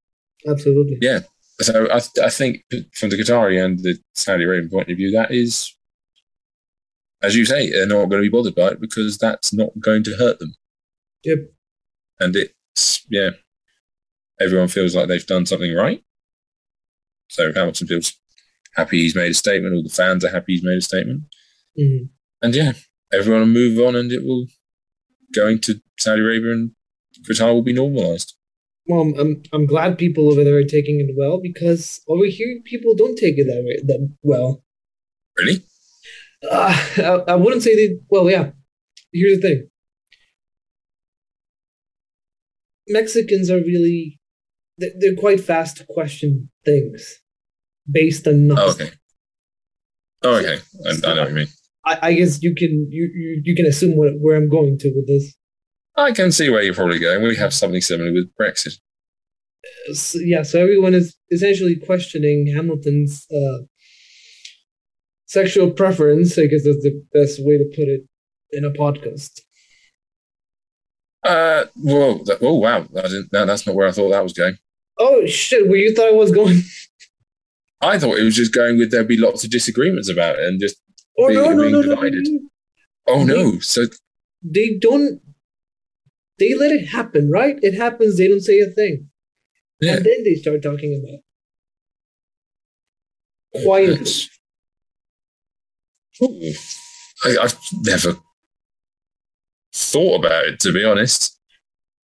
absolutely. 0.49 0.99
Yeah. 1.01 1.21
So 1.61 1.89
I, 1.91 2.01
I 2.25 2.29
think 2.31 2.65
from 2.93 3.11
the 3.11 3.17
Qatari 3.17 3.63
and 3.63 3.79
the 3.79 3.99
Saudi 4.15 4.45
Arabian 4.45 4.71
point 4.71 4.91
of 4.91 4.97
view, 4.97 5.13
that 5.13 5.31
is, 5.31 5.75
as 7.23 7.37
you 7.37 7.45
say, 7.45 7.71
they're 7.71 7.87
not 7.87 8.09
going 8.09 8.23
to 8.23 8.29
be 8.31 8.37
bothered 8.37 8.55
by 8.55 8.69
it 8.69 8.81
because 8.81 9.19
that's 9.19 9.53
not 9.53 9.71
going 9.81 10.03
to 10.05 10.17
hurt 10.17 10.39
them. 10.41 10.55
Yep. 11.25 11.39
And 12.19 12.37
it's, 12.37 12.53
yeah, 13.09 13.31
everyone 14.41 14.69
feels 14.69 14.95
like 14.95 15.09
they've 15.09 15.27
done 15.27 15.47
something 15.47 15.75
right. 15.75 16.03
So 17.29 17.53
Hamilton 17.53 17.87
feels 17.89 18.13
happy 18.75 18.99
he's 19.03 19.15
made 19.15 19.31
a 19.31 19.35
statement. 19.35 19.75
All 19.75 19.83
the 19.83 19.89
fans 19.89 20.25
are 20.25 20.31
happy 20.31 20.55
he's 20.55 20.65
made 20.65 20.79
a 20.79 20.83
statement. 20.83 21.23
Mhm. 21.79 22.11
and 22.43 22.55
yeah, 22.55 22.73
everyone 23.13 23.41
will 23.41 23.49
move 23.49 23.79
on, 23.79 23.97
and 23.97 24.13
it 24.13 24.23
will 24.25 24.47
going 25.35 25.59
to 25.61 25.81
Saudi 25.99 26.21
Arabia 26.21 26.53
and 26.53 26.73
Qatar 27.27 27.53
will 27.55 27.63
be 27.63 27.73
normalized. 27.73 28.35
Well, 28.87 29.01
I'm, 29.03 29.19
I'm, 29.19 29.43
I'm 29.53 29.67
glad 29.67 29.97
people 29.97 30.31
over 30.31 30.45
there 30.45 30.57
are 30.57 30.65
taking 30.65 31.01
it 31.01 31.15
well 31.17 31.41
because 31.41 32.01
over 32.09 32.27
here 32.27 32.61
people 32.65 32.95
don't 32.95 33.17
take 33.17 33.39
it 33.39 33.45
that 33.45 33.63
way 33.65 33.81
that 33.87 34.15
well. 34.23 34.63
Really? 35.39 35.63
Uh, 36.51 36.77
I, 36.99 37.33
I 37.33 37.35
wouldn't 37.37 37.63
say 37.63 37.75
they. 37.77 37.99
Well, 38.11 38.29
yeah. 38.29 38.51
Here's 39.13 39.41
the 39.41 39.49
thing. 39.49 39.69
Mexicans 42.93 43.51
are 43.51 43.59
really 43.59 44.21
they're 44.79 45.17
quite 45.17 45.41
fast 45.41 45.79
to 45.79 45.85
question 45.85 46.51
things 46.65 47.21
based 47.91 48.27
on 48.27 48.47
nothing. 48.49 48.89
Oh, 50.23 50.37
okay. 50.37 50.55
Oh, 50.55 50.55
okay. 50.55 50.63
I, 50.87 51.11
I, 51.11 51.15
know 51.15 51.21
what 51.23 51.31
you 51.31 51.35
mean. 51.35 51.49
I, 51.85 51.99
I 52.03 52.15
guess 52.15 52.43
you 52.43 52.55
can 52.55 52.89
you, 52.91 53.11
you, 53.15 53.43
you 53.45 53.57
can 53.57 53.67
assume 53.67 53.97
what, 53.97 54.13
where 54.21 54.37
I'm 54.37 54.49
going 54.49 54.79
to 54.79 54.93
with 54.95 55.07
this. 55.07 55.35
I 55.97 56.13
can 56.13 56.33
see 56.33 56.49
where 56.49 56.63
you're 56.63 56.75
probably 56.75 56.99
going. 56.99 57.23
We 57.23 57.37
have 57.37 57.53
something 57.53 57.81
similar 57.81 58.13
with 58.13 58.31
Brexit. 58.41 58.79
So, 59.93 60.19
yeah, 60.21 60.43
so 60.43 60.61
everyone 60.61 60.95
is 60.95 61.17
essentially 61.31 61.77
questioning 61.77 62.53
Hamilton's 62.55 63.27
uh, 63.31 63.65
sexual 65.27 65.71
preference. 65.71 66.39
I 66.39 66.47
guess 66.47 66.65
that's 66.65 66.83
the 66.83 67.05
best 67.13 67.45
way 67.45 67.59
to 67.59 67.65
put 67.77 67.89
it 67.89 68.03
in 68.53 68.65
a 68.65 68.71
podcast. 68.71 69.41
Uh, 71.25 71.67
well, 71.77 72.19
that, 72.25 72.39
oh 72.41 72.55
wow, 72.55 72.87
I 72.97 73.03
didn't, 73.03 73.33
no, 73.33 73.47
that's 73.47 73.67
not 73.67 73.77
where 73.77 73.87
I 73.87 73.93
thought 73.93 74.11
that 74.11 74.23
was 74.23 74.33
going. 74.33 74.59
Oh 74.99 75.25
shit, 75.27 75.69
where 75.69 75.79
you 75.79 75.95
thought 75.95 76.09
it 76.09 76.17
was 76.17 76.33
going? 76.33 76.63
I 77.81 77.99
thought 77.99 78.19
it 78.19 78.25
was 78.25 78.37
just 78.37 78.53
going 78.53 78.79
with 78.79 78.91
there'd 78.91 79.09
be 79.09 79.17
lots 79.17 79.45
of 79.45 79.51
disagreements 79.51 80.11
about 80.11 80.39
it 80.39 80.47
and 80.47 80.61
just 80.61 80.77
oh, 81.19 81.29
being, 81.29 81.41
no, 81.41 81.51
no, 81.51 81.63
being 81.63 81.73
no, 81.73 81.83
divided. 81.83 82.29
Oh 83.09 83.25
no, 83.25 83.59
so 83.61 83.87
they 84.43 84.77
don't. 84.81 85.21
They 86.39 86.55
let 86.55 86.73
it 86.73 86.87
happen, 86.87 87.31
right? 87.31 87.57
It 87.63 87.75
happens. 87.75 88.19
They 88.19 88.27
don't 88.29 88.41
say 88.41 88.59
a 88.61 88.67
thing, 88.67 89.09
yeah. 89.81 89.97
and 89.97 90.05
then 90.05 90.25
they 90.25 90.35
start 90.35 90.63
talking 90.63 91.01
about 91.03 91.21
it. 93.61 93.65
quietly. 93.65 94.11
I, 97.25 97.37
I've 97.43 97.59
never 97.85 98.17
thought 99.75 100.25
about 100.25 100.47
it, 100.47 100.61
to 100.61 100.73
be 100.73 100.85
honest. 100.85 101.39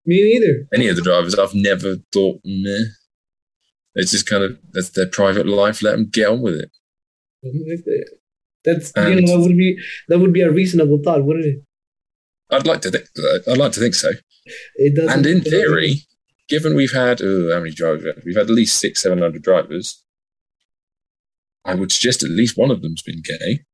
Me 0.05 0.23
neither. 0.23 0.69
Any 0.73 0.89
of 0.89 0.97
the 0.97 1.03
drivers, 1.03 1.35
I've 1.35 1.55
never 1.55 1.97
thought, 2.13 2.41
meh. 2.45 2.85
It's 3.95 4.13
just 4.13 4.27
kind 4.27 4.45
of, 4.45 4.59
that's 4.73 4.91
their 4.91 5.09
private 5.09 5.47
life. 5.47 5.83
Let 5.83 5.93
them 5.93 6.09
get 6.11 6.29
on 6.29 6.43
with 6.43 6.55
it. 6.55 6.71
That's, 8.65 8.93
and 8.93 9.15
you 9.15 9.21
know, 9.23 9.39
that 9.39 9.49
would 9.49 9.57
be, 9.57 9.79
that 10.09 10.19
would 10.19 10.33
be 10.33 10.43
a 10.43 10.51
reasonable 10.51 11.01
thought, 11.03 11.25
wouldn't 11.25 11.47
it? 11.47 11.63
I'd 12.51 12.67
like 12.67 12.83
to 12.83 12.91
think, 12.91 13.07
I'd 13.49 13.59
like 13.59 13.73
to 13.73 13.81
think 13.81 13.95
so. 13.95 14.11
It 14.77 14.95
does 14.95 15.13
And 15.13 15.27
in 15.27 15.41
theory, 15.41 16.03
given 16.49 16.77
we've 16.77 16.93
had, 16.93 17.21
oh, 17.23 17.53
how 17.53 17.59
many 17.59 17.73
drivers? 17.73 18.23
We've 18.25 18.37
had 18.37 18.47
at 18.47 18.51
least 18.51 18.79
six, 18.79 19.03
700 19.03 19.43
drivers. 19.43 20.05
I 21.65 21.75
would 21.75 21.91
suggest 21.91 22.23
at 22.23 22.31
least 22.31 22.57
one 22.57 22.71
of 22.71 22.83
them's 22.83 23.03
been 23.03 23.23
gay 23.23 23.65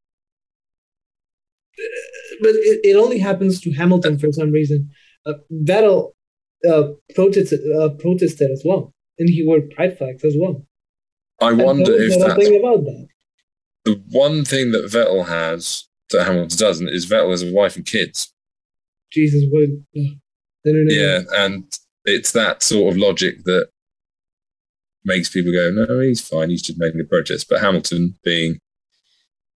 but 2.43 2.51
it, 2.55 2.81
it 2.83 2.97
only 2.97 3.19
happens 3.19 3.61
to 3.61 3.73
Hamilton 3.73 4.19
for 4.19 4.33
some 4.33 4.51
reason. 4.51 4.91
Uh, 5.25 5.35
Vettel 5.65 6.13
uh, 6.69 6.89
protested 7.15 7.61
uh, 7.79 7.91
protested 7.91 8.51
as 8.51 8.63
well, 8.65 8.93
and 9.19 9.29
he 9.29 9.45
wore 9.47 9.61
pride 9.75 9.97
flags 9.97 10.25
as 10.25 10.37
well. 10.39 10.67
I 11.41 11.53
wonder 11.53 11.93
if 11.95 12.19
that's 12.19 12.49
about 12.49 12.85
that. 12.85 13.09
The 13.85 14.03
one 14.11 14.45
thing 14.45 14.73
that 14.73 14.85
Vettel 14.85 15.27
has 15.27 15.89
that 16.11 16.25
Hamilton 16.27 16.59
doesn't 16.59 16.89
is 16.89 17.07
Vettel 17.07 17.31
has 17.31 17.43
a 17.43 17.53
wife 17.53 17.77
and 17.77 17.87
kids. 17.87 18.33
Jesus, 19.13 19.45
what? 19.51 19.69
Uh, 19.97 20.15
yeah, 20.65 21.21
and 21.35 21.65
it's 22.05 22.33
that 22.33 22.63
sort 22.63 22.93
of 22.93 22.99
logic 22.99 23.45
that 23.45 23.69
makes 25.05 25.29
people 25.29 25.53
go, 25.53 25.71
"No, 25.71 26.01
he's 26.01 26.27
fine. 26.27 26.51
He's 26.51 26.63
just 26.63 26.79
making 26.79 27.01
a 27.01 27.05
protest." 27.05 27.49
But 27.49 27.61
Hamilton, 27.61 28.19
being 28.25 28.59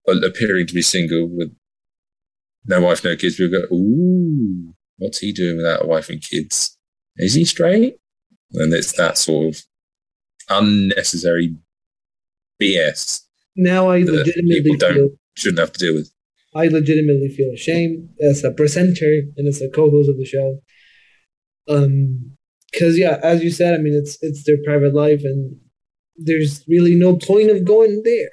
appearing 0.08 0.68
to 0.68 0.74
be 0.74 0.82
single 0.82 1.28
with 1.28 1.56
no 2.66 2.82
wife, 2.82 3.04
no 3.04 3.16
kids, 3.16 3.36
people 3.36 3.60
go, 3.60 3.76
ooh, 3.76 4.74
what's 4.98 5.20
he 5.20 5.32
doing 5.32 5.58
without 5.58 5.84
a 5.84 5.88
wife 5.88 6.10
and 6.10 6.22
kids? 6.22 6.78
Is 7.18 7.34
he 7.34 7.46
straight? 7.46 7.98
And 8.54 8.74
it's 8.74 8.94
that 8.98 9.18
sort 9.18 9.56
of 9.56 9.62
unnecessary 10.50 11.56
BS. 12.62 13.22
Now 13.56 13.90
I 13.90 14.00
legitimately 14.00 14.78
feel, 14.80 15.10
shouldn't 15.36 15.60
have 15.60 15.74
to 15.74 15.80
deal 15.80 15.94
with. 15.96 16.12
I 16.56 16.68
legitimately 16.68 17.30
feel 17.30 17.52
ashamed 17.54 18.10
as 18.22 18.44
a 18.44 18.52
presenter 18.52 19.22
and 19.38 19.48
as 19.48 19.62
a 19.62 19.70
co-host 19.70 20.10
of 20.10 20.18
the 20.18 20.26
show. 20.26 20.60
Um, 21.68 22.34
because 22.72 22.98
yeah, 22.98 23.20
as 23.24 23.44
you 23.44 23.52
said, 23.52 23.76
I 23.76 23.78
mean, 23.78 23.94
it's 23.94 24.18
it's 24.22 24.44
their 24.46 24.58
private 24.66 24.96
life, 24.96 25.22
and 25.24 25.56
there's 26.16 26.64
really 26.68 26.96
no 26.96 27.16
point 27.16 27.52
of 27.52 27.66
going 27.66 28.02
there. 28.04 28.32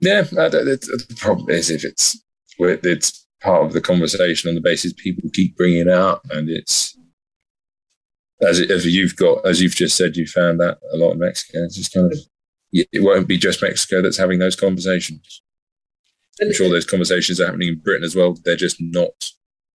Yeah, 0.00 0.22
the 0.22 1.16
problem 1.18 1.50
is 1.50 1.70
if 1.70 1.84
it's 1.84 2.18
it's 2.58 3.26
part 3.40 3.64
of 3.64 3.72
the 3.72 3.80
conversation 3.80 4.48
on 4.48 4.54
the 4.54 4.60
basis 4.60 4.92
people 4.92 5.30
keep 5.32 5.56
bringing 5.56 5.82
it 5.82 5.88
out, 5.88 6.20
and 6.30 6.48
it's 6.48 6.96
as 8.40 8.60
as 8.60 8.86
you've 8.86 9.16
got 9.16 9.44
as 9.46 9.60
you've 9.60 9.74
just 9.74 9.96
said, 9.96 10.16
you 10.16 10.26
found 10.26 10.60
that 10.60 10.78
a 10.92 10.96
lot 10.96 11.12
in 11.12 11.18
Mexico. 11.18 11.64
It's 11.64 11.76
just 11.76 11.92
kind 11.92 12.12
of 12.12 12.18
it 12.72 13.02
won't 13.02 13.28
be 13.28 13.38
just 13.38 13.62
Mexico 13.62 14.02
that's 14.02 14.18
having 14.18 14.38
those 14.38 14.56
conversations. 14.56 15.42
I'm 16.40 16.52
sure 16.52 16.68
those 16.68 16.84
conversations 16.84 17.40
are 17.40 17.46
happening 17.46 17.68
in 17.68 17.78
Britain 17.80 18.04
as 18.04 18.14
well. 18.14 18.36
They're 18.44 18.56
just 18.56 18.76
not 18.80 19.30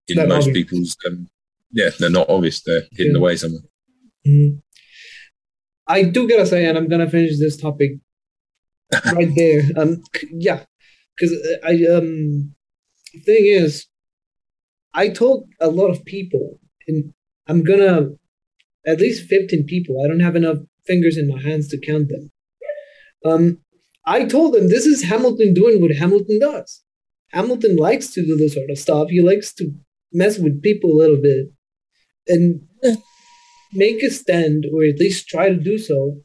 in 0.09 0.29
most 0.29 0.49
obvious. 0.49 0.55
people's. 0.55 0.97
Um, 1.07 1.29
yeah, 1.73 1.91
they're 1.99 2.11
not 2.11 2.29
obvious. 2.29 2.63
They're 2.63 2.83
hidden 2.93 3.15
yeah. 3.15 3.19
away 3.19 3.37
somewhere. 3.37 3.63
Mm-hmm. 4.27 4.59
I 5.87 6.03
do 6.05 6.29
gotta 6.29 6.47
say, 6.47 6.67
and 6.67 6.77
I'm 6.77 6.89
gonna 6.89 7.09
finish 7.09 7.39
this 7.39 7.57
topic 7.57 7.93
right 9.13 9.35
there. 9.35 9.63
Um, 9.77 10.03
yeah, 10.33 10.65
because 11.17 11.35
I 11.65 11.85
um 11.95 12.55
the 13.13 13.21
thing 13.21 13.47
is, 13.47 13.87
I 14.95 15.09
told 15.09 15.49
a 15.61 15.69
lot 15.69 15.91
of 15.91 16.05
people, 16.05 16.59
and 16.87 17.13
I'm 17.47 17.63
gonna 17.63 18.11
at 18.87 19.01
least 19.01 19.29
15 19.29 19.65
people. 19.67 20.03
I 20.03 20.09
don't 20.09 20.21
have 20.21 20.37
enough 20.37 20.59
fingers 20.87 21.17
in 21.17 21.29
my 21.29 21.41
hands 21.41 21.69
to 21.69 21.81
count 21.81 22.09
them. 22.09 22.31
Um, 23.25 23.59
I 24.07 24.25
told 24.25 24.55
them 24.55 24.69
this 24.69 24.87
is 24.87 25.05
Hamilton 25.05 25.55
doing 25.55 25.81
what 25.81 25.95
Hamilton 25.95 26.39
does. 26.41 26.83
Hamilton 27.33 27.77
likes 27.77 28.09
to 28.15 28.25
do 28.25 28.37
this 28.37 28.55
sort 28.55 28.71
of 28.71 28.79
stuff. 28.79 29.09
He 29.11 29.21
likes 29.21 29.53
to 29.55 29.73
mess 30.13 30.39
with 30.39 30.63
people 30.63 30.91
a 30.91 31.01
little 31.01 31.21
bit 31.21 31.47
and 32.27 32.63
make 33.73 34.03
a 34.03 34.11
stand, 34.11 34.67
or 34.73 34.85
at 34.85 34.99
least 34.99 35.29
try 35.29 35.49
to 35.49 35.57
do 35.57 35.79
so, 35.79 36.21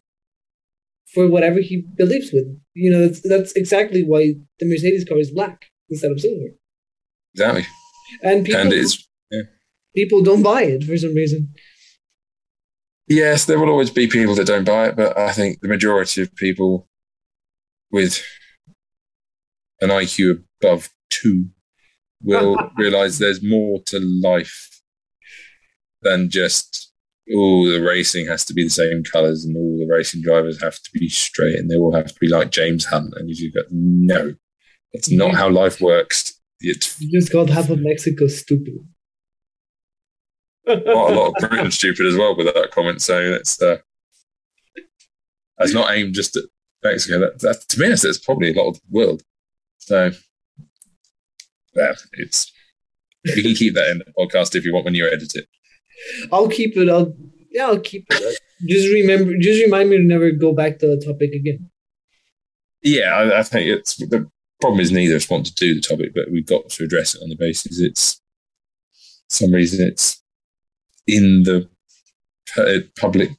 for 1.13 1.27
whatever 1.27 1.59
he 1.59 1.85
believes 1.95 2.31
with. 2.33 2.45
You 2.73 2.91
know, 2.91 3.07
that's, 3.07 3.21
that's 3.21 3.51
exactly 3.53 4.03
why 4.03 4.35
the 4.59 4.67
Mercedes 4.67 5.05
car 5.05 5.19
is 5.19 5.31
black 5.31 5.65
instead 5.89 6.11
of 6.11 6.19
silver. 6.19 6.55
Exactly. 7.35 7.67
And 8.23 8.45
people, 8.45 8.61
and 8.61 8.73
it's, 8.73 9.05
yeah. 9.29 9.41
people 9.93 10.23
don't 10.23 10.41
buy 10.41 10.63
it 10.63 10.85
for 10.85 10.97
some 10.97 11.13
reason. 11.13 11.53
Yes, 13.07 13.45
there 13.45 13.59
will 13.59 13.69
always 13.69 13.91
be 13.91 14.07
people 14.07 14.35
that 14.35 14.47
don't 14.47 14.63
buy 14.63 14.87
it, 14.87 14.95
but 14.95 15.17
I 15.17 15.33
think 15.33 15.59
the 15.59 15.67
majority 15.67 16.21
of 16.21 16.33
people 16.35 16.87
with 17.91 18.23
an 19.81 19.89
IQ 19.89 20.43
above 20.61 20.89
two 21.09 21.49
will 22.23 22.57
realize 22.77 23.19
there's 23.19 23.43
more 23.43 23.81
to 23.87 23.99
life 23.99 24.81
than 26.01 26.29
just 26.29 26.93
oh 27.33 27.67
the 27.69 27.81
racing 27.81 28.27
has 28.27 28.45
to 28.45 28.53
be 28.53 28.63
the 28.63 28.69
same 28.69 29.03
colors 29.03 29.43
and 29.43 29.57
all 29.57 29.77
the 29.79 29.91
racing 29.91 30.21
drivers 30.21 30.61
have 30.61 30.75
to 30.75 30.89
be 30.93 31.09
straight 31.09 31.57
and 31.57 31.69
they 31.69 31.75
all 31.75 31.93
have 31.93 32.07
to 32.07 32.19
be 32.19 32.27
like 32.27 32.51
James 32.51 32.85
Hunt 32.85 33.13
and 33.15 33.27
you 33.27 33.35
just 33.35 33.55
go 33.55 33.61
no 33.71 34.35
that's 34.93 35.09
not 35.09 35.33
how 35.33 35.49
life 35.49 35.81
works 35.81 36.34
it's 36.59 36.99
you 37.01 37.19
just 37.19 37.31
called 37.31 37.49
half 37.49 37.69
of 37.69 37.79
Mexico 37.79 38.27
stupid. 38.27 38.75
a 40.67 40.75
lot 40.75 41.27
of 41.27 41.49
Britain 41.49 41.71
stupid 41.71 42.05
as 42.05 42.15
well 42.15 42.35
with 42.35 42.47
that 42.47 42.71
comment. 42.71 43.01
So 43.01 43.19
it's 43.19 43.61
uh, 43.61 43.77
it's 45.59 45.73
not 45.73 45.95
aimed 45.95 46.15
just 46.15 46.35
at 46.37 46.43
Mexico. 46.83 47.19
That, 47.19 47.39
that 47.41 47.65
to 47.69 47.79
me, 47.79 47.87
it's 47.87 48.19
probably 48.19 48.51
a 48.51 48.53
lot 48.53 48.69
of 48.69 48.75
the 48.75 48.81
world. 48.89 49.21
So 49.77 50.11
yeah, 51.75 51.93
it's 52.13 52.51
you 53.23 53.43
can 53.43 53.55
keep 53.55 53.73
that 53.75 53.89
in 53.89 53.99
the 53.99 54.05
podcast 54.17 54.55
if 54.55 54.65
you 54.65 54.73
want 54.73 54.85
when 54.85 54.95
you 54.95 55.07
edit 55.07 55.35
it. 55.35 55.47
I'll 56.31 56.47
keep 56.47 56.77
it. 56.77 56.89
I'll 56.89 57.15
yeah, 57.51 57.67
I'll 57.67 57.79
keep 57.79 58.05
it. 58.09 58.39
Just 58.67 58.87
remember, 58.93 59.33
just 59.39 59.63
remind 59.63 59.89
me 59.89 59.97
to 59.97 60.03
never 60.03 60.31
go 60.31 60.53
back 60.53 60.79
to 60.79 60.87
the 60.87 61.03
topic 61.05 61.31
again. 61.33 61.69
Yeah, 62.81 63.15
I, 63.15 63.39
I 63.39 63.43
think 63.43 63.67
it's 63.67 63.97
the 63.97 64.29
problem 64.61 64.81
is 64.81 64.91
neither 64.91 65.15
of 65.15 65.21
us 65.21 65.29
want 65.29 65.45
to 65.45 65.55
do 65.55 65.75
the 65.75 65.81
topic, 65.81 66.13
but 66.13 66.31
we've 66.31 66.45
got 66.45 66.69
to 66.69 66.83
address 66.83 67.15
it 67.15 67.21
on 67.21 67.29
the 67.29 67.35
basis 67.35 67.79
it's 67.79 68.21
some 69.29 69.51
reason 69.51 69.85
it's 69.85 70.21
in 71.07 71.43
the 71.43 71.69
public 72.99 73.29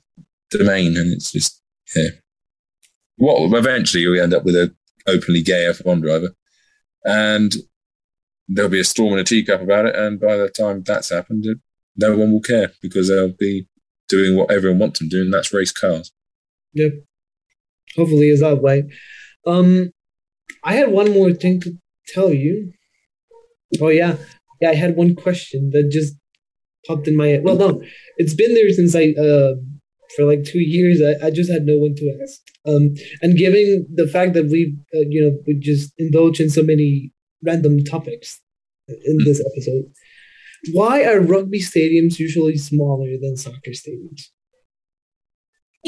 domain, 0.50 0.96
and 0.96 1.12
it's 1.12 1.32
just 1.32 1.62
yeah. 1.94 2.08
What 3.16 3.56
eventually 3.56 4.06
we 4.06 4.20
end 4.20 4.34
up 4.34 4.44
with 4.44 4.54
a 4.54 4.74
openly 5.06 5.42
gay 5.42 5.66
F1 5.70 6.02
driver, 6.02 6.34
and 7.04 7.54
there'll 8.48 8.70
be 8.70 8.80
a 8.80 8.84
storm 8.84 9.14
in 9.14 9.20
a 9.20 9.24
teacup 9.24 9.62
about 9.62 9.86
it. 9.86 9.96
And 9.96 10.20
by 10.20 10.36
the 10.36 10.48
time 10.48 10.82
that's 10.82 11.10
happened, 11.10 11.46
no 11.96 12.16
one 12.16 12.32
will 12.32 12.40
care 12.40 12.72
because 12.82 13.08
they'll 13.08 13.32
be 13.32 13.68
doing 14.08 14.36
what 14.36 14.50
everyone 14.50 14.78
wants 14.78 14.98
them 14.98 15.08
to 15.08 15.16
do, 15.16 15.22
and 15.22 15.32
that's 15.32 15.52
race 15.52 15.72
cars. 15.72 16.12
Yep. 16.74 16.92
Hopefully, 17.96 18.28
is 18.28 18.40
that 18.40 18.60
way. 18.60 18.84
Um, 19.46 19.92
I 20.66 20.74
had 20.74 20.90
one 20.90 21.12
more 21.12 21.32
thing 21.32 21.60
to 21.60 21.78
tell 22.08 22.32
you. 22.32 22.72
Oh 23.80 23.88
yeah, 23.88 24.16
yeah. 24.60 24.70
I 24.70 24.74
had 24.74 24.96
one 24.96 25.14
question 25.14 25.70
that 25.72 25.90
just 25.92 26.14
popped 26.86 27.06
in 27.06 27.16
my 27.16 27.28
head. 27.28 27.44
Well, 27.44 27.56
no, 27.56 27.82
it's 28.18 28.34
been 28.34 28.54
there 28.54 28.70
since 28.70 28.94
I 28.94 29.14
uh 29.20 29.54
for 30.16 30.24
like 30.24 30.44
two 30.44 30.60
years. 30.60 31.00
I, 31.00 31.26
I 31.26 31.30
just 31.30 31.50
had 31.50 31.62
no 31.64 31.76
one 31.76 31.94
to 31.94 32.18
ask. 32.22 32.40
Um, 32.66 32.94
and 33.22 33.38
given 33.38 33.86
the 33.94 34.08
fact 34.08 34.34
that 34.34 34.46
we 34.46 34.76
uh, 34.94 35.06
you 35.08 35.22
know 35.22 35.38
we 35.46 35.54
just 35.54 35.92
indulge 35.98 36.40
in 36.40 36.50
so 36.50 36.62
many 36.62 37.12
random 37.44 37.84
topics 37.84 38.40
in 38.88 39.18
this 39.24 39.40
episode, 39.40 39.84
why 40.72 41.04
are 41.04 41.20
rugby 41.20 41.60
stadiums 41.60 42.18
usually 42.18 42.56
smaller 42.56 43.10
than 43.20 43.36
soccer 43.36 43.70
stadiums? 43.70 44.30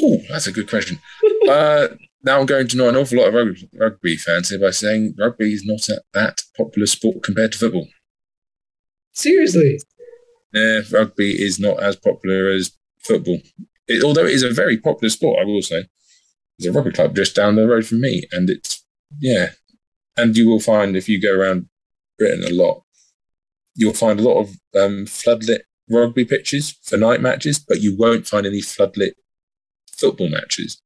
Oh, 0.01 0.21
that's 0.29 0.47
a 0.47 0.53
good 0.53 0.69
question. 0.69 1.01
uh, 1.49 1.89
now 2.23 2.41
I'm 2.41 2.47
going 2.47 2.69
to 2.69 2.77
know 2.77 2.89
an 2.89 2.97
awful 2.97 3.19
lot 3.19 3.35
of 3.35 3.59
rugby, 3.79 4.17
fans 4.17 4.51
here 4.51 4.59
by 4.59 4.71
saying 4.71 5.15
rugby 5.19 5.53
is 5.53 5.65
not 5.65 5.89
a, 5.89 6.03
that 6.15 6.43
popular 6.57 6.87
sport 6.87 7.23
compared 7.23 7.53
to 7.53 7.59
football. 7.59 7.87
Seriously? 9.13 9.79
Yeah, 10.53 10.81
rugby 10.93 11.31
is 11.31 11.61
not 11.61 11.83
as 11.83 11.97
popular 11.97 12.49
as 12.49 12.73
football. 12.99 13.39
It, 13.87 14.03
although 14.03 14.27
it 14.27 14.33
is 14.33 14.43
a 14.43 14.51
very 14.51 14.79
popular 14.79 15.11
sport, 15.11 15.39
I 15.41 15.45
will 15.45 15.63
say. 15.63 15.87
There's 16.59 16.75
a 16.75 16.77
rugby 16.77 16.93
club 16.93 17.15
just 17.15 17.37
down 17.37 17.55
the 17.55 17.69
road 17.69 17.87
from 17.87 18.01
me, 18.01 18.25
and 18.33 18.51
it's 18.51 18.85
yeah. 19.21 19.51
And 20.17 20.37
you 20.37 20.49
will 20.49 20.61
find 20.61 20.97
if 20.97 21.09
you 21.09 21.21
go 21.21 21.33
around 21.33 21.69
Britain 22.19 22.45
a 22.45 22.53
lot, 22.53 22.83
you'll 23.77 23.93
find 23.93 24.19
a 24.19 24.23
lot 24.25 24.41
of 24.41 24.49
um, 24.75 25.07
floodlit 25.07 25.61
rugby 25.89 26.25
pitches 26.25 26.77
for 26.83 26.97
night 26.97 27.21
matches, 27.21 27.61
but 27.61 27.81
you 27.81 27.97
won't 27.97 28.27
find 28.27 28.45
any 28.45 28.61
floodlit 28.61 29.13
football 29.97 30.29
matches 30.29 30.83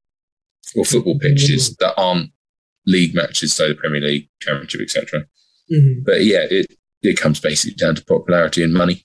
or 0.77 0.85
football 0.85 1.19
pitches 1.19 1.71
mm-hmm. 1.71 1.85
that 1.85 2.01
aren't 2.01 2.31
league 2.87 3.15
matches, 3.15 3.55
so 3.55 3.69
the 3.69 3.75
Premier 3.75 4.01
League, 4.01 4.29
Championship, 4.41 4.81
etc. 4.81 5.21
Mm-hmm. 5.73 6.03
But 6.05 6.25
yeah, 6.25 6.47
it 6.51 6.67
it 7.03 7.19
comes 7.19 7.41
basically 7.41 7.75
down 7.75 7.95
to 7.97 8.05
popularity 8.05 8.63
and 8.63 8.73
money. 8.73 9.05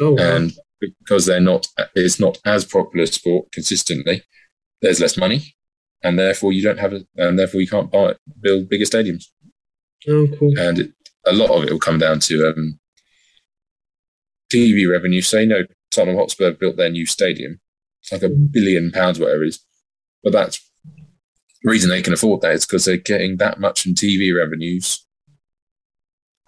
Oh, 0.00 0.14
wow. 0.14 0.36
and 0.36 0.52
because 0.80 1.26
they're 1.26 1.40
not, 1.40 1.68
it's 1.94 2.20
not 2.20 2.38
as 2.44 2.64
popular 2.64 3.06
sport 3.06 3.50
consistently. 3.52 4.22
There's 4.82 5.00
less 5.00 5.16
money, 5.16 5.54
and 6.02 6.18
therefore 6.18 6.52
you 6.52 6.62
don't 6.62 6.78
have, 6.78 6.92
a, 6.92 7.06
and 7.16 7.38
therefore 7.38 7.60
you 7.60 7.68
can't 7.68 7.90
buy 7.90 8.14
build 8.40 8.68
bigger 8.68 8.84
stadiums. 8.84 9.24
Oh, 10.08 10.28
cool. 10.38 10.58
And 10.58 10.78
it, 10.78 10.92
a 11.26 11.32
lot 11.32 11.50
of 11.50 11.64
it 11.64 11.70
will 11.70 11.78
come 11.78 11.98
down 11.98 12.20
to 12.20 12.48
um, 12.48 12.78
TV 14.52 14.90
revenue. 14.90 15.22
Say, 15.22 15.42
you 15.42 15.48
know, 15.48 15.62
Tottenham 15.90 16.18
Hotspur 16.18 16.52
built 16.52 16.76
their 16.76 16.90
new 16.90 17.06
stadium. 17.06 17.60
It's 18.02 18.12
like 18.12 18.22
a 18.22 18.28
mm-hmm. 18.28 18.46
billion 18.50 18.90
pounds, 18.90 19.18
whatever 19.18 19.44
it 19.44 19.48
is. 19.48 19.64
But 20.24 20.32
that's 20.32 20.58
the 21.62 21.70
reason 21.70 21.90
they 21.90 22.02
can 22.02 22.14
afford 22.14 22.40
that 22.40 22.52
is 22.52 22.66
because 22.66 22.84
they're 22.84 22.96
getting 22.96 23.36
that 23.36 23.60
much 23.60 23.86
in 23.86 23.94
TV 23.94 24.36
revenues, 24.36 25.06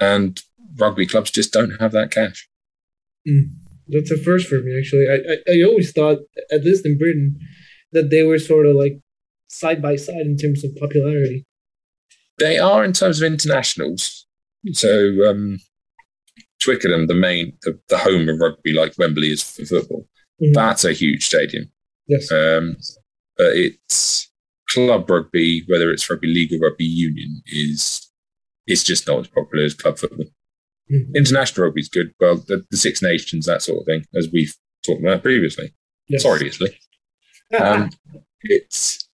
and 0.01 0.41
rugby 0.79 1.07
clubs 1.07 1.31
just 1.31 1.53
don't 1.53 1.79
have 1.81 1.93
that 1.93 2.11
cash. 2.11 2.49
Mm, 3.29 3.51
that's 3.89 4.11
a 4.11 4.19
first 4.19 4.49
for 4.49 4.57
me, 4.57 4.79
actually. 4.79 5.07
I, 5.09 5.15
I, 5.33 5.59
I 5.59 5.63
always 5.63 5.93
thought, 5.93 6.19
at 6.51 6.65
least 6.65 6.87
in 6.87 6.99
Britain, 6.99 7.39
that 7.93 8.11
they 8.11 8.23
were 8.23 8.39
sort 8.39 8.67
of 8.67 8.77
like 8.77 8.99
side 9.49 9.81
by 9.81 9.97
side 9.97 10.27
in 10.27 10.37
terms 10.37 10.65
of 10.65 10.75
popularity. 10.77 11.45
They 12.39 12.59
are 12.59 12.85
in 12.85 12.93
terms 12.93 13.23
of 13.23 13.33
internationals. 13.33 14.27
So 14.73 15.31
um, 15.31 15.59
Twickenham, 16.61 17.07
the 17.07 17.15
main, 17.15 17.57
the, 17.63 17.79
the 17.89 17.99
home 17.99 18.29
of 18.29 18.41
rugby, 18.41 18.73
like 18.73 18.99
Wembley 18.99 19.29
is 19.29 19.43
for 19.43 19.65
football. 19.65 20.07
Mm-hmm. 20.43 20.53
That's 20.53 20.85
a 20.85 20.93
huge 20.93 21.25
stadium. 21.25 21.71
Yes. 22.07 22.31
Um, 22.31 22.77
but 23.37 23.49
it's 23.55 24.31
club 24.71 25.09
rugby, 25.09 25.65
whether 25.69 25.91
it's 25.91 26.09
rugby 26.09 26.29
league 26.29 26.53
or 26.53 26.67
rugby 26.67 26.85
union, 26.85 27.43
is 27.47 28.11
it's 28.67 28.83
just 28.83 29.07
not 29.07 29.21
as 29.21 29.29
popular 29.29 29.65
as 29.65 29.75
club 29.75 29.99
football. 29.99 30.27
Mm-hmm. 30.93 31.17
International 31.17 31.67
rugby 31.67 31.81
is 31.81 31.89
good. 31.89 32.13
Well, 32.21 32.37
the, 32.37 32.65
the, 32.71 32.77
Six 32.77 33.03
Nations, 33.03 33.47
that 33.47 33.63
sort 33.63 33.81
of 33.81 33.87
thing, 33.87 34.05
as 34.17 34.29
we've 34.33 34.55
talked 34.85 35.03
about 35.03 35.23
previously. 35.23 35.75
Yes. 36.09 36.23
Sorry, 36.23 36.47
Italy. 36.47 36.79
um, 37.61 37.91
it's 38.43 39.09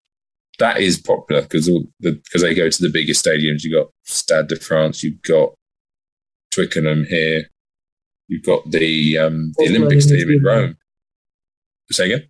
that 0.59 0.81
is 0.81 1.01
popular 1.01 1.43
because 1.43 1.68
all 1.68 1.85
the 2.01 2.12
because 2.12 2.43
they 2.43 2.55
go 2.55 2.68
to 2.68 2.83
the 2.83 2.91
biggest 2.93 3.25
stadiums. 3.25 3.64
You 3.64 3.77
have 3.77 3.87
got 3.87 3.93
Stade 4.05 4.49
de 4.49 4.57
France. 4.57 5.03
You've 5.03 5.23
got 5.23 5.55
Twickenham 6.51 7.05
here. 7.05 7.49
You've 8.29 8.45
got 8.45 8.70
the 8.70 9.18
um, 9.18 9.53
the 9.57 9.68
Olympic 9.68 10.03
Stadium 10.03 10.31
in 10.31 10.43
Rome. 10.43 10.77
Say 11.91 12.12
again. 12.12 12.29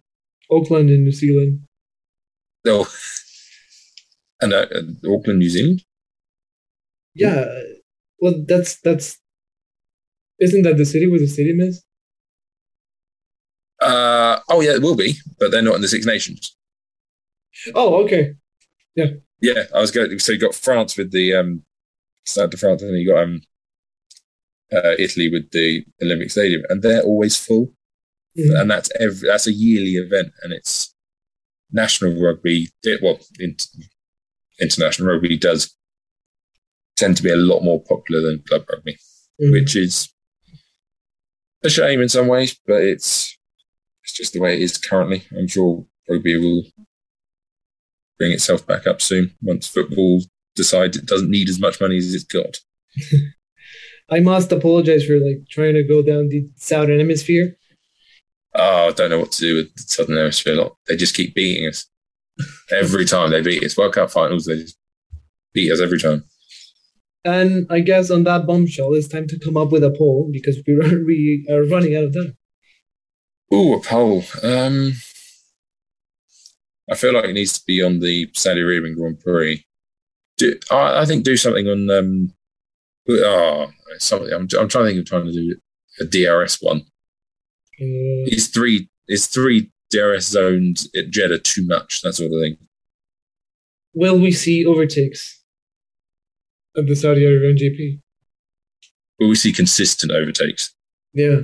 Auckland 0.50 0.90
in 0.90 1.04
New 1.04 1.12
Zealand. 1.12 1.62
No, 2.64 2.86
and 4.40 4.52
uh, 4.52 4.66
Auckland, 5.08 5.38
New 5.38 5.50
Zealand. 5.50 5.82
Yeah, 7.14 7.44
well, 8.20 8.34
that's 8.46 8.80
that's. 8.80 9.18
Isn't 10.38 10.62
that 10.62 10.76
the 10.76 10.86
city 10.86 11.08
where 11.08 11.20
the 11.20 11.28
stadium 11.28 11.60
is? 11.60 11.84
Uh 13.80 14.38
oh 14.48 14.60
yeah, 14.60 14.72
it 14.72 14.82
will 14.82 14.96
be, 14.96 15.14
but 15.38 15.50
they're 15.50 15.62
not 15.62 15.74
in 15.74 15.80
the 15.82 15.88
Six 15.88 16.06
Nations. 16.06 16.56
Oh 17.74 18.02
okay, 18.04 18.34
yeah. 18.94 19.06
Yeah, 19.42 19.64
I 19.74 19.80
was 19.80 19.90
going. 19.90 20.18
So 20.20 20.32
you 20.32 20.38
got 20.38 20.54
France 20.54 20.96
with 20.96 21.10
the 21.10 21.34
um, 21.34 21.64
Stade 22.24 22.50
de 22.50 22.56
France, 22.56 22.80
and 22.80 22.96
you 22.96 23.12
got 23.12 23.24
um, 23.24 23.42
uh, 24.72 24.94
Italy 24.98 25.28
with 25.28 25.50
the 25.50 25.84
Olympic 26.00 26.30
Stadium, 26.30 26.62
and 26.68 26.80
they're 26.80 27.02
always 27.02 27.36
full. 27.36 27.72
Mm-hmm. 28.38 28.56
And 28.56 28.70
that's 28.70 28.88
every 29.00 29.28
that's 29.28 29.48
a 29.48 29.52
yearly 29.52 29.96
event, 29.96 30.32
and 30.42 30.52
it's 30.52 30.91
national 31.72 32.20
rugby. 32.22 32.68
Well, 33.02 33.18
international 34.60 35.08
rugby 35.08 35.36
does 35.36 35.74
tend 36.96 37.16
to 37.16 37.22
be 37.22 37.30
a 37.30 37.36
lot 37.36 37.62
more 37.62 37.82
popular 37.82 38.20
than 38.20 38.42
club 38.46 38.64
rugby, 38.70 38.94
mm-hmm. 39.40 39.52
which 39.52 39.74
is 39.76 40.08
a 41.64 41.70
shame 41.70 42.00
in 42.00 42.08
some 42.08 42.28
ways, 42.28 42.58
but 42.66 42.82
it's 42.82 43.36
it's 44.02 44.12
just 44.12 44.32
the 44.32 44.40
way 44.40 44.54
it 44.54 44.62
is 44.62 44.78
currently. 44.78 45.24
I'm 45.36 45.48
sure 45.48 45.84
rugby 46.08 46.36
will 46.36 46.64
bring 48.18 48.32
itself 48.32 48.66
back 48.66 48.86
up 48.86 49.00
soon 49.00 49.34
once 49.42 49.66
football 49.66 50.22
decides 50.54 50.96
it 50.96 51.06
doesn't 51.06 51.30
need 51.30 51.48
as 51.48 51.60
much 51.60 51.80
money 51.80 51.96
as 51.96 52.14
it's 52.14 52.24
got. 52.24 52.60
I 54.10 54.20
must 54.20 54.52
apologize 54.52 55.06
for 55.06 55.18
like 55.18 55.48
trying 55.48 55.74
to 55.74 55.82
go 55.82 56.02
down 56.02 56.28
the 56.28 56.48
southern 56.56 56.98
hemisphere. 56.98 57.56
Oh, 58.54 58.88
I 58.88 58.92
don't 58.92 59.10
know 59.10 59.18
what 59.18 59.32
to 59.32 59.40
do 59.40 59.56
with 59.56 59.74
the 59.74 59.82
southern 59.82 60.16
hemisphere. 60.16 60.54
Lot. 60.54 60.76
They 60.86 60.96
just 60.96 61.14
keep 61.14 61.34
beating 61.34 61.68
us 61.68 61.86
every 62.70 63.04
time 63.04 63.30
they 63.30 63.40
beat 63.40 63.64
us. 63.64 63.76
World 63.76 63.94
Cup 63.94 64.10
finals, 64.10 64.44
they 64.44 64.56
just 64.56 64.78
beat 65.54 65.72
us 65.72 65.80
every 65.80 65.98
time. 65.98 66.24
And 67.24 67.66
I 67.70 67.80
guess 67.80 68.10
on 68.10 68.24
that 68.24 68.46
bombshell, 68.46 68.94
it's 68.94 69.08
time 69.08 69.28
to 69.28 69.38
come 69.38 69.56
up 69.56 69.70
with 69.70 69.84
a 69.84 69.94
poll 69.96 70.28
because 70.32 70.58
we 70.66 70.74
are, 70.74 71.04
we 71.04 71.46
are 71.50 71.64
running 71.64 71.96
out 71.96 72.04
of 72.04 72.14
time. 72.14 72.36
Oh, 73.50 73.78
a 73.78 73.82
poll. 73.82 74.24
Um, 74.42 74.92
I 76.90 76.94
feel 76.94 77.14
like 77.14 77.26
it 77.26 77.34
needs 77.34 77.58
to 77.58 77.64
be 77.66 77.82
on 77.82 78.00
the 78.00 78.28
Saudi 78.34 78.60
Arabian 78.60 78.96
Grand 78.96 79.20
Prix. 79.20 79.64
Do, 80.38 80.58
I, 80.70 81.02
I 81.02 81.04
think 81.04 81.24
do 81.24 81.36
something 81.36 81.68
on 81.68 81.90
um, 81.90 82.34
Oh, 83.08 83.70
something. 83.98 84.32
I'm, 84.32 84.48
I'm 84.58 84.68
trying 84.68 84.84
to 84.84 84.84
think 84.86 84.98
of 85.00 85.06
trying 85.06 85.26
to 85.26 85.32
do 85.32 85.56
a 86.00 86.04
DRS 86.04 86.58
one. 86.60 86.82
Mm. 87.82 88.28
Is 88.28 88.48
three 88.48 88.88
is 89.08 89.26
three 89.26 89.70
DRS 89.90 90.26
zones 90.26 90.88
at 90.96 91.10
Jeddah 91.10 91.40
too 91.40 91.66
much? 91.66 92.02
That 92.02 92.14
sort 92.14 92.32
of 92.32 92.40
thing. 92.40 92.56
Will 93.94 94.18
we 94.18 94.32
see 94.32 94.64
overtakes 94.64 95.42
of 96.76 96.86
the 96.86 96.96
Saudi 96.96 97.24
Arabian 97.24 97.56
GP? 97.56 98.00
Will 99.20 99.28
we 99.28 99.34
see 99.34 99.52
consistent 99.52 100.12
overtakes? 100.12 100.74
Yeah. 101.12 101.42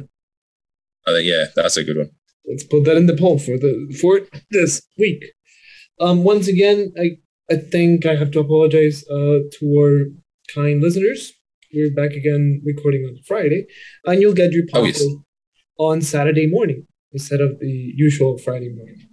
I 1.07 1.13
think 1.13 1.27
yeah, 1.27 1.47
that's 1.55 1.77
a 1.77 1.85
good 1.85 1.99
one. 1.99 2.11
Let's 2.47 2.65
put 2.65 2.85
that 2.85 2.97
in 2.97 3.07
the 3.07 3.17
poll 3.17 3.39
for 3.39 3.59
the 3.59 3.95
for 4.01 4.21
this 4.51 4.83
week. 4.97 5.25
Um, 6.01 6.25
once 6.25 6.49
again, 6.49 6.93
I 6.99 7.19
I 7.51 7.57
think 7.57 8.07
I 8.07 8.15
have 8.15 8.31
to 8.33 8.41
apologize 8.41 9.05
uh, 9.09 9.41
to 9.59 9.79
our 9.79 10.05
kind 10.55 10.81
listeners 10.81 11.33
we're 11.73 11.95
back 11.95 12.13
again 12.13 12.63
recording 12.65 13.05
on 13.05 13.19
Friday, 13.27 13.67
and 14.05 14.21
you'll 14.21 14.35
get 14.35 14.53
your 14.53 14.65
podcast 14.67 14.75
oh, 14.75 14.85
yes. 14.85 15.03
On 15.79 16.03
Saturday 16.03 16.47
morning 16.47 16.87
instead 17.13 17.41
of 17.41 17.59
the 17.61 17.93
usual 17.97 18.39
Friday 18.39 18.69
morning. 18.75 19.09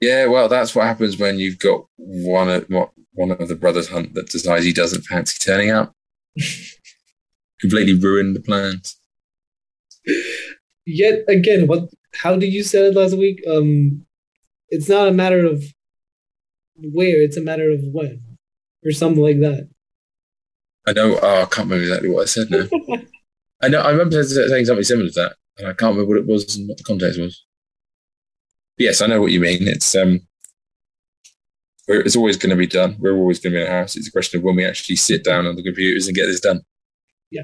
Yeah, 0.00 0.26
well, 0.26 0.48
that's 0.48 0.74
what 0.74 0.86
happens 0.86 1.16
when 1.16 1.38
you've 1.38 1.60
got 1.60 1.86
one 1.96 2.48
of 2.48 2.66
one 3.14 3.30
of 3.30 3.46
the 3.46 3.54
brothers 3.54 3.88
hunt 3.88 4.14
that 4.14 4.30
decides 4.30 4.64
he 4.64 4.72
doesn't 4.72 5.02
fancy 5.02 5.38
turning 5.38 5.70
up. 5.70 5.92
Completely 7.60 7.96
ruined 7.96 8.34
the 8.34 8.40
plans. 8.40 8.96
Yet 10.84 11.20
again, 11.28 11.68
what? 11.68 11.88
How 12.14 12.36
did 12.36 12.52
you 12.52 12.64
say 12.64 12.88
it 12.88 12.96
last 12.96 13.16
week? 13.16 13.40
Um, 13.48 14.04
it's 14.68 14.88
not 14.88 15.06
a 15.06 15.12
matter 15.12 15.46
of 15.46 15.62
where; 16.76 17.22
it's 17.22 17.36
a 17.36 17.42
matter 17.42 17.70
of 17.70 17.80
when, 17.92 18.20
or 18.84 18.90
something 18.90 19.22
like 19.22 19.38
that. 19.40 19.68
I 20.86 20.92
know. 20.92 21.18
Oh, 21.22 21.42
I 21.42 21.44
can't 21.44 21.70
remember 21.70 21.84
exactly 21.84 22.10
what 22.10 22.22
I 22.22 22.24
said 22.24 22.50
now. 22.50 22.64
I 23.62 23.68
know. 23.68 23.80
I 23.80 23.90
remember 23.90 24.20
saying 24.24 24.64
something 24.64 24.82
similar 24.82 25.10
to 25.10 25.14
that, 25.14 25.36
and 25.58 25.68
I 25.68 25.72
can't 25.72 25.94
remember 25.94 26.08
what 26.08 26.18
it 26.18 26.26
was 26.26 26.56
and 26.56 26.68
what 26.68 26.78
the 26.78 26.84
context 26.84 27.20
was. 27.20 27.44
But 28.76 28.84
yes, 28.84 29.02
I 29.02 29.06
know 29.06 29.20
what 29.20 29.32
you 29.32 29.40
mean. 29.40 29.68
It's 29.68 29.94
um, 29.94 30.20
it's 31.88 32.16
always 32.16 32.36
going 32.36 32.50
to 32.50 32.56
be 32.56 32.66
done. 32.66 32.96
We're 32.98 33.16
always 33.16 33.38
going 33.38 33.52
to 33.52 33.58
be 33.58 33.62
in 33.62 33.68
a 33.68 33.70
house. 33.70 33.96
It's 33.96 34.08
a 34.08 34.12
question 34.12 34.38
of 34.38 34.44
when 34.44 34.56
we 34.56 34.64
actually 34.64 34.96
sit 34.96 35.24
down 35.24 35.46
on 35.46 35.56
the 35.56 35.62
computers 35.62 36.06
and 36.06 36.16
get 36.16 36.26
this 36.26 36.40
done. 36.40 36.62
Yeah. 37.30 37.42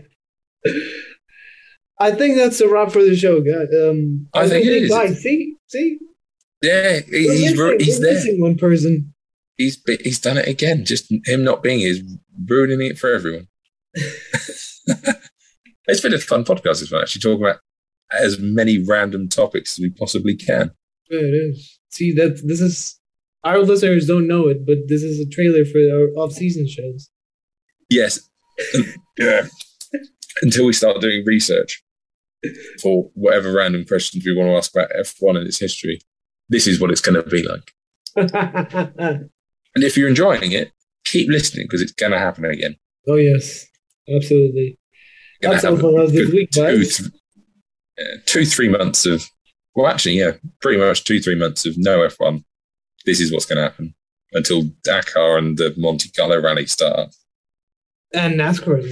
I 2.00 2.12
think 2.12 2.36
that's 2.36 2.60
a 2.60 2.68
wrap 2.68 2.92
for 2.92 3.02
the 3.02 3.16
show, 3.16 3.40
guys. 3.40 3.66
Um, 3.74 4.28
I 4.32 4.48
think 4.48 4.64
it 4.64 4.84
is. 4.84 4.90
Guys, 4.90 5.20
see, 5.20 5.56
see. 5.66 5.98
Yeah, 6.62 7.00
he's 7.00 7.10
he's, 7.10 7.40
missing- 7.40 7.58
we're 7.58 7.78
there. 7.78 8.14
missing 8.14 8.40
one 8.40 8.56
person. 8.56 9.14
He's 9.56 9.82
he's 10.02 10.20
done 10.20 10.38
it 10.38 10.46
again. 10.46 10.84
Just 10.84 11.12
him 11.26 11.42
not 11.42 11.62
being 11.62 11.80
here 11.80 11.90
is 11.90 12.02
ruining 12.46 12.80
it 12.82 12.98
for 12.98 13.12
everyone. 13.12 13.48
it's 13.94 16.00
been 16.00 16.14
a 16.14 16.18
fun 16.18 16.44
podcast. 16.44 16.80
This 16.80 16.92
one 16.92 17.02
actually 17.02 17.20
talking 17.20 17.44
about 17.44 17.58
as 18.12 18.38
many 18.38 18.78
random 18.82 19.28
topics 19.28 19.78
as 19.78 19.82
we 19.82 19.90
possibly 19.90 20.34
can. 20.36 20.70
It 21.08 21.16
is. 21.16 21.78
See 21.90 22.12
that 22.14 22.40
this 22.44 22.60
is 22.60 22.98
our 23.44 23.60
listeners 23.60 24.06
don't 24.06 24.26
know 24.28 24.48
it, 24.48 24.66
but 24.66 24.76
this 24.88 25.02
is 25.02 25.20
a 25.20 25.28
trailer 25.30 25.64
for 25.64 25.78
our 25.78 26.22
off-season 26.22 26.68
shows. 26.68 27.10
Yes. 27.88 28.28
yeah. 29.18 29.46
Until 30.42 30.66
we 30.66 30.72
start 30.72 31.00
doing 31.00 31.24
research 31.24 31.82
for 32.82 33.10
whatever 33.14 33.52
random 33.52 33.84
questions 33.84 34.24
we 34.24 34.36
want 34.36 34.48
to 34.50 34.56
ask 34.56 34.74
about 34.74 34.90
F1 35.00 35.38
and 35.38 35.46
its 35.46 35.58
history, 35.58 36.00
this 36.48 36.66
is 36.66 36.80
what 36.80 36.90
it's 36.90 37.00
going 37.00 37.22
to 37.22 37.28
be 37.28 37.46
like. 37.46 37.72
And 39.74 39.84
if 39.84 39.96
you're 39.96 40.08
enjoying 40.08 40.50
it, 40.52 40.72
keep 41.04 41.28
listening 41.28 41.66
because 41.66 41.82
it's 41.82 41.92
going 41.92 42.10
to 42.10 42.18
happen 42.18 42.44
again. 42.44 42.74
oh 43.08 43.14
yes, 43.14 43.66
absolutely. 44.12 44.78
That's 45.40 45.64
all 45.64 45.76
for 45.76 46.00
us 46.00 46.10
this 46.10 46.30
week, 46.32 46.50
two, 46.50 46.62
guys. 46.62 47.00
uh, 47.00 47.08
two, 48.26 48.44
three 48.44 48.68
months 48.68 49.06
of, 49.06 49.22
well, 49.74 49.86
actually, 49.86 50.18
yeah, 50.18 50.32
pretty 50.60 50.78
much 50.78 51.04
two, 51.04 51.20
three 51.20 51.34
months 51.38 51.66
of 51.66 51.74
no 51.76 51.98
F1. 52.00 52.44
This 53.06 53.20
is 53.20 53.32
what's 53.32 53.46
going 53.46 53.56
to 53.56 53.62
happen 53.62 53.94
until 54.32 54.64
Dakar 54.84 55.38
and 55.38 55.56
the 55.56 55.72
Monte 55.76 56.10
Carlo 56.10 56.40
rally 56.40 56.66
start. 56.66 57.14
And 58.12 58.34
NASCAR. 58.40 58.82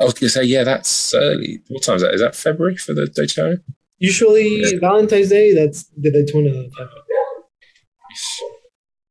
I 0.00 0.04
was 0.04 0.14
going 0.14 0.28
to 0.28 0.30
say, 0.30 0.44
yeah, 0.44 0.64
that's 0.64 1.12
early. 1.14 1.60
What 1.68 1.82
time 1.82 1.96
is 1.96 2.02
that? 2.02 2.14
Is 2.14 2.20
that 2.20 2.36
February 2.36 2.76
for 2.76 2.94
the 2.94 3.06
Daytona? 3.14 3.58
Usually 3.98 4.60
Yeah. 4.62 4.78
Valentine's 4.80 5.28
Day. 5.28 5.54
That's 5.54 5.84
the 5.96 6.10
Daytona. 6.12 6.68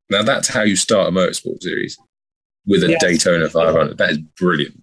Now 0.10 0.24
that's 0.24 0.48
how 0.48 0.62
you 0.64 0.78
start 0.78 1.10
a 1.10 1.12
motorsport 1.12 1.62
series 1.62 1.98
with 2.66 2.84
a 2.84 2.92
Yes. 2.92 3.02
Daytona 3.02 3.50
500. 3.50 3.98
That 3.98 4.12
is 4.12 4.20
brilliant. 4.40 4.82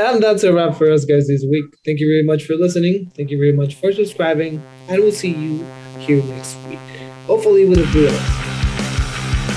And 0.00 0.22
that's 0.22 0.44
a 0.44 0.52
wrap 0.52 0.76
for 0.76 0.90
us, 0.92 1.04
guys, 1.04 1.26
this 1.26 1.44
week. 1.50 1.64
Thank 1.84 1.98
you 1.98 2.08
very 2.08 2.22
much 2.22 2.44
for 2.44 2.54
listening. 2.54 3.10
Thank 3.16 3.30
you 3.30 3.38
very 3.38 3.52
much 3.52 3.74
for 3.74 3.92
subscribing, 3.92 4.62
and 4.88 5.02
we'll 5.02 5.10
see 5.10 5.34
you 5.34 5.66
here 5.98 6.22
next 6.22 6.56
week. 6.68 6.78
Hopefully 7.26 7.64
with 7.64 7.78
a 7.78 7.90
blue. 7.90 8.10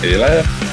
See 0.02 0.12
you 0.12 0.18
later. 0.18 0.70